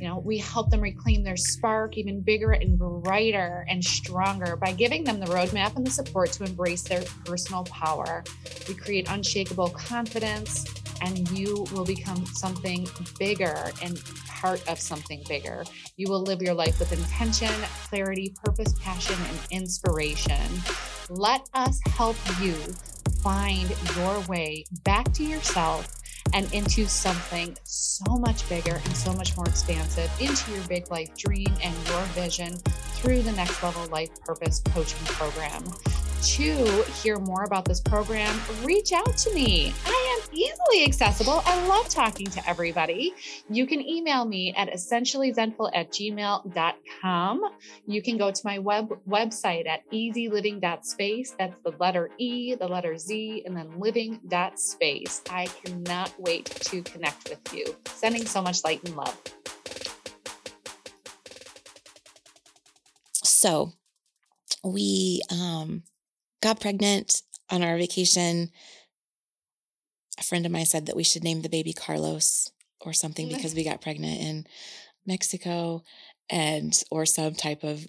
You 0.00 0.08
know, 0.08 0.18
we 0.18 0.38
help 0.38 0.70
them 0.70 0.80
reclaim 0.80 1.24
their 1.24 1.36
spark 1.36 1.96
even 1.96 2.20
bigger 2.20 2.52
and 2.52 2.78
brighter 2.78 3.66
and 3.68 3.84
stronger 3.84 4.56
by 4.56 4.72
giving 4.72 5.04
them 5.04 5.18
the 5.18 5.26
roadmap 5.26 5.76
and 5.76 5.86
the 5.86 5.90
support 5.90 6.32
to 6.32 6.44
embrace 6.44 6.82
their 6.82 7.02
personal 7.24 7.64
power. 7.64 8.22
We 8.68 8.74
create 8.74 9.10
unshakable 9.10 9.70
confidence, 9.70 10.66
and 11.00 11.28
you 11.30 11.66
will 11.72 11.84
become 11.84 12.24
something 12.26 12.88
bigger 13.18 13.70
and 13.82 14.00
part 14.28 14.66
of 14.68 14.78
something 14.78 15.24
bigger. 15.28 15.64
You 15.96 16.08
will 16.08 16.22
live 16.22 16.40
your 16.40 16.54
life 16.54 16.78
with 16.78 16.92
intention, 16.92 17.50
clarity, 17.88 18.34
purpose, 18.44 18.72
passion, 18.80 19.16
and 19.28 19.38
inspiration. 19.50 20.40
Let 21.10 21.48
us 21.54 21.80
help 21.86 22.16
you 22.40 22.54
find 23.08 23.74
your 23.96 24.20
way 24.22 24.64
back 24.84 25.12
to 25.14 25.24
yourself 25.24 25.92
and 26.32 26.52
into 26.52 26.86
something 26.86 27.56
so 27.64 28.16
much 28.16 28.48
bigger 28.48 28.74
and 28.74 28.96
so 28.96 29.12
much 29.12 29.36
more 29.36 29.46
expansive 29.46 30.10
into 30.20 30.50
your 30.52 30.62
big 30.68 30.90
life 30.90 31.16
dream 31.16 31.52
and 31.62 31.74
your 31.88 32.02
vision 32.14 32.56
through 32.94 33.22
the 33.22 33.32
Next 33.32 33.62
Level 33.62 33.86
Life 33.86 34.10
Purpose 34.20 34.60
Coaching 34.72 35.04
Program 35.06 35.64
to 36.22 36.82
hear 37.02 37.18
more 37.18 37.44
about 37.44 37.64
this 37.64 37.80
program, 37.80 38.38
reach 38.62 38.92
out 38.92 39.16
to 39.16 39.34
me. 39.34 39.72
I 39.86 40.18
am 40.18 40.34
easily 40.34 40.84
accessible. 40.84 41.42
I 41.44 41.66
love 41.66 41.88
talking 41.88 42.26
to 42.28 42.48
everybody. 42.48 43.14
You 43.48 43.66
can 43.66 43.80
email 43.80 44.24
me 44.24 44.54
at 44.56 44.68
essentiallyzenful 44.68 45.70
at 45.74 45.90
gmail.com. 45.90 47.40
You 47.86 48.02
can 48.02 48.16
go 48.16 48.30
to 48.30 48.40
my 48.44 48.58
web 48.58 48.88
website 49.08 49.66
at 49.66 49.88
ezliving.space. 49.90 51.34
That's 51.38 51.56
the 51.64 51.72
letter 51.78 52.10
E, 52.18 52.54
the 52.54 52.68
letter 52.68 52.98
Z, 52.98 53.42
and 53.46 53.56
then 53.56 53.78
living.space. 53.78 55.22
I 55.30 55.46
cannot 55.46 56.12
wait 56.18 56.46
to 56.46 56.82
connect 56.82 57.30
with 57.30 57.54
you. 57.54 57.76
Sending 57.86 58.26
so 58.26 58.42
much 58.42 58.64
light 58.64 58.82
and 58.84 58.96
love. 58.96 59.16
So 63.12 63.72
we 64.64 65.22
um 65.30 65.82
got 66.40 66.60
pregnant 66.60 67.22
on 67.50 67.62
our 67.62 67.76
vacation. 67.76 68.50
A 70.18 70.22
friend 70.22 70.44
of 70.46 70.52
mine 70.52 70.66
said 70.66 70.86
that 70.86 70.96
we 70.96 71.04
should 71.04 71.24
name 71.24 71.42
the 71.42 71.48
baby 71.48 71.72
Carlos 71.72 72.50
or 72.80 72.92
something 72.92 73.28
because 73.28 73.54
we 73.54 73.64
got 73.64 73.80
pregnant 73.80 74.20
in 74.20 74.46
Mexico 75.06 75.82
and 76.30 76.82
or 76.90 77.06
some 77.06 77.34
type 77.34 77.62
of 77.62 77.86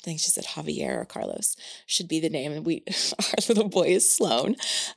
I 0.00 0.02
think 0.02 0.20
she 0.20 0.30
said 0.30 0.44
Javier 0.44 0.96
or 0.96 1.04
Carlos 1.04 1.56
should 1.86 2.08
be 2.08 2.20
the 2.20 2.30
name. 2.30 2.52
And 2.52 2.64
we 2.64 2.84
our 3.18 3.44
little 3.48 3.68
boy 3.68 3.88
is 3.88 4.10
Sloan 4.10 4.56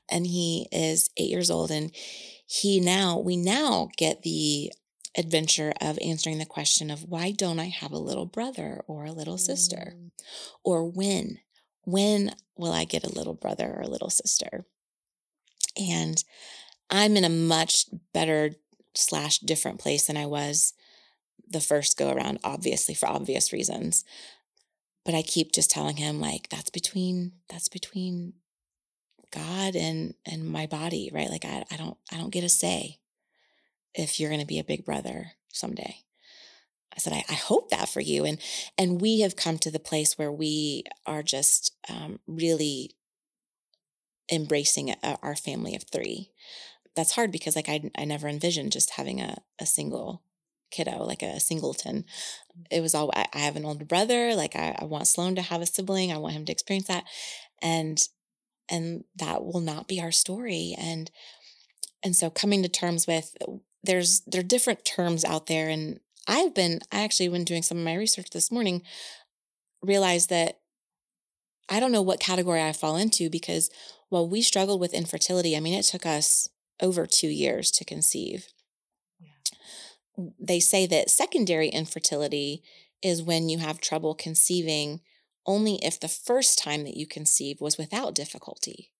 and 0.10 0.26
he 0.26 0.68
is 0.72 1.10
eight 1.18 1.30
years 1.30 1.52
old. 1.52 1.72
And 1.72 1.92
he 2.46 2.80
now 2.80 3.20
we 3.20 3.36
now 3.36 3.90
get 3.98 4.24
the 4.24 4.72
adventure 5.16 5.74
of 5.82 6.00
answering 6.02 6.40
the 6.40 6.46
question 6.46 6.90
of 6.90 7.04
why 7.04 7.32
don't 7.32 7.60
I 7.60 7.68
have 7.68 7.92
a 7.92 8.00
little 8.00 8.26
brother 8.26 8.82
or 8.88 9.06
a 9.06 9.12
little 9.12 9.38
sister? 9.38 9.94
Mm. 9.96 10.12
Or 10.64 10.90
when? 10.90 11.40
When 11.86 12.36
will 12.58 12.72
I 12.72 12.86
get 12.86 13.04
a 13.04 13.14
little 13.14 13.34
brother 13.34 13.74
or 13.76 13.82
a 13.82 13.90
little 13.90 14.10
sister? 14.10 14.66
And 15.78 16.24
I'm 16.90 17.18
in 17.18 17.24
a 17.24 17.30
much 17.30 17.86
better 18.14 18.52
slash 18.96 19.40
different 19.40 19.80
place 19.80 20.08
than 20.08 20.18
I 20.18 20.26
was 20.26 20.74
the 21.50 21.62
first 21.62 21.98
go 21.98 22.12
around, 22.12 22.40
obviously 22.44 22.94
for 22.94 23.08
obvious 23.08 23.52
reasons. 23.52 24.06
But 25.06 25.16
I 25.16 25.22
keep 25.22 25.52
just 25.52 25.70
telling 25.70 25.98
him 25.98 26.22
like 26.22 26.50
that's 26.50 26.70
between 26.70 27.34
that's 27.50 27.68
between 27.68 28.34
God 29.32 29.76
and 29.76 30.14
and 30.26 30.48
my 30.48 30.68
body, 30.68 31.10
right? 31.14 31.30
Like 31.30 31.46
I 31.46 31.66
I 31.72 31.76
don't 31.76 31.98
I 32.12 32.18
don't 32.18 32.32
get 32.32 32.44
a 32.44 32.50
say 32.50 33.00
if 33.94 34.20
you're 34.20 34.30
gonna 34.30 34.46
be 34.46 34.60
a 34.60 34.64
big 34.64 34.86
brother 34.86 35.32
someday. 35.52 35.98
I 36.96 37.00
said, 37.00 37.14
I, 37.14 37.24
I, 37.30 37.34
hope 37.34 37.70
that 37.70 37.90
for 37.90 38.02
you. 38.02 38.24
And 38.26 38.40
and 38.78 39.02
we 39.02 39.22
have 39.22 39.36
come 39.36 39.58
to 39.60 39.72
the 39.72 39.80
place 39.80 40.18
where 40.18 40.32
we 40.32 40.84
are 41.06 41.24
just 41.24 41.76
um, 41.90 42.20
really 42.28 42.96
embracing 44.32 44.92
a, 44.92 45.18
our 45.22 45.36
family 45.36 45.76
of 45.76 45.84
three. 45.84 46.32
That's 46.96 47.14
hard 47.14 47.32
because 47.32 47.56
like 47.56 47.70
I 47.70 47.90
I 47.98 48.06
never 48.06 48.28
envisioned 48.28 48.72
just 48.72 48.92
having 48.92 49.22
a 49.22 49.38
a 49.60 49.66
single 49.66 50.24
kiddo, 50.72 51.04
like 51.04 51.22
a 51.22 51.40
singleton. 51.40 52.06
It 52.70 52.82
was 52.82 52.94
all 52.96 53.12
I, 53.16 53.28
I 53.34 53.40
have 53.40 53.56
an 53.56 53.66
older 53.66 53.86
brother. 53.86 54.36
Like 54.36 54.56
I, 54.56 54.76
I 54.80 54.86
want 54.86 55.08
Sloan 55.08 55.36
to 55.36 55.42
have 55.42 55.62
a 55.62 55.66
sibling. 55.66 56.12
I 56.12 56.18
want 56.18 56.36
him 56.36 56.46
to 56.46 56.52
experience 56.52 56.88
that, 56.88 57.06
and 57.62 58.00
and 58.70 59.04
that 59.16 59.46
will 59.46 59.62
not 59.62 59.88
be 59.88 60.02
our 60.02 60.12
story. 60.12 60.76
And 60.78 61.10
and 62.04 62.16
so 62.16 62.30
coming 62.30 62.64
to 62.64 62.70
terms 62.70 63.08
with 63.08 63.36
there's 63.84 64.22
there 64.28 64.42
are 64.42 64.44
different 64.44 64.86
terms 64.86 65.24
out 65.24 65.48
there 65.48 65.70
and 65.70 66.00
I've 66.28 66.54
been, 66.54 66.80
I 66.92 67.04
actually, 67.04 67.30
when 67.30 67.44
doing 67.44 67.64
some 67.64 67.78
of 67.78 67.84
my 67.84 67.96
research 67.96 68.30
this 68.32 68.52
morning, 68.52 68.84
realized 69.82 70.30
that 70.30 70.60
I 71.70 71.80
don't 71.80 71.92
know 71.92 72.02
what 72.02 72.20
category 72.20 72.62
I 72.62 72.72
fall 72.74 72.98
into 72.98 73.30
because 73.30 73.70
while 74.10 74.28
we 74.28 74.42
struggled 74.42 74.80
with 74.80 74.94
infertility, 74.94 75.56
I 75.56 75.60
mean, 75.60 75.74
it 75.74 75.84
took 75.84 76.06
us 76.06 76.48
over 76.82 77.06
two 77.06 77.28
years 77.28 77.72
to 77.72 77.86
conceive. 77.86 78.48
Yeah. 79.20 80.30
They 80.40 80.60
say 80.60 80.86
that 80.88 81.10
secondary 81.10 81.70
infertility 81.70 82.64
is 83.02 83.24
when 83.24 83.50
you 83.50 83.58
have 83.60 83.82
trouble 83.82 84.16
conceiving 84.16 85.02
only 85.46 85.76
if 85.84 86.00
the 86.00 86.08
first 86.08 86.58
time 86.58 86.84
that 86.84 86.96
you 86.96 87.06
conceive 87.06 87.60
was 87.60 87.78
without 87.78 88.16
difficulty. 88.16 88.93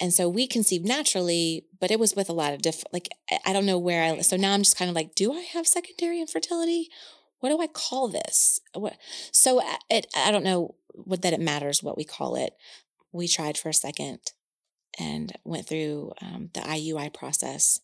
And 0.00 0.14
so 0.14 0.28
we 0.28 0.46
conceived 0.46 0.86
naturally, 0.86 1.66
but 1.80 1.90
it 1.90 1.98
was 1.98 2.14
with 2.14 2.28
a 2.28 2.34
lot 2.34 2.52
of 2.52 2.62
diff 2.62 2.84
like 2.92 3.08
I 3.44 3.52
don't 3.52 3.66
know 3.66 3.78
where 3.78 4.02
I 4.02 4.20
so 4.20 4.36
now 4.36 4.52
I'm 4.52 4.62
just 4.62 4.76
kind 4.78 4.88
of 4.88 4.94
like, 4.94 5.14
do 5.14 5.32
I 5.32 5.40
have 5.52 5.66
secondary 5.66 6.20
infertility? 6.20 6.88
What 7.40 7.50
do 7.50 7.60
I 7.60 7.66
call 7.66 8.08
this? 8.08 8.60
What 8.74 8.96
so 9.32 9.60
uh, 9.60 9.76
it 9.90 10.06
I 10.16 10.30
don't 10.30 10.44
know 10.44 10.76
what 10.92 11.22
that 11.22 11.32
it 11.32 11.40
matters 11.40 11.82
what 11.82 11.96
we 11.96 12.04
call 12.04 12.36
it. 12.36 12.54
We 13.12 13.26
tried 13.26 13.56
for 13.56 13.70
a 13.70 13.74
second 13.74 14.20
and 14.98 15.32
went 15.44 15.66
through 15.66 16.12
um, 16.20 16.50
the 16.54 16.60
IUI 16.60 17.12
process 17.14 17.80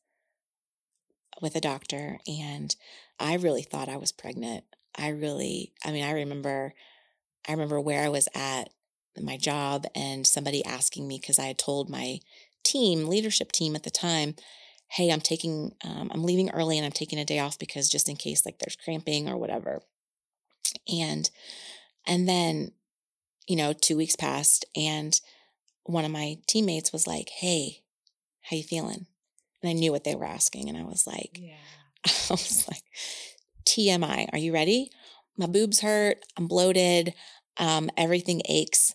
with 1.41 1.55
a 1.57 1.61
doctor, 1.61 2.19
and 2.27 2.75
I 3.19 3.35
really 3.35 3.62
thought 3.62 3.89
I 3.89 3.97
was 3.97 4.12
pregnant. 4.12 4.65
I 4.97 5.09
really, 5.09 5.73
I 5.85 5.91
mean, 5.91 6.05
I 6.05 6.12
remember, 6.12 6.75
I 7.49 7.53
remember 7.53 7.81
where 7.81 8.05
I 8.05 8.09
was 8.09 8.29
at 8.35 8.71
my 9.23 9.37
job 9.37 9.87
and 9.95 10.27
somebody 10.27 10.65
asking 10.65 11.07
me 11.07 11.19
because 11.21 11.39
I 11.39 11.47
had 11.47 11.59
told 11.59 11.89
my 11.89 12.19
team, 12.65 13.07
leadership 13.07 13.53
team 13.53 13.77
at 13.77 13.83
the 13.83 13.91
time, 13.91 14.35
hey, 14.89 15.11
I'm 15.11 15.21
taking, 15.21 15.75
um, 15.85 16.11
I'm 16.12 16.25
leaving 16.25 16.51
early 16.51 16.79
and 16.79 16.85
I'm 16.85 16.93
taking 16.93 17.19
a 17.19 17.25
day 17.25 17.39
off 17.39 17.59
because 17.59 17.89
just 17.89 18.09
in 18.09 18.17
case 18.17 18.45
like 18.45 18.59
there's 18.59 18.77
cramping 18.77 19.29
or 19.29 19.37
whatever. 19.37 19.83
And, 20.93 21.31
and 22.07 22.29
then, 22.29 22.73
you 23.47 23.57
know, 23.57 23.73
two 23.73 23.97
weeks 23.97 24.17
passed 24.17 24.65
and 24.77 25.19
one 25.85 26.05
of 26.05 26.11
my 26.11 26.39
teammates 26.47 26.93
was 26.93 27.07
like, 27.07 27.29
hey, 27.29 27.83
how 28.43 28.57
you 28.57 28.62
feeling? 28.62 29.07
And 29.62 29.71
I 29.71 29.73
knew 29.73 29.93
what 29.93 30.05
they 30.05 30.15
were 30.15 30.25
asking. 30.25 30.69
And 30.69 30.79
I 30.79 30.85
was 30.85 31.07
like, 31.07 31.39
yeah. 31.41 31.57
I 32.07 32.33
was 32.33 32.67
like, 32.69 32.83
TMI, 33.65 34.29
are 34.33 34.39
you 34.39 34.53
ready? 34.53 34.91
My 35.37 35.47
boobs 35.47 35.81
hurt. 35.81 36.19
I'm 36.37 36.47
bloated. 36.47 37.15
Um, 37.57 37.91
everything 37.97 38.43
aches. 38.49 38.95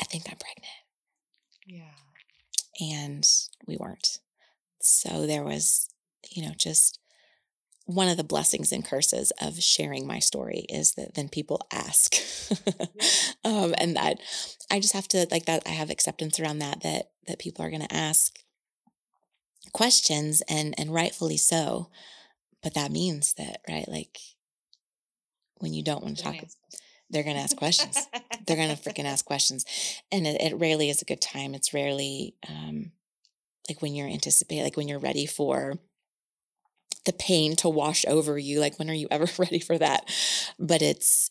I 0.00 0.04
think 0.04 0.24
I'm 0.26 0.36
pregnant. 0.36 0.72
Yeah. 1.66 2.90
And 2.94 3.26
we 3.66 3.76
weren't. 3.76 4.18
So 4.80 5.26
there 5.26 5.44
was, 5.44 5.88
you 6.30 6.42
know, 6.42 6.52
just 6.56 6.98
one 7.86 8.08
of 8.08 8.16
the 8.16 8.24
blessings 8.24 8.72
and 8.72 8.84
curses 8.84 9.30
of 9.40 9.62
sharing 9.62 10.06
my 10.06 10.18
story 10.18 10.66
is 10.68 10.94
that 10.94 11.14
then 11.14 11.28
people 11.28 11.60
ask. 11.72 12.16
um, 13.44 13.74
and 13.78 13.96
that 13.96 14.18
I 14.70 14.80
just 14.80 14.94
have 14.94 15.08
to 15.08 15.26
like 15.30 15.46
that 15.46 15.62
I 15.66 15.70
have 15.70 15.90
acceptance 15.90 16.40
around 16.40 16.58
that 16.60 16.82
that 16.82 17.10
that 17.26 17.38
people 17.38 17.64
are 17.64 17.70
gonna 17.70 17.86
ask 17.90 18.38
questions 19.72 20.42
and 20.48 20.74
and 20.78 20.92
rightfully 20.92 21.36
so. 21.36 21.90
But 22.62 22.74
that 22.74 22.90
means 22.90 23.34
that, 23.34 23.60
right, 23.68 23.86
like 23.86 24.18
when 25.58 25.74
you 25.74 25.84
don't 25.84 26.02
want 26.02 26.16
to 26.16 26.22
talk 26.22 26.36
they're 27.10 27.22
going 27.22 27.36
to 27.36 27.42
ask 27.42 27.56
questions. 27.56 27.96
they're 28.46 28.56
going 28.56 28.74
to 28.74 28.82
freaking 28.82 29.04
ask 29.04 29.24
questions. 29.24 29.64
And 30.10 30.26
it, 30.26 30.40
it, 30.40 30.56
rarely 30.56 30.90
is 30.90 31.02
a 31.02 31.06
good 31.06 31.20
time. 31.20 31.54
It's 31.54 31.74
rarely 31.74 32.34
um, 32.48 32.92
like 33.68 33.82
when 33.82 33.94
you're 33.94 34.08
anticipating, 34.08 34.64
like 34.64 34.76
when 34.76 34.88
you're 34.88 34.98
ready 34.98 35.26
for 35.26 35.74
the 37.04 37.12
pain 37.12 37.56
to 37.56 37.68
wash 37.68 38.04
over 38.06 38.38
you. 38.38 38.60
Like, 38.60 38.78
when 38.78 38.90
are 38.90 38.94
you 38.94 39.08
ever 39.10 39.26
ready 39.38 39.58
for 39.58 39.78
that? 39.78 40.10
But 40.58 40.82
it's, 40.82 41.30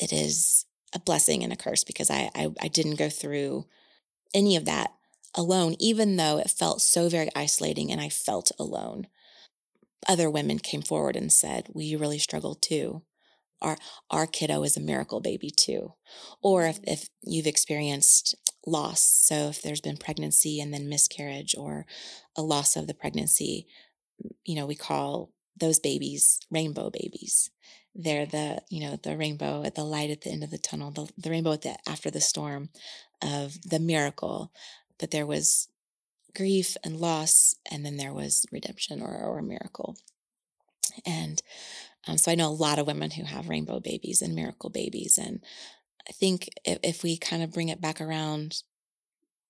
it 0.00 0.12
is 0.12 0.66
a 0.94 0.98
blessing 0.98 1.44
and 1.44 1.52
a 1.52 1.56
curse 1.56 1.84
because 1.84 2.10
I, 2.10 2.30
I, 2.34 2.48
I 2.60 2.68
didn't 2.68 2.96
go 2.96 3.08
through 3.08 3.66
any 4.34 4.56
of 4.56 4.64
that 4.64 4.92
alone, 5.34 5.76
even 5.78 6.16
though 6.16 6.38
it 6.38 6.50
felt 6.50 6.80
so 6.80 7.08
very 7.08 7.28
isolating 7.36 7.92
and 7.92 8.00
I 8.00 8.08
felt 8.08 8.50
alone. 8.58 9.06
Other 10.08 10.30
women 10.30 10.58
came 10.58 10.82
forward 10.82 11.14
and 11.14 11.32
said, 11.32 11.68
We 11.72 11.94
really 11.94 12.18
struggled 12.18 12.62
too 12.62 13.02
our 13.60 13.76
our 14.10 14.26
kiddo 14.26 14.62
is 14.62 14.76
a 14.76 14.80
miracle 14.80 15.20
baby 15.20 15.50
too 15.50 15.94
or 16.42 16.66
if, 16.66 16.80
mm. 16.80 16.92
if 16.92 17.08
you've 17.22 17.46
experienced 17.46 18.34
loss 18.66 19.02
so 19.02 19.48
if 19.48 19.62
there's 19.62 19.80
been 19.80 19.96
pregnancy 19.96 20.60
and 20.60 20.72
then 20.72 20.88
miscarriage 20.88 21.54
or 21.56 21.86
a 22.36 22.42
loss 22.42 22.76
of 22.76 22.86
the 22.86 22.94
pregnancy 22.94 23.66
you 24.44 24.54
know 24.54 24.66
we 24.66 24.74
call 24.74 25.30
those 25.60 25.78
babies 25.78 26.40
rainbow 26.50 26.90
babies. 26.90 27.50
They're 27.94 28.26
the 28.26 28.62
you 28.68 28.80
know 28.80 28.98
the 29.02 29.16
rainbow 29.16 29.62
at 29.64 29.74
the 29.74 29.84
light 29.84 30.10
at 30.10 30.22
the 30.22 30.30
end 30.30 30.42
of 30.42 30.50
the 30.50 30.58
tunnel 30.58 30.90
the, 30.90 31.08
the 31.16 31.30
rainbow 31.30 31.52
at 31.52 31.62
the 31.62 31.76
after 31.88 32.10
the 32.10 32.20
storm 32.20 32.70
of 33.22 33.58
the 33.62 33.78
miracle 33.78 34.52
that 34.98 35.10
there 35.10 35.26
was 35.26 35.68
grief 36.36 36.76
and 36.84 36.96
loss 36.96 37.56
and 37.70 37.84
then 37.84 37.96
there 37.96 38.14
was 38.14 38.46
redemption 38.52 39.02
or, 39.02 39.16
or 39.16 39.38
a 39.38 39.42
miracle. 39.42 39.96
And 41.04 41.42
um, 42.06 42.18
so 42.18 42.32
I 42.32 42.34
know 42.34 42.48
a 42.48 42.50
lot 42.50 42.78
of 42.78 42.86
women 42.86 43.10
who 43.10 43.24
have 43.24 43.48
rainbow 43.48 43.80
babies 43.80 44.22
and 44.22 44.34
miracle 44.34 44.70
babies. 44.70 45.18
And 45.18 45.40
I 46.08 46.12
think 46.12 46.48
if, 46.64 46.78
if 46.82 47.02
we 47.02 47.16
kind 47.16 47.42
of 47.42 47.52
bring 47.52 47.68
it 47.68 47.80
back 47.80 48.00
around 48.00 48.62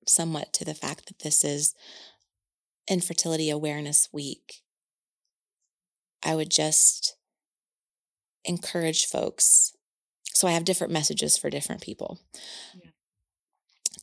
somewhat 0.07 0.53
to 0.55 0.65
the 0.65 0.75
fact 0.75 1.07
that 1.07 1.21
this 1.21 1.45
is 1.45 1.75
Infertility 2.89 3.51
Awareness 3.51 4.09
Week, 4.13 4.63
I 6.25 6.35
would 6.35 6.51
just 6.51 7.17
encourage 8.45 9.07
folks. 9.07 9.77
So 10.35 10.49
I 10.49 10.53
have 10.53 10.65
different 10.65 10.93
messages 10.93 11.37
for 11.39 11.51
different 11.51 11.83
people. 11.83 12.21
Yeah. 12.75 12.91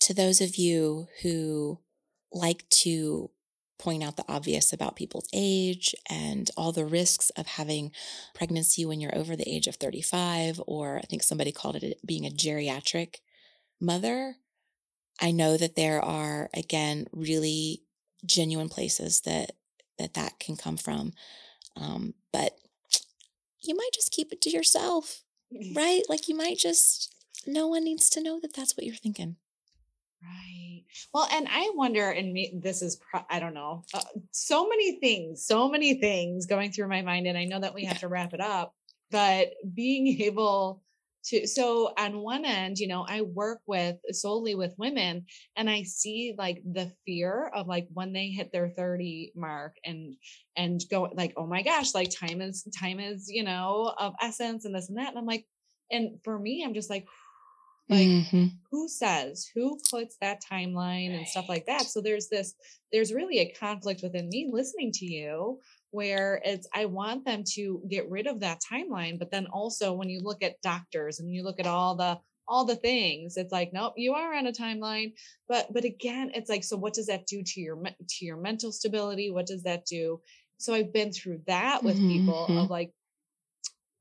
To 0.02 0.14
those 0.14 0.40
of 0.40 0.56
you 0.56 1.08
who 1.22 1.80
like 2.32 2.64
to 2.70 3.30
point 3.80 4.04
out 4.04 4.18
the 4.18 4.26
obvious 4.28 4.74
about 4.74 4.96
people's 4.96 5.28
age 5.34 5.94
and 6.10 6.50
all 6.58 6.72
the 6.72 6.86
risks 6.86 7.30
of 7.32 7.46
having 7.46 7.92
pregnancy 8.34 8.86
when 8.86 9.00
you're 9.00 9.18
over 9.18 9.36
the 9.36 9.50
age 9.50 9.68
of 9.68 9.76
35, 9.76 10.62
or 10.66 10.98
I 10.98 11.02
think 11.02 11.24
somebody 11.24 11.52
called 11.52 11.76
it 11.76 12.00
being 12.06 12.26
a 12.26 12.32
geriatric 12.32 13.18
mother. 13.80 14.36
I 15.22 15.32
know 15.32 15.58
that 15.58 15.76
there 15.76 16.04
are, 16.04 16.50
again, 16.54 17.08
really 17.12 17.84
genuine 18.26 18.70
places 18.70 19.22
that 19.22 19.52
that 19.98 20.14
that 20.14 20.40
can 20.40 20.56
come 20.56 20.78
from. 20.78 21.14
Um, 21.76 22.14
but 22.32 22.58
you 23.62 23.76
might 23.76 23.90
just 23.94 24.12
keep 24.12 24.32
it 24.32 24.42
to 24.42 24.50
yourself, 24.50 25.24
right? 25.76 26.04
Like 26.08 26.28
you 26.28 26.36
might 26.36 26.58
just, 26.58 27.14
no 27.46 27.68
one 27.68 27.84
needs 27.84 28.10
to 28.12 28.22
know 28.22 28.40
that 28.42 28.56
that's 28.56 28.78
what 28.78 28.86
you're 28.86 28.96
thinking. 28.96 29.38
Right. 30.22 30.84
Well, 31.14 31.28
and 31.32 31.48
I 31.50 31.72
wonder, 31.76 32.10
and 32.10 32.34
me, 32.34 32.60
this 32.62 32.82
is, 32.82 32.96
pro- 32.96 33.26
I 33.30 33.40
don't 33.40 33.54
know, 33.54 33.84
uh, 33.94 34.02
so 34.32 34.68
many 34.68 35.00
things, 35.00 35.46
so 35.46 35.70
many 35.70 36.00
things 36.00 36.48
going 36.48 36.72
through 36.72 36.90
my 36.90 37.02
mind. 37.04 37.28
And 37.28 37.38
I 37.38 37.46
know 37.46 37.60
that 37.60 37.76
we 37.76 37.86
have 37.86 38.00
to 38.00 38.08
wrap 38.08 38.34
it 38.34 38.42
up, 38.42 38.74
but 39.12 39.50
being 39.76 40.08
able 40.22 40.82
to, 41.26 41.46
so 41.46 41.94
on 42.00 42.20
one 42.20 42.46
end, 42.46 42.80
you 42.80 42.88
know, 42.88 43.06
I 43.08 43.22
work 43.22 43.60
with 43.68 43.98
solely 44.12 44.56
with 44.56 44.74
women 44.78 45.26
and 45.56 45.70
I 45.70 45.84
see 45.84 46.34
like 46.38 46.64
the 46.66 46.92
fear 47.06 47.52
of 47.54 47.68
like 47.68 47.88
when 47.94 48.12
they 48.12 48.30
hit 48.30 48.52
their 48.52 48.70
30 48.70 49.34
mark 49.36 49.76
and, 49.86 50.16
and 50.56 50.82
go 50.90 51.10
like, 51.14 51.34
oh 51.38 51.46
my 51.46 51.62
gosh, 51.62 51.94
like 51.94 52.10
time 52.10 52.42
is, 52.42 52.68
time 52.78 53.00
is, 53.00 53.30
you 53.30 53.44
know, 53.44 53.94
of 54.00 54.14
essence 54.22 54.66
and 54.66 54.74
this 54.74 54.90
and 54.90 54.98
that. 54.98 55.10
And 55.10 55.18
I'm 55.20 55.26
like, 55.26 55.46
and 55.92 56.18
for 56.24 56.38
me, 56.38 56.64
I'm 56.66 56.74
just 56.74 56.90
like, 56.90 57.06
like 57.90 58.08
mm-hmm. 58.08 58.46
who 58.70 58.88
says 58.88 59.50
who 59.54 59.80
puts 59.90 60.18
that 60.20 60.42
timeline 60.42 61.16
and 61.16 61.28
stuff 61.28 61.48
like 61.48 61.66
that 61.66 61.84
so 61.84 62.02
there's 62.02 62.28
this 62.28 62.54
there's 62.92 63.14
really 63.14 63.40
a 63.40 63.54
conflict 63.54 64.02
within 64.04 64.28
me 64.30 64.50
listening 64.52 64.92
to 64.92 65.06
you 65.06 65.60
where 65.92 66.42
it's 66.44 66.68
i 66.74 66.86
want 66.86 67.24
them 67.26 67.44
to 67.46 67.82
get 67.90 68.10
rid 68.10 68.28
of 68.28 68.40
that 68.40 68.62
timeline 68.72 69.18
but 69.18 69.32
then 69.32 69.48
also 69.48 69.94
when 69.94 70.10
you 70.10 70.20
look 70.22 70.44
at 70.44 70.62
doctors 70.62 71.20
and 71.20 71.34
you 71.34 71.44
look 71.44 71.60
at 71.60 71.68
all 71.68 71.96
the 71.96 72.20
all 72.48 72.66
the 72.66 72.76
things 72.76 73.38
it's 73.38 73.52
like 73.52 73.72
nope 73.74 73.94
you 73.98 74.14
are 74.14 74.34
on 74.34 74.48
a 74.48 74.52
timeline 74.52 75.14
but 75.48 75.72
but 75.74 75.84
again 75.84 76.32
it's 76.34 76.50
like 76.50 76.64
so 76.64 76.78
what 76.78 76.94
does 76.94 77.08
that 77.08 77.26
do 77.26 77.44
to 77.44 77.60
your 77.60 77.78
to 78.10 78.26
your 78.26 78.38
mental 78.38 78.72
stability 78.72 79.32
what 79.32 79.46
does 79.46 79.64
that 79.64 79.86
do 79.86 80.20
so 80.58 80.74
i've 80.74 80.94
been 80.94 81.12
through 81.12 81.40
that 81.48 81.84
with 81.84 81.98
mm-hmm. 81.98 82.10
people 82.10 82.46
of 82.46 82.50
mm-hmm. 82.50 82.72
like 82.72 82.92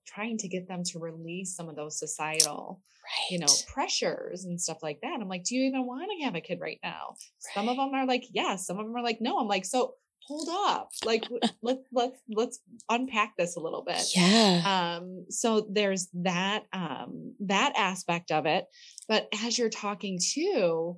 trying 0.07 0.39
to 0.39 0.49
get 0.49 0.69
them 0.69 0.83
to 0.85 0.99
release 0.99 1.55
some 1.55 1.69
of 1.69 1.77
those 1.77 1.99
societal 1.99 2.81
right. 3.03 3.31
you 3.31 3.39
know 3.39 3.47
pressures 3.73 4.45
and 4.45 4.61
stuff 4.61 4.83
like 4.83 5.01
that 5.03 5.19
i'm 5.21 5.29
like 5.29 5.45
do 5.45 5.55
you 5.55 5.65
even 5.65 5.87
want 5.87 6.11
to 6.19 6.25
have 6.25 6.35
a 6.35 6.41
kid 6.41 6.61
right 6.61 6.79
now? 6.83 7.09
Right. 7.11 7.55
some 7.55 7.69
of 7.69 7.77
them 7.77 7.95
are 7.95 8.07
like 8.07 8.25
yes. 8.33 8.67
Some 8.67 8.79
of 8.79 8.87
them 8.87 8.97
are 8.97 9.03
like 9.03 9.19
no. 9.21 9.39
I'm 9.39 9.49
like 9.49 9.65
so 9.65 9.95
hold 10.21 10.49
up. 10.51 10.91
Like 11.05 11.25
let's 11.63 11.83
let's 11.93 12.19
let's 12.29 12.59
unpack 12.89 13.37
this 13.37 13.57
a 13.57 13.61
little 13.61 13.83
bit. 13.83 14.03
Yeah. 14.15 14.99
Um 14.99 15.27
so 15.31 15.67
there's 15.71 16.09
that 16.15 16.65
um 16.73 17.35
that 17.41 17.73
aspect 17.77 18.31
of 18.31 18.47
it 18.47 18.67
but 19.09 19.29
as 19.45 19.59
you're 19.59 19.71
talking 19.71 20.19
too 20.23 20.97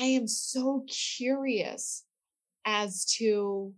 i 0.00 0.04
am 0.04 0.26
so 0.26 0.84
curious 1.16 2.04
as 2.64 3.04
to 3.18 3.72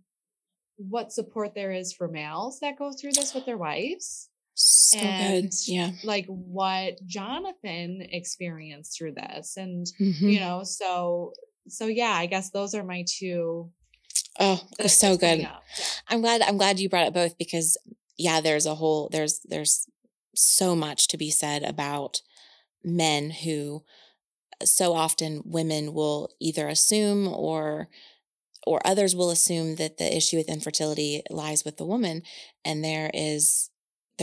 what 0.77 1.11
support 1.11 1.53
there 1.55 1.71
is 1.71 1.93
for 1.93 2.07
males 2.07 2.59
that 2.59 2.77
go 2.77 2.91
through 2.91 3.11
this 3.11 3.33
with 3.33 3.45
their 3.45 3.57
wives 3.57 4.29
so 4.55 4.97
and 4.97 5.43
good. 5.43 5.53
Yeah. 5.65 5.91
Like 6.03 6.25
what 6.27 6.95
Jonathan 7.05 8.05
experienced 8.11 8.97
through 8.97 9.13
this. 9.13 9.57
And, 9.57 9.85
mm-hmm. 9.99 10.27
you 10.27 10.39
know, 10.39 10.63
so, 10.63 11.33
so 11.67 11.87
yeah, 11.87 12.11
I 12.11 12.25
guess 12.25 12.51
those 12.51 12.73
are 12.73 12.83
my 12.83 13.05
two. 13.07 13.71
Oh, 14.39 14.61
so 14.87 15.17
good. 15.17 15.39
Yeah. 15.39 15.57
I'm 16.07 16.21
glad, 16.21 16.41
I'm 16.41 16.57
glad 16.57 16.79
you 16.79 16.89
brought 16.89 17.07
it 17.07 17.13
both 17.13 17.37
because 17.37 17.77
yeah, 18.17 18.41
there's 18.41 18.65
a 18.65 18.75
whole, 18.75 19.09
there's, 19.11 19.39
there's 19.45 19.87
so 20.35 20.75
much 20.75 21.07
to 21.09 21.17
be 21.17 21.29
said 21.29 21.63
about 21.63 22.21
men 22.83 23.29
who 23.29 23.83
so 24.63 24.93
often 24.93 25.41
women 25.45 25.93
will 25.93 26.29
either 26.39 26.67
assume 26.67 27.27
or 27.27 27.89
or 28.65 28.79
others 28.85 29.13
will 29.13 29.29
assume 29.29 29.75
that 29.75 29.97
the 29.97 30.15
issue 30.15 30.37
with 30.37 30.47
infertility 30.47 31.21
lies 31.29 31.65
with 31.65 31.75
the 31.75 31.85
woman 31.85 32.21
and 32.63 32.83
there 32.83 33.11
is 33.13 33.69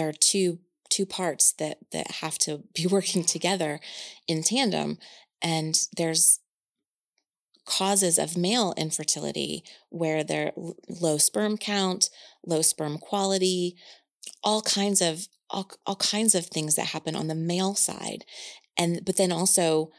there 0.00 0.08
are 0.08 0.12
two 0.12 0.58
two 0.88 1.04
parts 1.04 1.52
that 1.52 1.78
that 1.92 2.10
have 2.22 2.38
to 2.38 2.62
be 2.74 2.86
working 2.86 3.22
together 3.22 3.80
in 4.26 4.42
tandem. 4.42 4.98
And 5.42 5.78
there's 5.96 6.40
causes 7.66 8.18
of 8.18 8.36
male 8.36 8.74
infertility 8.76 9.62
where 9.90 10.24
there 10.24 10.52
low 10.88 11.18
sperm 11.18 11.56
count 11.56 12.10
low 12.44 12.62
sperm 12.62 12.98
quality 12.98 13.76
all 14.42 14.60
kinds 14.62 15.00
of 15.00 15.28
all, 15.50 15.70
all 15.86 15.96
kinds 15.96 16.34
of 16.34 16.46
things 16.46 16.74
that 16.74 16.86
happen 16.86 17.14
on 17.14 17.28
the 17.28 17.34
male 17.34 17.74
side. 17.74 18.24
And 18.76 19.04
but 19.04 19.16
then 19.16 19.32
also 19.32 19.90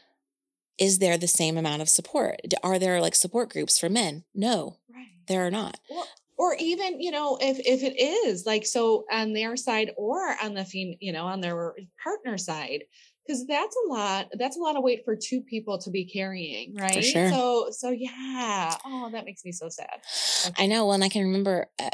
is 0.78 0.98
there 0.98 1.16
the 1.16 1.28
same 1.28 1.56
amount 1.56 1.82
of 1.82 1.88
support? 1.88 2.40
Are 2.64 2.78
there 2.78 3.00
like 3.00 3.14
support 3.14 3.50
groups 3.50 3.78
for 3.78 3.88
men? 3.88 4.24
No 4.34 4.78
right. 4.92 5.06
there 5.28 5.46
are 5.46 5.50
not. 5.50 5.78
Well, 5.88 6.08
or 6.38 6.56
even 6.58 7.00
you 7.00 7.10
know 7.10 7.38
if 7.40 7.58
if 7.60 7.82
it 7.82 8.00
is 8.00 8.46
like 8.46 8.66
so 8.66 9.04
on 9.10 9.32
their 9.32 9.56
side 9.56 9.90
or 9.96 10.34
on 10.42 10.54
the 10.54 10.64
fem 10.64 10.94
you 11.00 11.12
know 11.12 11.24
on 11.24 11.40
their 11.40 11.74
partner 12.02 12.38
side 12.38 12.82
because 13.26 13.46
that's 13.46 13.76
a 13.86 13.92
lot 13.92 14.26
that's 14.38 14.56
a 14.56 14.60
lot 14.60 14.76
of 14.76 14.82
weight 14.82 15.02
for 15.04 15.16
two 15.16 15.40
people 15.42 15.78
to 15.78 15.90
be 15.90 16.04
carrying 16.04 16.74
right 16.74 17.04
sure. 17.04 17.30
so 17.30 17.68
so 17.70 17.90
yeah 17.90 18.74
oh 18.84 19.10
that 19.12 19.24
makes 19.24 19.44
me 19.44 19.52
so 19.52 19.68
sad 19.68 20.00
okay. 20.46 20.64
i 20.64 20.66
know 20.66 20.84
well 20.84 20.94
and 20.94 21.04
i 21.04 21.08
can 21.08 21.22
remember 21.22 21.66
uh, 21.80 21.90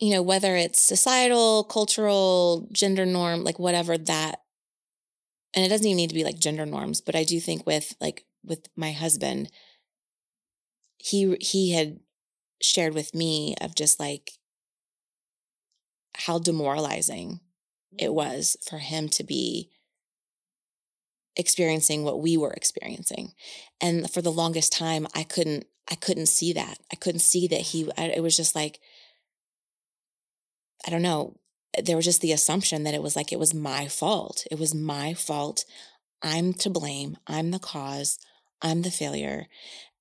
you 0.00 0.12
know 0.12 0.22
whether 0.22 0.56
it's 0.56 0.82
societal 0.82 1.64
cultural 1.64 2.68
gender 2.72 3.06
norm 3.06 3.44
like 3.44 3.58
whatever 3.58 3.96
that 3.96 4.40
and 5.54 5.64
it 5.64 5.68
doesn't 5.68 5.86
even 5.86 5.96
need 5.96 6.08
to 6.08 6.14
be 6.14 6.24
like 6.24 6.38
gender 6.38 6.66
norms 6.66 7.00
but 7.00 7.14
i 7.14 7.24
do 7.24 7.40
think 7.40 7.66
with 7.66 7.94
like 8.00 8.24
with 8.44 8.66
my 8.76 8.92
husband 8.92 9.50
he 10.98 11.36
he 11.40 11.72
had 11.72 11.98
shared 12.62 12.94
with 12.94 13.14
me 13.14 13.54
of 13.60 13.74
just 13.74 13.98
like 14.00 14.32
how 16.14 16.38
demoralizing 16.38 17.40
it 17.98 18.08
mm. 18.08 18.14
was 18.14 18.56
for 18.68 18.78
him 18.78 19.08
to 19.08 19.24
be 19.24 19.70
experiencing 21.36 22.04
what 22.04 22.20
we 22.20 22.36
were 22.36 22.52
experiencing 22.52 23.32
and 23.80 24.10
for 24.10 24.20
the 24.20 24.30
longest 24.30 24.70
time 24.70 25.06
i 25.14 25.22
couldn't 25.22 25.66
i 25.90 25.94
couldn't 25.94 26.26
see 26.26 26.52
that. 26.52 26.78
I 26.92 26.96
couldn't 26.96 27.20
see 27.20 27.48
that 27.48 27.60
he 27.60 27.90
it 27.98 28.22
was 28.22 28.36
just 28.36 28.54
like 28.54 28.80
i 30.86 30.90
don't 30.90 31.02
know 31.02 31.36
there 31.82 31.96
was 31.96 32.04
just 32.04 32.20
the 32.20 32.32
assumption 32.32 32.82
that 32.84 32.94
it 32.94 33.02
was 33.02 33.16
like 33.16 33.32
it 33.32 33.38
was 33.38 33.54
my 33.54 33.88
fault. 33.88 34.46
It 34.50 34.58
was 34.58 34.74
my 34.74 35.14
fault. 35.14 35.64
I'm 36.22 36.52
to 36.54 36.70
blame. 36.70 37.16
I'm 37.26 37.50
the 37.50 37.58
cause. 37.58 38.18
I'm 38.60 38.82
the 38.82 38.90
failure. 38.90 39.46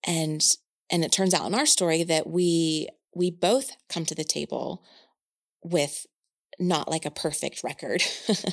And 0.05 0.43
and 0.91 1.03
it 1.03 1.11
turns 1.11 1.33
out 1.33 1.47
in 1.47 1.55
our 1.55 1.65
story 1.65 2.03
that 2.03 2.27
we 2.27 2.89
we 3.15 3.31
both 3.31 3.71
come 3.89 4.05
to 4.05 4.15
the 4.15 4.23
table 4.23 4.83
with 5.63 6.05
not 6.59 6.89
like 6.89 7.05
a 7.05 7.11
perfect 7.11 7.63
record 7.63 8.03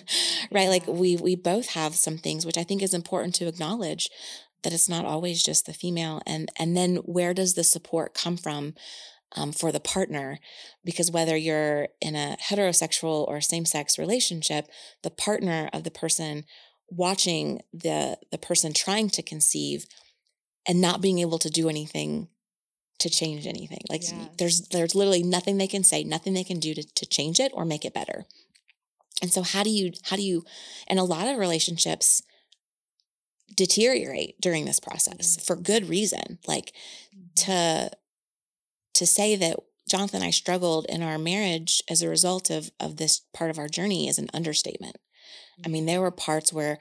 right? 0.51 0.69
Like 0.69 0.87
we 0.87 1.17
we 1.17 1.37
both 1.37 1.71
have 1.71 1.95
some 1.95 2.17
things 2.17 2.47
which 2.47 2.57
i 2.57 2.65
think 2.65 2.83
is 2.83 2.95
important 2.95 3.35
to 3.37 3.49
acknowledge 3.49 4.09
that 4.63 4.73
it's 4.73 4.89
not 4.89 5.05
always 5.05 5.43
just 5.43 5.67
the 5.67 5.73
female. 5.73 6.21
And 6.27 6.51
and 6.59 6.77
then 6.77 6.97
where 6.97 7.35
does 7.35 7.55
the 7.55 7.65
support 7.65 8.15
come 8.15 8.37
from 8.37 8.75
um, 9.37 9.53
for 9.53 9.71
the 9.73 9.81
partner? 9.81 10.39
Because 10.85 11.11
whether 11.11 11.37
you're 11.37 11.89
in 12.01 12.17
a 12.17 12.37
heterosexual 12.49 13.27
or 13.29 13.41
same-sex 13.41 13.99
relationship 13.99 14.67
the 15.03 15.11
partner 15.11 15.69
of 15.73 15.85
the 15.85 15.91
person 15.91 16.45
watching 16.91 17.61
the 17.73 18.19
the 18.33 18.39
person 18.39 18.73
trying 18.73 19.11
to 19.11 19.23
conceive 19.23 19.87
and 20.69 20.81
not 20.81 21.01
being 21.01 21.19
able 21.19 21.39
to 21.39 21.51
do 21.51 21.69
anything 21.69 22.29
to 22.99 23.09
change 23.09 23.47
anything. 23.47 23.81
Like 23.89 24.03
yes. 24.03 24.29
there's 24.39 24.69
there's 24.69 24.95
literally 24.95 25.23
nothing 25.23 25.57
they 25.57 25.67
can 25.67 25.83
say, 25.83 26.05
nothing 26.05 26.35
they 26.35 26.45
can 26.45 26.61
do 26.61 26.75
to, 26.75 26.83
to 26.83 27.07
change 27.07 27.41
it 27.41 27.51
or 27.55 27.65
make 27.65 27.85
it 27.85 27.95
better. 27.95 28.27
And 29.23 29.33
so 29.33 29.43
how 29.43 29.63
do 29.63 29.71
you 29.71 29.93
how 30.05 30.17
do 30.17 30.23
you 30.23 30.45
and 30.87 30.99
a 30.99 31.05
lot 31.05 31.27
of 31.27 31.39
relationships 31.39 32.23
deteriorate 33.57 34.41
during 34.41 34.65
this 34.65 34.81
process 34.81 35.37
mm-hmm. 35.37 35.43
for 35.43 35.61
good 35.61 35.89
reason. 35.89 36.39
Like 36.47 36.73
mm-hmm. 37.15 37.45
to 37.47 37.91
to 38.95 39.07
say 39.07 39.37
that 39.37 39.57
Jonathan 39.89 40.17
and 40.17 40.29
I 40.29 40.31
struggled 40.31 40.87
in 40.89 41.03
our 41.03 41.19
marriage 41.19 41.83
as 41.89 42.03
a 42.03 42.09
result 42.09 42.51
of 42.51 42.71
of 42.79 42.97
this 42.97 43.23
part 43.33 43.51
of 43.51 43.59
our 43.59 43.69
journey 43.69 44.09
is 44.09 44.19
an 44.19 44.29
understatement. 44.35 44.97
Mm-hmm. 44.97 45.63
I 45.65 45.69
mean, 45.71 45.87
there 45.87 46.01
were 46.01 46.11
parts 46.11 46.53
where 46.53 46.79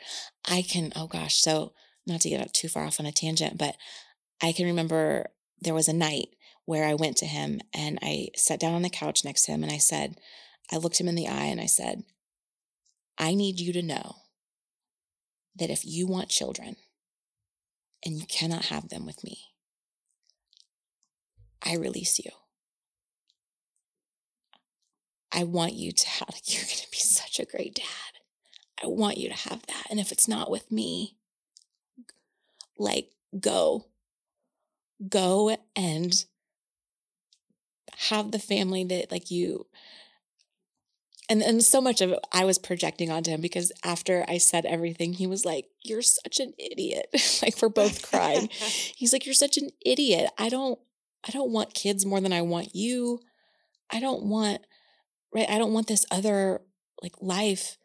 I 0.48 0.62
can, 0.62 0.92
oh 0.96 1.08
gosh, 1.08 1.42
so 1.42 1.74
not 2.08 2.22
to 2.22 2.30
get 2.30 2.54
too 2.54 2.68
far 2.70 2.86
off 2.86 3.00
on 3.00 3.06
a 3.06 3.12
tangent, 3.12 3.58
but 3.58 3.76
I 4.42 4.52
can 4.52 4.66
remember 4.66 5.28
there 5.60 5.74
was 5.74 5.88
a 5.88 5.94
night 5.94 6.30
where 6.66 6.86
I 6.86 6.94
went 6.94 7.18
to 7.18 7.26
him 7.26 7.62
and 7.74 8.00
I 8.02 8.30
sat 8.36 8.60
down 8.60 8.74
on 8.74 8.82
the 8.82 8.90
couch 8.90 9.24
next 9.24 9.44
to 9.46 9.52
him 9.52 9.64
and 9.64 9.72
I 9.72 9.78
said, 9.78 10.20
I 10.72 10.78
looked 10.78 11.00
him 11.00 11.08
in 11.08 11.16
the 11.16 11.28
eye 11.28 11.46
and 11.46 11.62
I 11.62 11.66
said, 11.66 12.04
I 13.18 13.34
need 13.34 13.60
you 13.60 13.74
to 13.74 13.82
know 13.82 14.18
that 15.56 15.70
if 15.70 15.86
you 15.86 16.08
want 16.08 16.30
children 16.30 16.76
and 18.06 18.16
you 18.20 18.26
cannot 18.28 18.66
have 18.66 18.90
them 18.90 19.06
with 19.06 19.24
me, 19.24 19.40
I 21.64 21.76
release 21.76 22.20
you. 22.20 22.32
I 25.32 25.44
want 25.44 25.74
you 25.74 25.92
to 25.92 26.08
have, 26.08 26.36
you're 26.46 26.62
going 26.62 26.78
to 26.78 26.92
be 26.92 26.98
such 26.98 27.40
a 27.40 27.46
great 27.46 27.76
dad. 27.76 27.84
I 28.82 28.88
want 28.88 29.18
you 29.18 29.30
to 29.30 29.36
have 29.50 29.66
that. 29.68 29.88
And 29.90 30.00
if 30.00 30.12
it's 30.12 30.28
not 30.28 30.52
with 30.52 30.72
me, 30.72 31.17
like 32.78 33.10
go, 33.40 33.86
go 35.08 35.58
and 35.76 36.26
have 38.10 38.32
the 38.32 38.40
family 38.40 38.84
that 38.84 39.12
like 39.12 39.32
you 39.32 39.66
and 41.30 41.42
and 41.42 41.64
so 41.64 41.82
much 41.82 42.02
of 42.02 42.12
it 42.12 42.20
I 42.32 42.46
was 42.46 42.58
projecting 42.58 43.12
onto 43.12 43.32
him 43.32 43.42
because 43.42 43.72
after 43.84 44.26
I 44.28 44.38
said 44.38 44.66
everything, 44.66 45.14
he 45.14 45.28
was 45.28 45.46
like, 45.46 45.66
"You're 45.84 46.02
such 46.02 46.40
an 46.40 46.54
idiot." 46.58 47.08
like 47.42 47.62
we're 47.62 47.70
both 47.70 48.10
crying. 48.10 48.50
He's 48.52 49.14
like, 49.14 49.26
"You're 49.26 49.34
such 49.34 49.58
an 49.58 49.70
idiot. 49.86 50.30
I 50.38 50.50
don't 50.50 50.80
I 51.28 51.32
don't 51.32 51.52
want 51.52 51.74
kids 51.74 52.06
more 52.06 52.22
than 52.22 52.34
I 52.34 52.42
want 52.42 52.76
you. 52.76 53.20
I 53.92 54.00
don't 54.00 54.24
want 54.24 54.62
right. 55.34 55.50
I 55.50 55.58
don't 55.58 55.74
want 55.74 55.88
this 55.88 56.06
other 56.12 56.62
like 57.02 57.16
life 57.22 57.78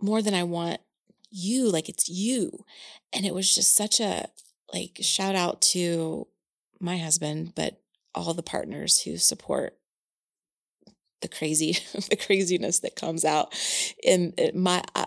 more 0.00 0.22
than 0.22 0.34
I 0.34 0.42
want 0.42 0.80
you. 1.32 1.70
Like 1.70 1.88
it's 1.88 2.08
you." 2.08 2.64
And 3.12 3.26
it 3.26 3.34
was 3.34 3.54
just 3.54 3.74
such 3.74 4.00
a 4.00 4.28
like 4.72 4.98
shout 5.00 5.34
out 5.34 5.60
to 5.72 6.26
my 6.80 6.98
husband, 6.98 7.52
but 7.54 7.80
all 8.14 8.34
the 8.34 8.42
partners 8.42 9.02
who 9.02 9.16
support 9.16 9.76
the 11.22 11.28
crazy 11.28 11.72
the 12.10 12.16
craziness 12.16 12.80
that 12.80 12.96
comes 12.96 13.24
out 13.24 13.54
in 14.02 14.34
eh, 14.36 14.50
my 14.54 14.82
uh, 14.94 15.06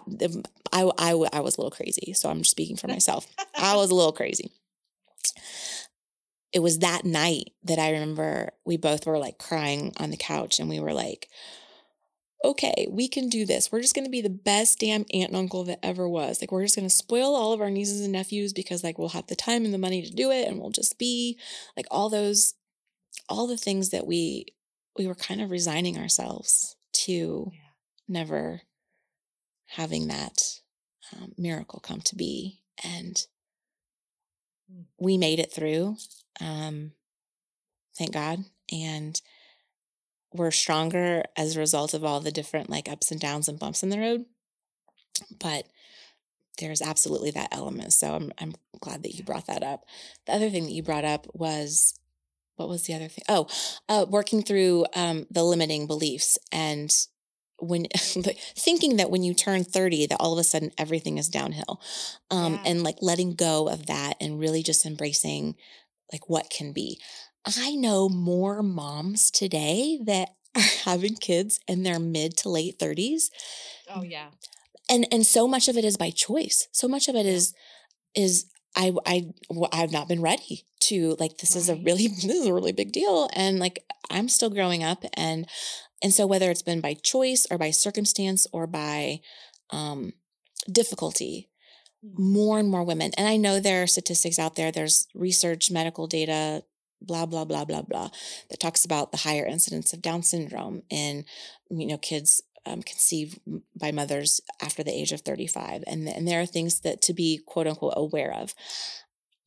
I, 0.71 0.83
I, 0.83 0.91
I, 0.97 1.27
I 1.33 1.39
was 1.41 1.57
a 1.57 1.61
little 1.61 1.71
crazy 1.71 2.13
so 2.13 2.29
i'm 2.29 2.39
just 2.39 2.51
speaking 2.51 2.77
for 2.77 2.87
myself 2.95 3.27
i 3.55 3.75
was 3.75 3.91
a 3.91 3.95
little 3.95 4.13
crazy 4.13 4.51
it 6.51 6.59
was 6.59 6.79
that 6.79 7.05
night 7.05 7.51
that 7.63 7.77
i 7.79 7.91
remember 7.91 8.51
we 8.65 8.77
both 8.77 9.05
were 9.05 9.19
like 9.19 9.37
crying 9.37 9.93
on 9.99 10.09
the 10.09 10.17
couch 10.17 10.59
and 10.59 10.69
we 10.69 10.79
were 10.79 10.93
like 10.93 11.29
okay 12.45 12.87
we 12.89 13.07
can 13.07 13.27
do 13.29 13.45
this 13.45 13.71
we're 13.71 13.81
just 13.81 13.95
going 13.95 14.05
to 14.05 14.11
be 14.11 14.21
the 14.21 14.29
best 14.29 14.79
damn 14.79 15.05
aunt 15.13 15.29
and 15.29 15.35
uncle 15.35 15.63
that 15.63 15.79
ever 15.83 16.07
was 16.07 16.41
like 16.41 16.51
we're 16.51 16.63
just 16.63 16.75
going 16.75 16.87
to 16.87 16.95
spoil 16.95 17.35
all 17.35 17.53
of 17.53 17.61
our 17.61 17.69
nieces 17.69 18.01
and 18.01 18.11
nephews 18.11 18.53
because 18.53 18.83
like 18.83 18.97
we'll 18.97 19.09
have 19.09 19.27
the 19.27 19.35
time 19.35 19.65
and 19.65 19.73
the 19.73 19.77
money 19.77 20.01
to 20.01 20.13
do 20.13 20.31
it 20.31 20.47
and 20.47 20.59
we'll 20.59 20.69
just 20.69 20.97
be 20.97 21.37
like 21.75 21.85
all 21.91 22.09
those 22.09 22.53
all 23.27 23.47
the 23.47 23.57
things 23.57 23.89
that 23.89 24.05
we 24.05 24.45
we 24.97 25.07
were 25.07 25.15
kind 25.15 25.41
of 25.41 25.51
resigning 25.51 25.97
ourselves 25.97 26.75
to 26.93 27.51
yeah. 27.51 27.59
never 28.07 28.61
having 29.67 30.07
that 30.07 30.41
um, 31.13 31.33
miracle 31.37 31.79
come 31.79 32.01
to 32.01 32.15
be. 32.15 32.61
And 32.83 33.15
mm. 34.71 34.85
we 34.99 35.17
made 35.17 35.39
it 35.39 35.51
through. 35.51 35.97
Um, 36.39 36.91
thank 37.97 38.13
God. 38.13 38.45
And 38.71 39.19
we're 40.35 40.51
stronger 40.51 41.23
as 41.37 41.55
a 41.55 41.59
result 41.59 41.93
of 41.93 42.03
all 42.03 42.19
the 42.19 42.31
different 42.31 42.69
like 42.69 42.89
ups 42.89 43.11
and 43.11 43.19
downs 43.19 43.47
and 43.47 43.59
bumps 43.59 43.83
in 43.83 43.89
the 43.89 43.99
road. 43.99 44.25
But 45.39 45.65
there's 46.59 46.81
absolutely 46.81 47.31
that 47.31 47.49
element. 47.51 47.93
So 47.93 48.13
I'm 48.13 48.31
I'm 48.39 48.53
glad 48.79 49.03
that 49.03 49.13
you 49.15 49.23
brought 49.23 49.47
that 49.47 49.63
up. 49.63 49.85
The 50.25 50.33
other 50.33 50.49
thing 50.49 50.65
that 50.65 50.71
you 50.71 50.83
brought 50.83 51.05
up 51.05 51.27
was 51.33 51.99
what 52.55 52.69
was 52.69 52.83
the 52.83 52.93
other 52.93 53.07
thing? 53.07 53.23
Oh, 53.27 53.47
uh, 53.89 54.05
working 54.09 54.41
through 54.41 54.85
um, 54.95 55.27
the 55.29 55.43
limiting 55.43 55.87
beliefs 55.87 56.37
and 56.51 56.91
when 57.59 57.85
thinking 57.95 58.97
that 58.97 59.09
when 59.09 59.23
you 59.23 59.33
turn 59.33 59.63
30 59.63 60.07
that 60.07 60.17
all 60.19 60.33
of 60.33 60.39
a 60.39 60.43
sudden 60.43 60.71
everything 60.77 61.17
is 61.17 61.29
downhill 61.29 61.81
um, 62.29 62.55
yeah. 62.55 62.61
and 62.65 62.83
like 62.83 62.97
letting 63.01 63.33
go 63.33 63.69
of 63.69 63.85
that 63.85 64.15
and 64.19 64.39
really 64.39 64.61
just 64.61 64.85
embracing 64.85 65.55
like 66.11 66.29
what 66.29 66.49
can 66.49 66.73
be 66.73 66.99
i 67.57 67.75
know 67.75 68.09
more 68.09 68.61
moms 68.63 69.31
today 69.31 69.99
that 70.05 70.29
are 70.55 70.61
having 70.85 71.15
kids 71.15 71.59
in 71.67 71.83
their 71.83 71.99
mid 71.99 72.35
to 72.37 72.49
late 72.49 72.77
30s 72.79 73.25
oh 73.93 74.03
yeah 74.03 74.27
and 74.89 75.07
and 75.11 75.25
so 75.25 75.47
much 75.47 75.67
of 75.67 75.77
it 75.77 75.85
is 75.85 75.97
by 75.97 76.09
choice 76.09 76.67
so 76.71 76.87
much 76.87 77.07
of 77.07 77.15
it 77.15 77.25
is 77.25 77.53
is 78.15 78.45
I 78.75 78.93
I 79.05 79.27
I've 79.71 79.91
not 79.91 80.07
been 80.07 80.21
ready 80.21 80.65
to 80.81 81.15
like 81.19 81.37
this 81.37 81.51
right. 81.51 81.61
is 81.61 81.69
a 81.69 81.75
really 81.75 82.07
this 82.23 82.25
is 82.25 82.47
a 82.47 82.53
really 82.53 82.71
big 82.71 82.91
deal 82.91 83.29
and 83.33 83.59
like 83.59 83.83
I'm 84.09 84.29
still 84.29 84.49
growing 84.49 84.83
up 84.83 85.03
and 85.13 85.47
and 86.03 86.13
so 86.13 86.27
whether 86.27 86.51
it's 86.51 86.61
been 86.61 86.81
by 86.81 86.93
choice 86.93 87.47
or 87.49 87.57
by 87.57 87.71
circumstance 87.71 88.47
or 88.51 88.67
by 88.67 89.21
um 89.71 90.13
difficulty 90.71 91.49
mm. 92.05 92.17
more 92.17 92.59
and 92.59 92.69
more 92.69 92.83
women 92.83 93.11
and 93.17 93.27
I 93.27 93.37
know 93.37 93.59
there 93.59 93.83
are 93.83 93.87
statistics 93.87 94.39
out 94.39 94.55
there 94.55 94.71
there's 94.71 95.07
research 95.13 95.71
medical 95.71 96.07
data 96.07 96.63
blah 97.01 97.25
blah 97.25 97.45
blah 97.45 97.65
blah 97.65 97.81
blah 97.81 98.09
that 98.49 98.59
talks 98.59 98.85
about 98.85 99.11
the 99.11 99.19
higher 99.19 99.45
incidence 99.45 99.93
of 99.93 100.01
down 100.01 100.23
syndrome 100.23 100.81
in 100.89 101.25
you 101.69 101.87
know 101.87 101.97
kids 101.97 102.41
um, 102.67 102.81
conceived 102.81 103.39
by 103.79 103.91
mothers 103.91 104.41
after 104.61 104.83
the 104.83 104.93
age 104.93 105.11
of 105.11 105.21
35 105.21 105.83
and, 105.85 106.07
and 106.07 106.27
there 106.27 106.41
are 106.41 106.47
things 106.47 106.79
that 106.79 107.01
to 107.03 107.13
be 107.13 107.39
quote 107.45 107.67
unquote 107.67 107.93
aware 107.95 108.33
of 108.33 108.55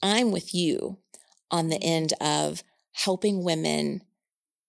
i'm 0.02 0.30
with 0.30 0.54
you 0.54 0.98
on 1.50 1.68
the 1.68 1.82
end 1.82 2.12
of 2.20 2.62
helping 2.92 3.42
women 3.42 4.02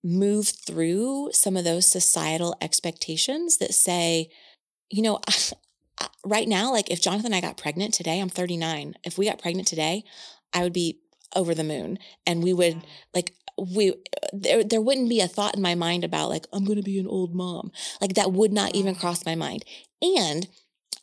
move 0.04 0.48
through 0.48 1.30
some 1.34 1.58
of 1.58 1.64
those 1.64 1.86
societal 1.86 2.56
expectations 2.62 3.58
that 3.58 3.74
say, 3.74 4.30
you 4.90 5.02
know, 5.02 5.20
right 6.26 6.48
now, 6.48 6.72
like 6.72 6.90
if 6.90 7.02
Jonathan 7.02 7.34
and 7.34 7.36
I 7.36 7.42
got 7.42 7.58
pregnant 7.58 7.94
today, 7.94 8.20
I'm 8.20 8.30
39. 8.30 8.96
If 9.04 9.18
we 9.18 9.26
got 9.26 9.42
pregnant 9.42 9.68
today, 9.68 10.04
I 10.54 10.64
would 10.64 10.74
be 10.74 11.00
over 11.36 11.54
the 11.54 11.64
moon 11.64 12.00
and 12.26 12.44
we 12.44 12.54
would 12.54 12.84
like 13.14 13.34
we 13.58 13.92
uh, 13.92 14.28
there 14.34 14.64
there 14.64 14.82
wouldn't 14.82 15.10
be 15.10 15.22
a 15.22 15.28
thought 15.28 15.56
in 15.56 15.62
my 15.62 15.76
mind 15.76 16.04
about 16.04 16.30
like 16.30 16.46
I'm 16.54 16.66
going 16.66 16.78
to 16.78 16.84
be 16.84 17.00
an 17.00 17.08
old 17.08 17.36
mom. 17.36 17.72
Like 18.02 18.14
that 18.14 18.32
would 18.32 18.52
not 18.52 18.76
even 18.76 18.96
cross 18.96 19.26
my 19.26 19.36
mind. 19.36 19.66
And 20.02 20.48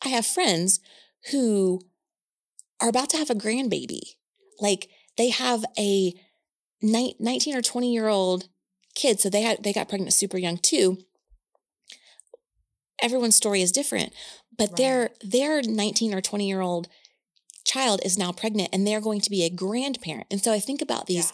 I 0.02 0.08
have 0.08 0.26
friends 0.26 0.80
who 1.30 1.82
are 2.80 2.88
about 2.88 3.10
to 3.10 3.16
have 3.16 3.30
a 3.30 3.34
grandbaby. 3.34 4.00
Like 4.60 4.88
they 5.16 5.30
have 5.30 5.64
a 5.78 6.14
19 6.82 7.56
or 7.56 7.62
20 7.62 7.92
year 7.92 8.08
old 8.08 8.48
kid. 8.94 9.20
So 9.20 9.28
they 9.28 9.42
had, 9.42 9.62
they 9.62 9.72
got 9.72 9.88
pregnant 9.88 10.12
super 10.12 10.38
young 10.38 10.58
too. 10.58 10.98
Everyone's 13.00 13.36
story 13.36 13.60
is 13.60 13.72
different, 13.72 14.14
but 14.56 14.70
right. 14.70 14.76
their, 14.76 15.10
their 15.20 15.62
19 15.62 16.14
or 16.14 16.22
20 16.22 16.48
year 16.48 16.62
old 16.62 16.88
child 17.66 18.00
is 18.04 18.16
now 18.16 18.32
pregnant 18.32 18.70
and 18.72 18.86
they're 18.86 19.00
going 19.00 19.20
to 19.20 19.30
be 19.30 19.44
a 19.44 19.50
grandparent. 19.50 20.26
And 20.30 20.42
so 20.42 20.52
I 20.52 20.60
think 20.60 20.80
about 20.80 21.06
these 21.06 21.32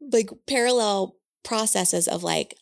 yeah. 0.00 0.08
like 0.12 0.30
parallel 0.46 1.16
processes 1.44 2.08
of 2.08 2.22
like, 2.22 2.56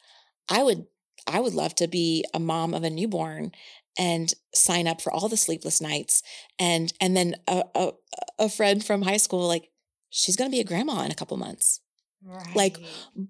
I 0.49 0.63
would, 0.63 0.87
I 1.27 1.41
would 1.41 1.55
love 1.55 1.75
to 1.77 1.87
be 1.87 2.25
a 2.33 2.41
mom 2.41 2.75
of 2.75 2.83
a 2.83 2.91
newborn 2.91 3.53
and 3.99 4.33
sign 4.55 4.89
up 4.89 5.01
for 5.01 5.13
all 5.13 5.29
the 5.29 5.37
sleepless 5.37 5.81
nights 5.81 6.23
and 6.59 6.93
and 7.01 7.17
then 7.17 7.35
a, 7.47 7.65
a, 7.75 7.91
a 8.39 8.49
friend 8.49 8.85
from 8.85 9.03
high 9.03 9.17
school 9.17 9.47
like 9.47 9.69
she's 10.11 10.37
going 10.37 10.51
to 10.51 10.55
be 10.55 10.61
a 10.61 10.65
grandma 10.65 11.03
in 11.03 11.11
a 11.11 11.15
couple 11.15 11.37
months. 11.37 11.81
Right. 12.23 12.55
Like 12.55 12.79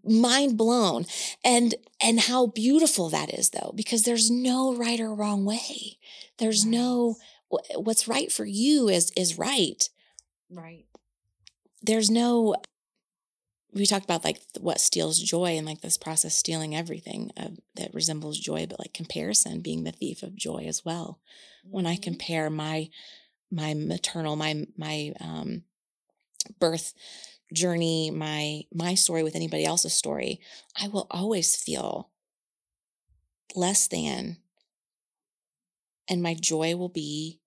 mind 0.05 0.57
blown. 0.57 1.07
And 1.45 1.75
and 2.03 2.21
how 2.21 2.49
beautiful 2.49 3.09
that 3.11 3.33
is 3.33 3.51
though 3.51 3.73
because 3.77 4.03
there's 4.03 4.31
no 4.31 4.75
right 4.75 5.01
or 5.01 5.15
wrong 5.15 5.45
way. 5.45 5.99
There's 6.39 6.65
no 6.65 7.17
what's 7.77 8.09
right 8.09 8.31
for 8.31 8.45
you 8.45 8.89
is 8.89 9.13
is 9.17 9.39
right. 9.39 9.89
Right. 10.51 10.87
There's 11.83 12.11
no 12.11 12.57
we 13.73 13.87
talked 13.87 14.05
about 14.05 14.25
like 14.25 14.41
what 14.59 14.81
steals 14.81 15.21
joy 15.21 15.57
and 15.57 15.67
like 15.67 15.81
this 15.81 15.97
process 15.97 16.37
stealing 16.37 16.75
everything 16.75 17.31
uh, 17.37 17.51
that 17.77 17.95
resembles 17.95 18.39
joy 18.39 18.67
but 18.69 18.81
like 18.81 18.93
comparison 18.93 19.61
being 19.61 19.85
the 19.85 19.93
thief 19.93 20.25
of 20.25 20.35
joy 20.35 20.65
as 20.67 20.85
well 20.85 21.21
mm-hmm. 21.65 21.77
when 21.77 21.87
i 21.87 21.95
mm-hmm. 21.95 22.03
compare 22.03 22.51
my 22.51 22.89
my 23.53 23.73
maternal 23.75 24.35
my 24.35 24.67
my 24.77 25.13
um 25.21 25.63
birth 26.59 26.95
journey, 27.53 28.11
my 28.11 28.63
my 28.73 28.95
story 28.95 29.23
with 29.23 29.37
anybody 29.37 29.65
else's 29.65 29.95
story, 29.95 30.41
I 30.81 30.89
will 30.89 31.07
always 31.11 31.57
feel 31.57 32.11
less 33.55 33.89
than 33.89 34.37
and 36.09 36.23
my 36.23 36.35
joy 36.35 36.77
will 36.77 36.89
be 36.89 37.40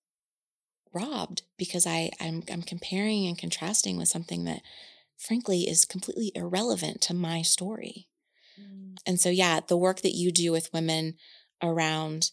robbed 0.94 1.44
because 1.58 1.86
I 1.88 2.12
I'm 2.20 2.44
I'm 2.52 2.62
comparing 2.62 3.28
and 3.28 3.38
contrasting 3.38 3.98
with 3.98 4.08
something 4.08 4.46
that 4.46 4.62
frankly 5.18 5.62
is 5.62 5.86
completely 5.86 6.32
irrelevant 6.36 7.02
to 7.02 7.14
my 7.14 7.42
story. 7.42 8.08
Mm. 8.60 8.98
And 9.06 9.20
so 9.20 9.30
yeah, 9.30 9.60
the 9.68 9.78
work 9.78 10.02
that 10.02 10.16
you 10.16 10.32
do 10.32 10.52
with 10.52 10.74
women 10.74 11.16
around 11.62 12.32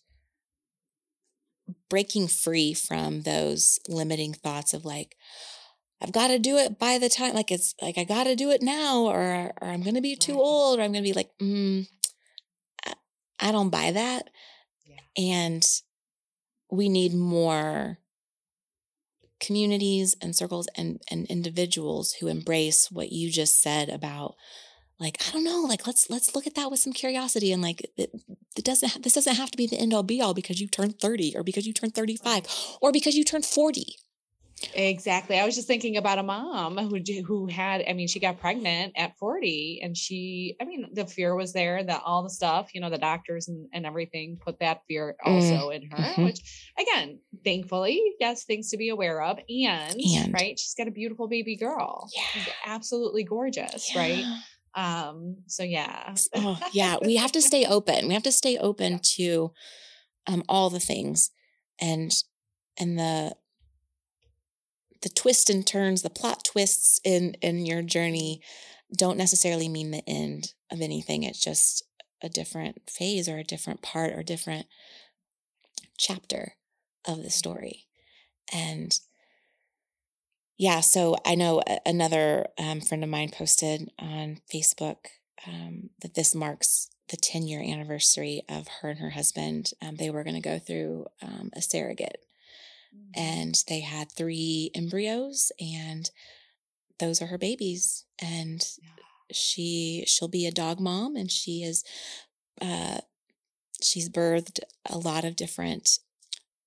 breaking 1.88 2.28
free 2.28 2.74
from 2.74 3.22
those 3.22 3.78
limiting 3.88 4.34
thoughts 4.34 4.74
of 4.74 4.84
like 4.84 5.16
I've 6.02 6.12
got 6.12 6.28
to 6.28 6.38
do 6.38 6.56
it 6.56 6.78
by 6.78 6.98
the 6.98 7.10
time, 7.10 7.34
like 7.34 7.50
it's 7.50 7.74
like 7.82 7.98
I 7.98 8.04
got 8.04 8.24
to 8.24 8.34
do 8.34 8.50
it 8.50 8.62
now, 8.62 9.04
or 9.04 9.52
or 9.60 9.68
I'm 9.68 9.82
gonna 9.82 10.00
be 10.00 10.16
too 10.16 10.32
Right. 10.32 10.40
old, 10.40 10.78
or 10.78 10.82
I'm 10.82 10.92
gonna 10.92 11.02
be 11.02 11.12
like, 11.12 11.30
mm, 11.38 11.86
I, 12.86 12.94
I 13.38 13.52
don't 13.52 13.68
buy 13.68 13.92
that. 13.92 14.30
Yeah. 14.86 14.96
And 15.22 15.62
we 16.70 16.88
need 16.88 17.12
more 17.12 17.98
communities 19.40 20.14
and 20.20 20.36
circles 20.36 20.68
and 20.76 21.00
and 21.10 21.26
individuals 21.26 22.14
who 22.14 22.28
embrace 22.28 22.90
what 22.90 23.10
you 23.10 23.30
just 23.30 23.60
said 23.60 23.88
about 23.88 24.34
like 24.98 25.16
i 25.26 25.32
don't 25.32 25.44
know 25.44 25.64
like 25.66 25.86
let's 25.86 26.08
let's 26.10 26.34
look 26.34 26.46
at 26.46 26.54
that 26.54 26.70
with 26.70 26.78
some 26.78 26.92
curiosity 26.92 27.52
and 27.52 27.62
like 27.62 27.80
it, 27.96 28.10
it 28.56 28.64
doesn't 28.64 28.90
ha- 28.90 28.98
this 29.02 29.14
doesn't 29.14 29.36
have 29.36 29.50
to 29.50 29.56
be 29.56 29.66
the 29.66 29.78
end 29.78 29.94
all 29.94 30.02
be 30.02 30.20
all 30.20 30.34
because 30.34 30.60
you 30.60 30.68
turned 30.68 31.00
30 31.00 31.34
or 31.36 31.42
because 31.42 31.66
you 31.66 31.72
turned 31.72 31.94
35 31.94 32.44
or 32.80 32.92
because 32.92 33.14
you 33.14 33.24
turned 33.24 33.46
40 33.46 33.96
Exactly. 34.74 35.38
I 35.38 35.46
was 35.46 35.54
just 35.54 35.66
thinking 35.66 35.96
about 35.96 36.18
a 36.18 36.22
mom 36.22 36.76
who 36.76 36.98
who 37.26 37.46
had. 37.46 37.82
I 37.88 37.94
mean, 37.94 38.08
she 38.08 38.20
got 38.20 38.40
pregnant 38.40 38.92
at 38.96 39.16
forty, 39.18 39.80
and 39.82 39.96
she. 39.96 40.56
I 40.60 40.64
mean, 40.64 40.88
the 40.92 41.06
fear 41.06 41.34
was 41.34 41.52
there. 41.52 41.82
That 41.82 42.02
all 42.04 42.22
the 42.22 42.30
stuff, 42.30 42.74
you 42.74 42.80
know, 42.80 42.90
the 42.90 42.98
doctors 42.98 43.48
and, 43.48 43.68
and 43.72 43.86
everything 43.86 44.38
put 44.38 44.58
that 44.60 44.82
fear 44.86 45.16
also 45.24 45.70
in 45.70 45.88
her. 45.90 45.96
mhm. 45.96 46.24
Which, 46.26 46.40
again, 46.78 47.20
thankfully, 47.42 48.02
yes, 48.20 48.44
things 48.44 48.70
to 48.70 48.76
be 48.76 48.90
aware 48.90 49.22
of. 49.22 49.38
And, 49.38 49.98
And. 50.16 50.32
right, 50.34 50.58
she's 50.58 50.74
got 50.74 50.88
a 50.88 50.92
beautiful 50.92 51.26
baby 51.26 51.56
girl. 51.56 52.08
She's 52.32 52.46
Yeah. 52.46 52.52
absolutely 52.66 53.24
gorgeous. 53.24 53.90
Right. 53.96 54.24
Um. 54.74 55.38
So 55.46 55.62
yeah. 55.62 56.14
oh 56.36 56.60
yeah 56.72 56.96
we 57.02 57.16
have 57.16 57.32
to 57.32 57.42
stay 57.42 57.64
open 57.64 58.06
we 58.06 58.14
have 58.14 58.22
to 58.22 58.30
stay 58.30 58.56
open 58.68 59.00
to 59.16 59.52
um 60.28 60.44
all 60.48 60.70
the 60.70 60.78
things 60.78 61.30
and 61.80 62.12
and 62.78 62.96
the 62.96 63.34
the 65.02 65.08
twists 65.08 65.50
and 65.50 65.66
turns 65.66 66.02
the 66.02 66.10
plot 66.10 66.44
twists 66.44 67.00
in 67.04 67.34
in 67.40 67.66
your 67.66 67.82
journey 67.82 68.40
don't 68.96 69.18
necessarily 69.18 69.68
mean 69.68 69.92
the 69.92 70.08
end 70.08 70.52
of 70.70 70.80
anything. 70.80 71.22
It's 71.22 71.42
just 71.42 71.84
a 72.22 72.28
different 72.28 72.90
phase 72.90 73.28
or 73.28 73.38
a 73.38 73.44
different 73.44 73.82
part 73.82 74.12
or 74.12 74.22
different 74.22 74.66
chapter 75.96 76.54
of 77.06 77.22
the 77.22 77.30
story. 77.30 77.86
And 78.52 78.98
yeah 80.58 80.80
so 80.80 81.16
i 81.24 81.34
know 81.34 81.62
another 81.86 82.46
um, 82.58 82.82
friend 82.82 83.02
of 83.02 83.08
mine 83.08 83.30
posted 83.30 83.88
on 83.98 84.36
facebook 84.52 84.96
um, 85.46 85.88
that 86.02 86.14
this 86.14 86.34
marks 86.34 86.90
the 87.10 87.16
10 87.16 87.46
year 87.46 87.60
anniversary 87.60 88.42
of 88.48 88.68
her 88.80 88.90
and 88.90 89.00
her 89.00 89.10
husband. 89.10 89.72
Um, 89.82 89.96
they 89.96 90.10
were 90.10 90.24
going 90.24 90.40
to 90.40 90.48
go 90.48 90.58
through 90.58 91.06
um, 91.22 91.50
a 91.54 91.60
surrogate 91.62 92.18
and 93.14 93.62
they 93.68 93.80
had 93.80 94.10
three 94.12 94.70
embryos 94.74 95.52
and 95.60 96.10
those 96.98 97.20
are 97.22 97.26
her 97.26 97.38
babies 97.38 98.04
and 98.20 98.66
Yeah. 98.82 98.88
she 99.32 100.04
she'll 100.06 100.28
be 100.28 100.46
a 100.46 100.52
dog 100.52 100.80
mom 100.80 101.16
and 101.16 101.30
she 101.30 101.62
is 101.62 101.84
uh 102.60 102.98
she's 103.82 104.08
birthed 104.08 104.60
a 104.88 104.98
lot 104.98 105.24
of 105.24 105.36
different 105.36 105.98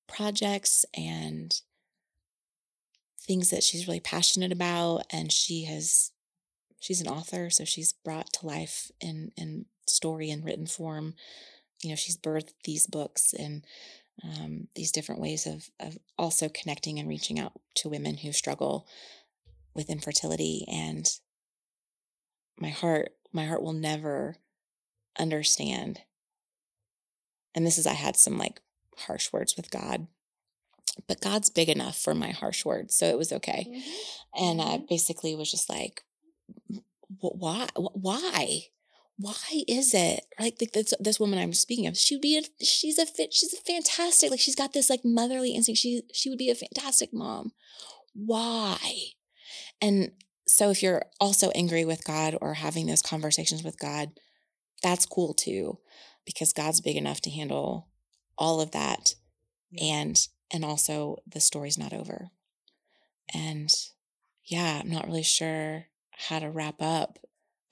projects 0.08 0.86
and 0.96 1.62
things 3.20 3.50
that 3.50 3.64
she's 3.64 3.88
really 3.88 4.00
passionate 4.00 4.52
about 4.52 5.06
and 5.12 5.32
she 5.32 5.64
has 5.66 6.12
she's 6.80 7.02
an 7.02 7.08
author 7.08 7.50
so 7.50 7.64
she's 7.64 7.94
brought 7.94 8.32
to 8.34 8.46
life 8.46 8.92
in 9.00 9.32
in 9.38 9.66
story 9.88 10.30
and 10.30 10.44
written 10.44 10.68
form 10.68 11.14
you 11.82 11.90
know 11.90 11.96
she's 11.96 12.18
birthed 12.18 12.54
these 12.64 12.88
books 12.88 13.34
and 13.34 13.64
um, 14.24 14.68
these 14.76 14.92
different 14.92 15.22
ways 15.22 15.46
of 15.48 15.70
of 15.80 15.98
also 16.18 16.50
connecting 16.50 17.00
and 17.00 17.10
reaching 17.10 17.40
out 17.40 17.54
to 17.76 17.90
women 17.90 18.18
who 18.18 18.32
struggle 18.32 18.88
with 19.74 19.90
infertility 19.90 20.66
and 20.72 21.08
my 22.60 22.70
heart 22.70 23.14
my 23.32 23.46
heart 23.46 23.64
will 23.64 23.74
never 23.74 24.38
understand 25.18 26.02
and 27.56 27.66
this 27.66 27.78
is 27.78 27.88
i 27.88 27.94
had 27.94 28.16
some 28.16 28.38
like 28.38 28.62
harsh 28.98 29.34
words 29.34 29.56
with 29.58 29.72
god 29.72 30.08
but 31.08 31.22
god's 31.22 31.50
big 31.50 31.70
enough 31.70 31.98
for 31.98 32.14
my 32.14 32.30
harsh 32.30 32.64
words 32.64 32.94
so 32.96 33.08
it 33.08 33.18
was 33.18 33.32
okay 33.32 33.66
Mhm. 33.68 33.82
and 34.36 34.62
I 34.62 34.78
basically 34.78 35.36
was 35.36 35.50
just 35.52 35.70
like, 35.70 36.04
why, 37.20 37.68
why, 37.76 38.64
why 39.18 39.64
is 39.68 39.94
it 39.94 40.26
like 40.40 40.58
th- 40.58 40.72
this, 40.72 40.94
this 41.00 41.20
woman 41.20 41.40
I'm 41.40 41.54
speaking 41.54 41.88
of? 41.88 41.98
She 41.98 42.16
would 42.16 42.22
be, 42.22 42.38
a, 42.38 42.64
she's 42.64 42.98
a 42.98 43.06
fit, 43.06 43.34
she's 43.34 43.54
a 43.54 43.58
fantastic, 43.58 44.32
like 44.32 44.40
she's 44.40 44.56
got 44.56 44.74
this 44.74 44.90
like 44.90 45.02
motherly 45.04 45.52
instinct. 45.52 45.80
She, 45.80 46.02
she 46.12 46.30
would 46.30 46.40
be 46.40 46.50
a 46.50 46.56
fantastic 46.56 47.14
mom. 47.14 47.52
Why? 48.14 48.78
And 49.82 50.12
so 50.48 50.70
if 50.70 50.82
you're 50.82 51.06
also 51.20 51.52
angry 51.52 51.86
with 51.86 52.04
God 52.04 52.38
or 52.42 52.56
having 52.56 52.86
those 52.86 53.02
conversations 53.02 53.64
with 53.64 53.80
God, 53.80 54.10
that's 54.82 55.06
cool 55.06 55.34
too, 55.34 55.80
because 56.26 56.52
God's 56.52 56.82
big 56.82 56.98
enough 56.98 57.22
to 57.22 57.30
handle 57.30 57.88
all 58.38 58.62
of 58.62 58.72
that. 58.72 59.16
Yeah. 59.72 59.96
And, 59.96 60.28
and 60.52 60.66
also 60.66 61.18
the 61.26 61.40
story's 61.40 61.78
not 61.78 61.94
over. 61.94 62.32
And 63.34 63.70
yeah, 64.46 64.82
I'm 64.82 64.90
not 64.90 65.08
really 65.08 65.24
sure 65.24 65.86
how 66.12 66.40
to 66.40 66.50
wrap 66.50 66.82
up 66.82 67.20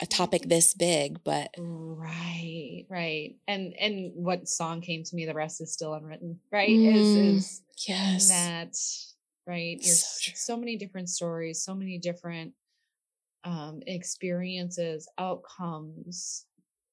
a 0.01 0.05
topic 0.05 0.43
this 0.43 0.73
big, 0.73 1.23
but 1.23 1.55
Right, 1.57 2.85
right. 2.89 3.35
And 3.47 3.73
and 3.77 4.11
what 4.15 4.47
song 4.47 4.81
came 4.81 5.03
to 5.03 5.15
me, 5.15 5.25
the 5.25 5.33
rest 5.33 5.61
is 5.61 5.73
still 5.73 5.93
unwritten, 5.93 6.39
right? 6.51 6.79
Mm, 6.79 6.83
Is 6.83 7.15
is 7.15 7.61
yes. 7.87 8.27
that 8.27 8.75
right? 9.47 9.77
You're 9.81 9.97
So 9.97 10.31
so 10.35 10.57
many 10.57 10.77
different 10.77 11.09
stories, 11.09 11.63
so 11.63 11.75
many 11.75 11.97
different 11.97 12.53
um 13.43 13.81
experiences, 13.87 15.07
outcomes, 15.17 16.45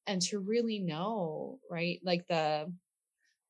and 0.07 0.23
to 0.23 0.41
really 0.41 0.79
know, 0.81 1.61
right? 1.71 2.01
Like 2.05 2.27
the 2.29 2.73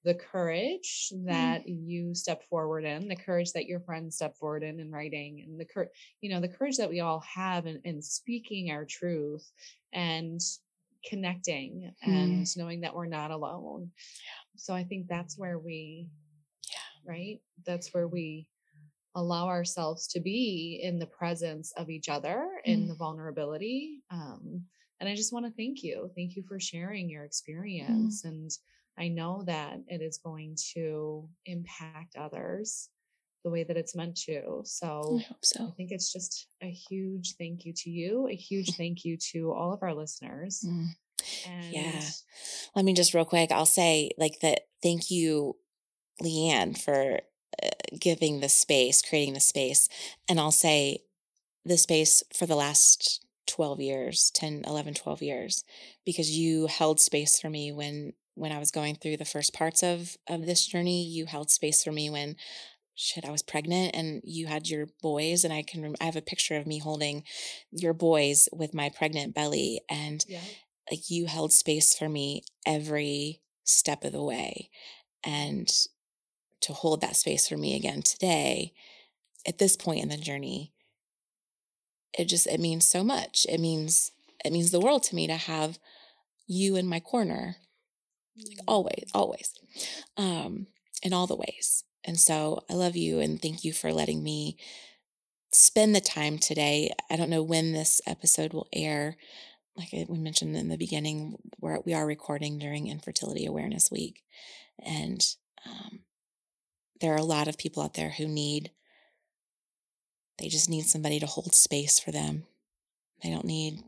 the 0.04 0.14
courage 0.14 1.12
Mm. 1.12 1.26
that 1.26 1.68
you 1.68 2.14
step 2.14 2.42
forward 2.48 2.84
in, 2.84 3.08
the 3.08 3.16
courage 3.16 3.52
that 3.52 3.66
your 3.66 3.80
friends 3.80 4.16
step 4.16 4.36
forward 4.36 4.62
in 4.62 4.80
in 4.80 4.90
writing, 4.90 5.42
and 5.42 5.58
the 5.58 5.64
courage, 5.64 5.90
you 6.20 6.30
know, 6.30 6.40
the 6.40 6.48
courage 6.48 6.76
that 6.76 6.88
we 6.90 7.00
all 7.00 7.20
have 7.20 7.66
in, 7.66 7.80
in 7.84 8.00
speaking 8.00 8.70
our 8.70 8.84
truth 8.84 9.50
and 9.92 10.40
connecting 11.04 11.92
Mm. 12.06 12.12
and 12.12 12.56
knowing 12.56 12.80
that 12.82 12.94
we're 12.94 13.06
not 13.06 13.30
alone. 13.30 13.90
So 14.56 14.74
I 14.74 14.84
think 14.84 15.08
that's 15.08 15.38
where 15.38 15.58
we, 15.58 16.08
Yeah. 16.70 17.10
right? 17.12 17.40
That's 17.64 17.92
where 17.94 18.08
we 18.08 18.48
allow 19.14 19.48
ourselves 19.48 20.06
to 20.08 20.20
be 20.20 20.80
in 20.82 20.98
the 20.98 21.06
presence 21.06 21.72
of 21.72 21.90
each 21.90 22.08
other 22.08 22.60
in 22.64 22.82
Mm. 22.84 22.88
the 22.88 22.94
vulnerability. 22.94 24.02
Um, 24.10 24.68
and 25.00 25.08
I 25.08 25.14
just 25.14 25.32
want 25.32 25.46
to 25.46 25.52
thank 25.52 25.82
you. 25.82 26.10
Thank 26.14 26.36
you 26.36 26.42
for 26.42 26.60
sharing 26.60 27.08
your 27.08 27.24
experience. 27.24 28.24
And 28.24 28.50
I 28.98 29.08
know 29.08 29.42
that 29.46 29.78
it 29.86 30.02
is 30.02 30.18
going 30.18 30.56
to 30.74 31.28
impact 31.46 32.16
others 32.16 32.90
the 33.44 33.50
way 33.50 33.64
that 33.64 33.76
it's 33.76 33.94
meant 33.94 34.16
to. 34.16 34.60
So 34.64 35.18
I 35.20 35.22
hope 35.22 35.44
So 35.44 35.66
I 35.66 35.70
think 35.76 35.90
it's 35.92 36.12
just 36.12 36.48
a 36.62 36.70
huge 36.70 37.36
thank 37.36 37.64
you 37.64 37.72
to 37.72 37.90
you, 37.90 38.28
a 38.28 38.34
huge 38.34 38.70
thank 38.76 39.04
you 39.04 39.16
to 39.32 39.52
all 39.52 39.72
of 39.72 39.82
our 39.82 39.94
listeners. 39.94 40.64
Mm. 40.66 40.88
And 41.46 41.72
Yeah. 41.72 42.02
Let 42.74 42.84
me 42.84 42.94
just 42.94 43.14
real 43.14 43.24
quick, 43.24 43.50
I'll 43.50 43.66
say 43.66 44.10
like 44.18 44.40
that 44.40 44.62
thank 44.82 45.10
you, 45.10 45.56
Leanne, 46.22 46.80
for 46.80 47.20
uh, 47.62 47.68
giving 47.98 48.40
the 48.40 48.48
space, 48.48 49.02
creating 49.02 49.34
the 49.34 49.40
space. 49.40 49.88
And 50.28 50.38
I'll 50.38 50.52
say 50.52 51.04
the 51.64 51.78
space 51.78 52.22
for 52.34 52.46
the 52.46 52.56
last 52.56 53.24
12 53.46 53.80
years 53.80 54.30
10 54.34 54.62
11 54.66 54.94
12 54.94 55.22
years 55.22 55.64
because 56.04 56.30
you 56.30 56.66
held 56.66 57.00
space 57.00 57.40
for 57.40 57.48
me 57.48 57.72
when 57.72 58.12
when 58.38 58.52
i 58.52 58.58
was 58.58 58.70
going 58.70 58.94
through 58.94 59.16
the 59.16 59.24
first 59.24 59.52
parts 59.52 59.82
of 59.82 60.16
of 60.28 60.46
this 60.46 60.66
journey 60.66 61.04
you 61.04 61.26
held 61.26 61.50
space 61.50 61.82
for 61.82 61.92
me 61.92 62.08
when 62.10 62.36
shit 62.94 63.24
i 63.24 63.30
was 63.30 63.42
pregnant 63.42 63.94
and 63.94 64.20
you 64.24 64.46
had 64.46 64.68
your 64.68 64.86
boys 65.02 65.44
and 65.44 65.52
i 65.52 65.62
can 65.62 65.82
rem- 65.82 65.96
i 66.00 66.04
have 66.04 66.16
a 66.16 66.22
picture 66.22 66.56
of 66.56 66.66
me 66.66 66.78
holding 66.78 67.22
your 67.70 67.92
boys 67.92 68.48
with 68.52 68.74
my 68.74 68.88
pregnant 68.88 69.34
belly 69.34 69.80
and 69.88 70.24
yeah, 70.28 70.40
like 70.90 71.10
you 71.10 71.26
held 71.26 71.52
space 71.52 71.96
for 71.96 72.08
me 72.08 72.42
every 72.66 73.40
step 73.64 74.04
of 74.04 74.12
the 74.12 74.22
way 74.22 74.70
and 75.22 75.68
to 76.60 76.72
hold 76.72 77.00
that 77.00 77.16
space 77.16 77.48
for 77.48 77.56
me 77.56 77.76
again 77.76 78.02
today 78.02 78.72
at 79.46 79.58
this 79.58 79.76
point 79.76 80.02
in 80.02 80.08
the 80.08 80.16
journey 80.16 80.72
it 82.18 82.26
just 82.26 82.46
it 82.46 82.60
means 82.60 82.86
so 82.86 83.02
much. 83.04 83.46
It 83.48 83.60
means 83.60 84.12
it 84.44 84.52
means 84.52 84.70
the 84.70 84.80
world 84.80 85.02
to 85.04 85.14
me 85.14 85.26
to 85.26 85.36
have 85.36 85.78
you 86.46 86.76
in 86.76 86.86
my 86.86 87.00
corner 87.00 87.56
like 88.46 88.58
always 88.66 89.04
always. 89.14 89.54
Um 90.16 90.66
in 91.02 91.12
all 91.12 91.26
the 91.26 91.36
ways. 91.36 91.84
And 92.04 92.18
so 92.18 92.64
i 92.70 92.74
love 92.74 92.96
you 92.96 93.20
and 93.20 93.40
thank 93.40 93.64
you 93.64 93.72
for 93.72 93.92
letting 93.92 94.22
me 94.22 94.56
spend 95.52 95.94
the 95.94 96.00
time 96.00 96.38
today. 96.38 96.90
I 97.10 97.16
don't 97.16 97.30
know 97.30 97.42
when 97.42 97.72
this 97.72 98.00
episode 98.06 98.52
will 98.52 98.68
air. 98.72 99.16
Like 99.76 99.90
we 100.08 100.18
mentioned 100.18 100.56
in 100.56 100.68
the 100.68 100.76
beginning 100.76 101.36
where 101.58 101.78
we 101.84 101.94
are 101.94 102.06
recording 102.06 102.58
during 102.58 102.88
infertility 102.88 103.46
awareness 103.46 103.90
week. 103.90 104.22
And 104.84 105.24
um, 105.66 106.00
there 107.00 107.12
are 107.12 107.16
a 107.18 107.22
lot 107.22 107.48
of 107.48 107.58
people 107.58 107.82
out 107.82 107.94
there 107.94 108.10
who 108.10 108.26
need 108.26 108.72
They 110.38 110.48
just 110.48 110.70
need 110.70 110.86
somebody 110.86 111.18
to 111.20 111.26
hold 111.26 111.54
space 111.54 111.98
for 111.98 112.12
them. 112.12 112.44
They 113.22 113.30
don't 113.30 113.44
need 113.44 113.82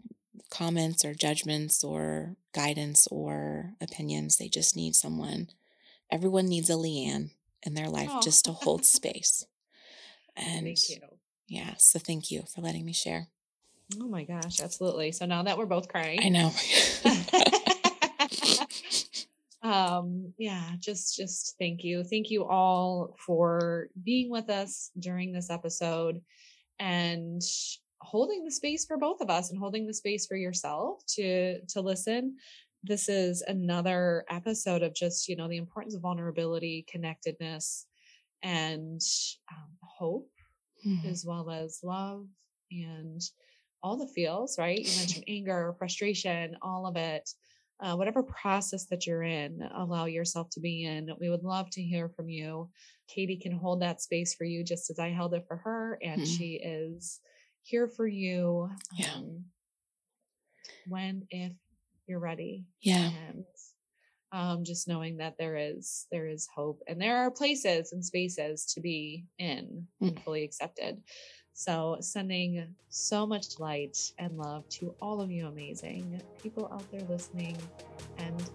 comments 0.51 1.05
or 1.05 1.15
judgments 1.15 1.85
or 1.85 2.37
guidance 2.55 3.07
or 3.11 3.73
opinions. 3.81 4.37
They 4.37 4.49
just 4.49 4.77
need 4.77 4.95
someone. 4.95 5.49
Everyone 6.11 6.49
needs 6.49 6.71
a 6.71 6.75
Leanne 6.75 7.31
in 7.63 7.75
their 7.75 7.89
life 7.89 8.11
oh. 8.11 8.21
just 8.23 8.45
to 8.47 8.53
hold 8.53 8.85
space. 8.87 9.45
And 10.37 10.65
thank 10.67 10.89
you. 10.91 10.99
Yeah. 11.49 11.75
So 11.79 11.99
thank 11.99 12.31
you 12.31 12.45
for 12.55 12.61
letting 12.61 12.85
me 12.85 12.93
share. 12.93 13.29
Oh 14.01 14.09
my 14.09 14.25
gosh, 14.25 14.61
absolutely. 14.61 15.13
So 15.13 15.27
now 15.27 15.43
that 15.43 15.59
we're 15.59 15.67
both 15.67 15.89
crying. 15.89 16.21
I 16.23 16.29
know. 16.29 16.53
um 19.63 20.33
yeah 20.39 20.71
just 20.79 21.17
just 21.17 21.57
thank 21.59 21.85
you 21.85 22.03
thank 22.03 22.31
you 22.31 22.47
all 22.47 23.15
for 23.19 23.89
being 24.03 24.31
with 24.31 24.49
us 24.49 24.91
during 24.99 25.33
this 25.33 25.51
episode 25.51 26.23
and 26.79 27.43
holding 28.01 28.45
the 28.45 28.51
space 28.51 28.85
for 28.85 28.97
both 28.97 29.21
of 29.21 29.31
us 29.31 29.51
and 29.51 29.59
holding 29.59 29.87
the 29.87 29.95
space 29.95 30.27
for 30.27 30.37
yourself 30.37 31.03
to 31.07 31.61
to 31.67 31.81
listen 31.81 32.37
this 32.83 33.09
is 33.09 33.43
another 33.43 34.25
episode 34.31 34.83
of 34.83 34.95
just 34.95 35.29
you 35.29 35.37
know 35.37 35.49
the 35.49 35.57
importance 35.57 35.95
of 35.95 36.03
vulnerability 36.03 36.85
connectedness 36.89 37.87
and 38.43 39.01
um, 39.53 39.69
hope 39.83 40.31
mm-hmm. 40.87 41.09
as 41.09 41.25
well 41.27 41.51
as 41.51 41.81
love 41.83 42.27
and 42.71 43.21
all 43.83 43.97
the 43.97 44.09
feels 44.09 44.59
right 44.59 44.81
you 44.81 44.97
mentioned 44.97 45.25
anger 45.29 45.75
frustration 45.79 46.57
all 46.63 46.87
of 46.87 46.97
it 46.97 47.29
uh, 47.83 47.95
whatever 47.95 48.23
process 48.23 48.85
that 48.87 49.07
you're 49.07 49.23
in, 49.23 49.67
allow 49.75 50.05
yourself 50.05 50.51
to 50.51 50.61
be 50.61 50.85
in. 50.85 51.11
We 51.19 51.31
would 51.31 51.45
love 51.45 51.71
to 51.71 51.83
hear 51.83 52.11
from 52.11 52.29
you. 52.29 52.69
Katie 53.09 53.39
can 53.39 53.53
hold 53.53 53.81
that 53.81 54.03
space 54.03 54.35
for 54.35 54.45
you 54.45 54.63
just 54.63 54.91
as 54.91 54.99
I 54.99 55.09
held 55.09 55.33
it 55.33 55.47
for 55.49 55.57
her, 55.57 55.99
and 56.03 56.21
mm-hmm. 56.21 56.31
she 56.31 56.61
is 56.63 57.21
here 57.63 57.89
for 57.89 58.07
you. 58.07 58.71
Yeah. 58.97 59.15
Um, 59.15 59.45
when, 60.87 61.27
if 61.31 61.53
you're 62.07 62.19
ready. 62.19 62.65
Yeah. 62.81 63.11
And 63.29 63.45
um, 64.33 64.65
just 64.65 64.87
knowing 64.89 65.17
that 65.17 65.37
there 65.39 65.57
is 65.57 66.07
there 66.13 66.27
is 66.27 66.49
hope, 66.55 66.81
and 66.87 67.01
there 67.01 67.17
are 67.17 67.31
places 67.31 67.93
and 67.93 68.05
spaces 68.05 68.65
to 68.75 68.81
be 68.81 69.25
in 69.39 69.87
and 70.01 70.23
fully 70.23 70.45
accepted. 70.45 71.03
So, 71.53 71.97
sending 72.01 72.75
so 72.89 73.27
much 73.27 73.59
light 73.59 73.99
and 74.19 74.39
love 74.39 74.69
to 74.71 74.95
all 75.03 75.21
of 75.21 75.31
you 75.31 75.47
amazing 75.47 76.23
people 76.43 76.71
out 76.73 76.89
there 76.93 77.03
listening. 77.09 77.57
And 78.19 78.51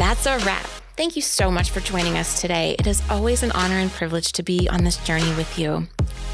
that's 0.00 0.24
a 0.24 0.38
wrap. 0.46 0.64
Thank 0.96 1.14
you 1.14 1.20
so 1.20 1.50
much 1.50 1.70
for 1.70 1.80
joining 1.80 2.16
us 2.16 2.40
today. 2.40 2.74
It 2.78 2.86
is 2.86 3.02
always 3.10 3.42
an 3.42 3.52
honor 3.52 3.76
and 3.76 3.90
privilege 3.90 4.32
to 4.32 4.42
be 4.42 4.66
on 4.66 4.82
this 4.82 4.96
journey 5.04 5.28
with 5.34 5.58
you. 5.58 5.86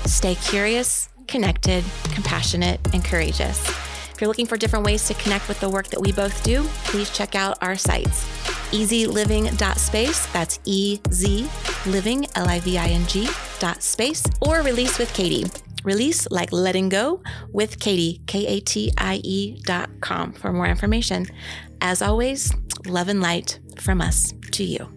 Stay 0.04 0.36
curious, 0.36 1.08
connected, 1.26 1.84
compassionate, 2.12 2.78
and 2.94 3.04
courageous. 3.04 3.68
If 3.68 4.20
you're 4.20 4.28
looking 4.28 4.46
for 4.46 4.56
different 4.56 4.84
ways 4.84 5.08
to 5.08 5.14
connect 5.14 5.48
with 5.48 5.58
the 5.58 5.68
work 5.68 5.88
that 5.88 6.00
we 6.00 6.12
both 6.12 6.44
do, 6.44 6.62
please 6.84 7.10
check 7.10 7.34
out 7.34 7.58
our 7.60 7.76
sites. 7.76 8.24
EZLiving.space, 8.70 10.26
that's 10.32 10.60
E 10.64 11.00
Z 11.10 11.48
living, 11.86 12.26
L 12.36 12.48
I 12.48 12.60
V 12.60 12.78
I 12.78 12.86
N 12.86 13.04
G, 13.06 13.28
dot 13.58 13.82
space, 13.82 14.24
or 14.40 14.62
Release 14.62 14.96
with 14.98 15.12
Katie. 15.12 15.44
Release 15.84 16.28
like 16.30 16.50
letting 16.50 16.88
go 16.88 17.20
with 17.52 17.78
Katie, 17.78 18.20
K 18.26 18.46
A 18.46 18.60
T 18.60 18.92
I 18.98 19.20
E 19.22 19.60
dot 19.64 19.90
com 20.00 20.32
for 20.32 20.52
more 20.52 20.66
information. 20.66 21.26
As 21.80 22.02
always, 22.02 22.52
love 22.86 23.08
and 23.08 23.20
light 23.20 23.58
from 23.78 24.00
us 24.00 24.32
to 24.52 24.64
you. 24.64 24.95